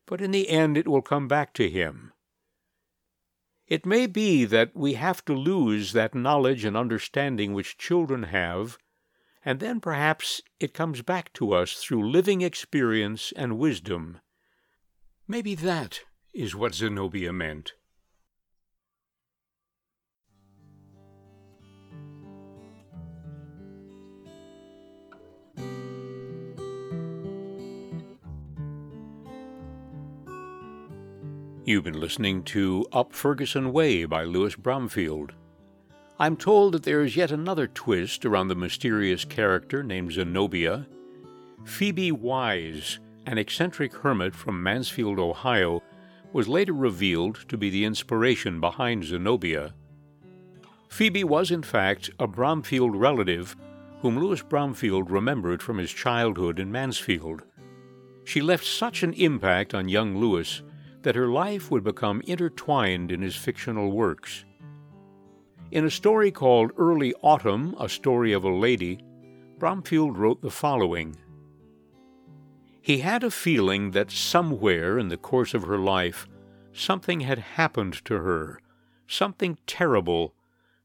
but 0.06 0.20
in 0.20 0.32
the 0.32 0.48
end 0.48 0.76
it 0.76 0.88
will 0.88 1.02
come 1.02 1.28
back 1.28 1.54
to 1.54 1.70
him. 1.70 2.12
It 3.66 3.86
may 3.86 4.06
be 4.06 4.44
that 4.44 4.74
we 4.74 4.94
have 4.94 5.24
to 5.24 5.32
lose 5.32 5.92
that 5.92 6.14
knowledge 6.14 6.64
and 6.64 6.76
understanding 6.76 7.54
which 7.54 7.78
children 7.78 8.24
have, 8.24 8.78
and 9.44 9.60
then 9.60 9.80
perhaps 9.80 10.40
it 10.58 10.72
comes 10.72 11.02
back 11.02 11.32
to 11.34 11.52
us 11.52 11.74
through 11.74 12.10
living 12.10 12.40
experience 12.40 13.32
and 13.36 13.58
wisdom. 13.58 14.20
Maybe 15.28 15.54
that 15.54 16.00
is 16.32 16.54
what 16.54 16.74
Zenobia 16.74 17.32
meant. 17.32 17.74
You've 31.66 31.84
been 31.84 31.98
listening 31.98 32.42
to 32.44 32.84
Up 32.92 33.14
Ferguson 33.14 33.72
Way 33.72 34.04
by 34.04 34.24
Louis 34.24 34.54
Bromfield. 34.54 35.32
I'm 36.24 36.38
told 36.38 36.72
that 36.72 36.84
there 36.84 37.02
is 37.02 37.16
yet 37.16 37.30
another 37.30 37.66
twist 37.66 38.24
around 38.24 38.48
the 38.48 38.54
mysterious 38.54 39.26
character 39.26 39.82
named 39.82 40.12
Zenobia. 40.12 40.86
Phoebe 41.66 42.12
Wise, 42.12 42.98
an 43.26 43.36
eccentric 43.36 43.92
hermit 43.92 44.34
from 44.34 44.62
Mansfield, 44.62 45.18
Ohio, 45.18 45.82
was 46.32 46.48
later 46.48 46.72
revealed 46.72 47.46
to 47.50 47.58
be 47.58 47.68
the 47.68 47.84
inspiration 47.84 48.58
behind 48.58 49.04
Zenobia. 49.04 49.74
Phoebe 50.88 51.24
was, 51.24 51.50
in 51.50 51.62
fact, 51.62 52.08
a 52.18 52.26
Bromfield 52.26 52.96
relative 52.96 53.54
whom 54.00 54.18
Louis 54.18 54.40
Bromfield 54.40 55.10
remembered 55.10 55.60
from 55.62 55.76
his 55.76 55.92
childhood 55.92 56.58
in 56.58 56.72
Mansfield. 56.72 57.42
She 58.24 58.40
left 58.40 58.64
such 58.64 59.02
an 59.02 59.12
impact 59.12 59.74
on 59.74 59.90
young 59.90 60.16
Louis 60.16 60.62
that 61.02 61.16
her 61.16 61.28
life 61.28 61.70
would 61.70 61.84
become 61.84 62.22
intertwined 62.26 63.12
in 63.12 63.20
his 63.20 63.36
fictional 63.36 63.92
works. 63.92 64.46
In 65.74 65.84
a 65.84 65.90
story 65.90 66.30
called 66.30 66.70
Early 66.78 67.12
Autumn, 67.20 67.74
A 67.80 67.88
Story 67.88 68.32
of 68.32 68.44
a 68.44 68.48
Lady, 68.48 69.00
Bromfield 69.58 70.16
wrote 70.16 70.40
the 70.40 70.48
following 70.48 71.16
He 72.80 72.98
had 72.98 73.24
a 73.24 73.30
feeling 73.32 73.90
that 73.90 74.12
somewhere 74.12 75.00
in 75.00 75.08
the 75.08 75.16
course 75.16 75.52
of 75.52 75.64
her 75.64 75.76
life 75.76 76.28
something 76.72 77.22
had 77.22 77.40
happened 77.40 78.04
to 78.04 78.18
her, 78.18 78.60
something 79.08 79.58
terrible, 79.66 80.36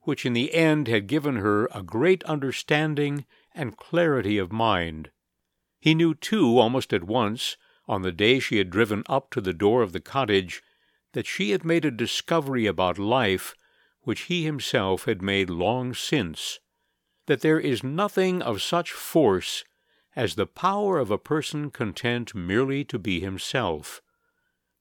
which 0.05 0.25
in 0.25 0.33
the 0.33 0.55
end 0.55 0.87
had 0.87 1.05
given 1.05 1.35
her 1.35 1.69
a 1.71 1.83
great 1.83 2.23
understanding 2.23 3.27
and 3.53 3.77
clarity 3.77 4.39
of 4.39 4.51
mind. 4.51 5.11
He 5.79 5.93
knew, 5.93 6.15
too, 6.15 6.57
almost 6.57 6.93
at 6.93 7.03
once, 7.03 7.57
on 7.87 8.01
the 8.01 8.11
day 8.11 8.39
she 8.39 8.57
had 8.57 8.71
driven 8.71 9.03
up 9.07 9.29
to 9.33 9.39
the 9.39 9.53
door 9.53 9.83
of 9.83 9.93
the 9.93 9.99
cottage, 9.99 10.63
that 11.13 11.27
she 11.27 11.51
had 11.51 11.63
made 11.63 11.85
a 11.85 11.91
discovery 11.91 12.65
about 12.65 12.97
life 12.97 13.53
which 14.01 14.21
he 14.21 14.43
himself 14.43 15.05
had 15.05 15.21
made 15.21 15.49
long 15.49 15.93
since, 15.93 16.59
that 17.25 17.41
there 17.41 17.59
is 17.59 17.83
nothing 17.83 18.41
of 18.41 18.61
such 18.61 18.91
force 18.91 19.63
as 20.15 20.35
the 20.35 20.47
power 20.47 20.97
of 20.97 21.11
a 21.11 21.17
person 21.17 21.69
content 21.69 22.33
merely 22.33 22.83
to 22.83 22.97
be 22.97 23.19
himself, 23.19 24.01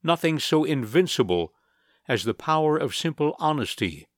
nothing 0.03 0.39
so 0.39 0.65
invincible 0.65 1.53
as 2.07 2.25
the 2.25 2.35
power 2.35 2.77
of 2.77 2.95
simple 2.95 3.37
honesty, 3.39 4.09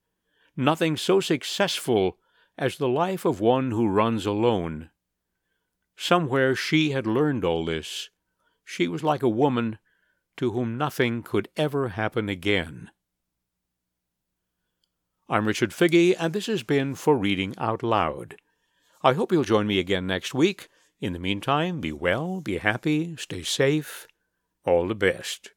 nothing 0.57 0.97
so 0.97 1.21
successful 1.21 2.19
as 2.57 2.77
the 2.77 2.89
life 2.89 3.25
of 3.25 3.41
one 3.41 3.71
who 3.71 3.89
runs 3.89 4.27
alone. 4.27 4.91
Somewhere 5.97 6.55
she 6.55 6.91
had 6.91 7.07
learned 7.07 7.45
all 7.45 7.65
this, 7.65 8.11
she 8.65 8.87
was 8.87 9.03
like 9.03 9.23
a 9.23 9.29
woman 9.29 9.79
to 10.37 10.53
whom 10.53 10.79
nothing 10.79 11.23
could 11.23 11.49
ever 11.57 11.89
happen 11.89 12.29
again. 12.29 12.91
I'm 15.33 15.47
Richard 15.47 15.71
Figge, 15.71 16.17
and 16.19 16.33
this 16.33 16.47
has 16.47 16.65
been 16.65 16.97
For 16.97 17.17
Reading 17.17 17.55
Out 17.57 17.85
Loud. 17.85 18.35
I 19.01 19.13
hope 19.13 19.31
you'll 19.31 19.45
join 19.45 19.69
me 19.69 19.79
again 19.79 20.05
next 20.05 20.35
week. 20.35 20.69
In 21.01 21.13
the 21.13 21.21
meantime, 21.21 21.81
be 21.81 21.93
well, 21.93 22.41
be 22.41 22.59
happy, 22.59 23.15
stay 23.15 23.45
safe. 23.45 24.09
All 24.65 24.89
the 24.89 24.97
best. 24.97 25.53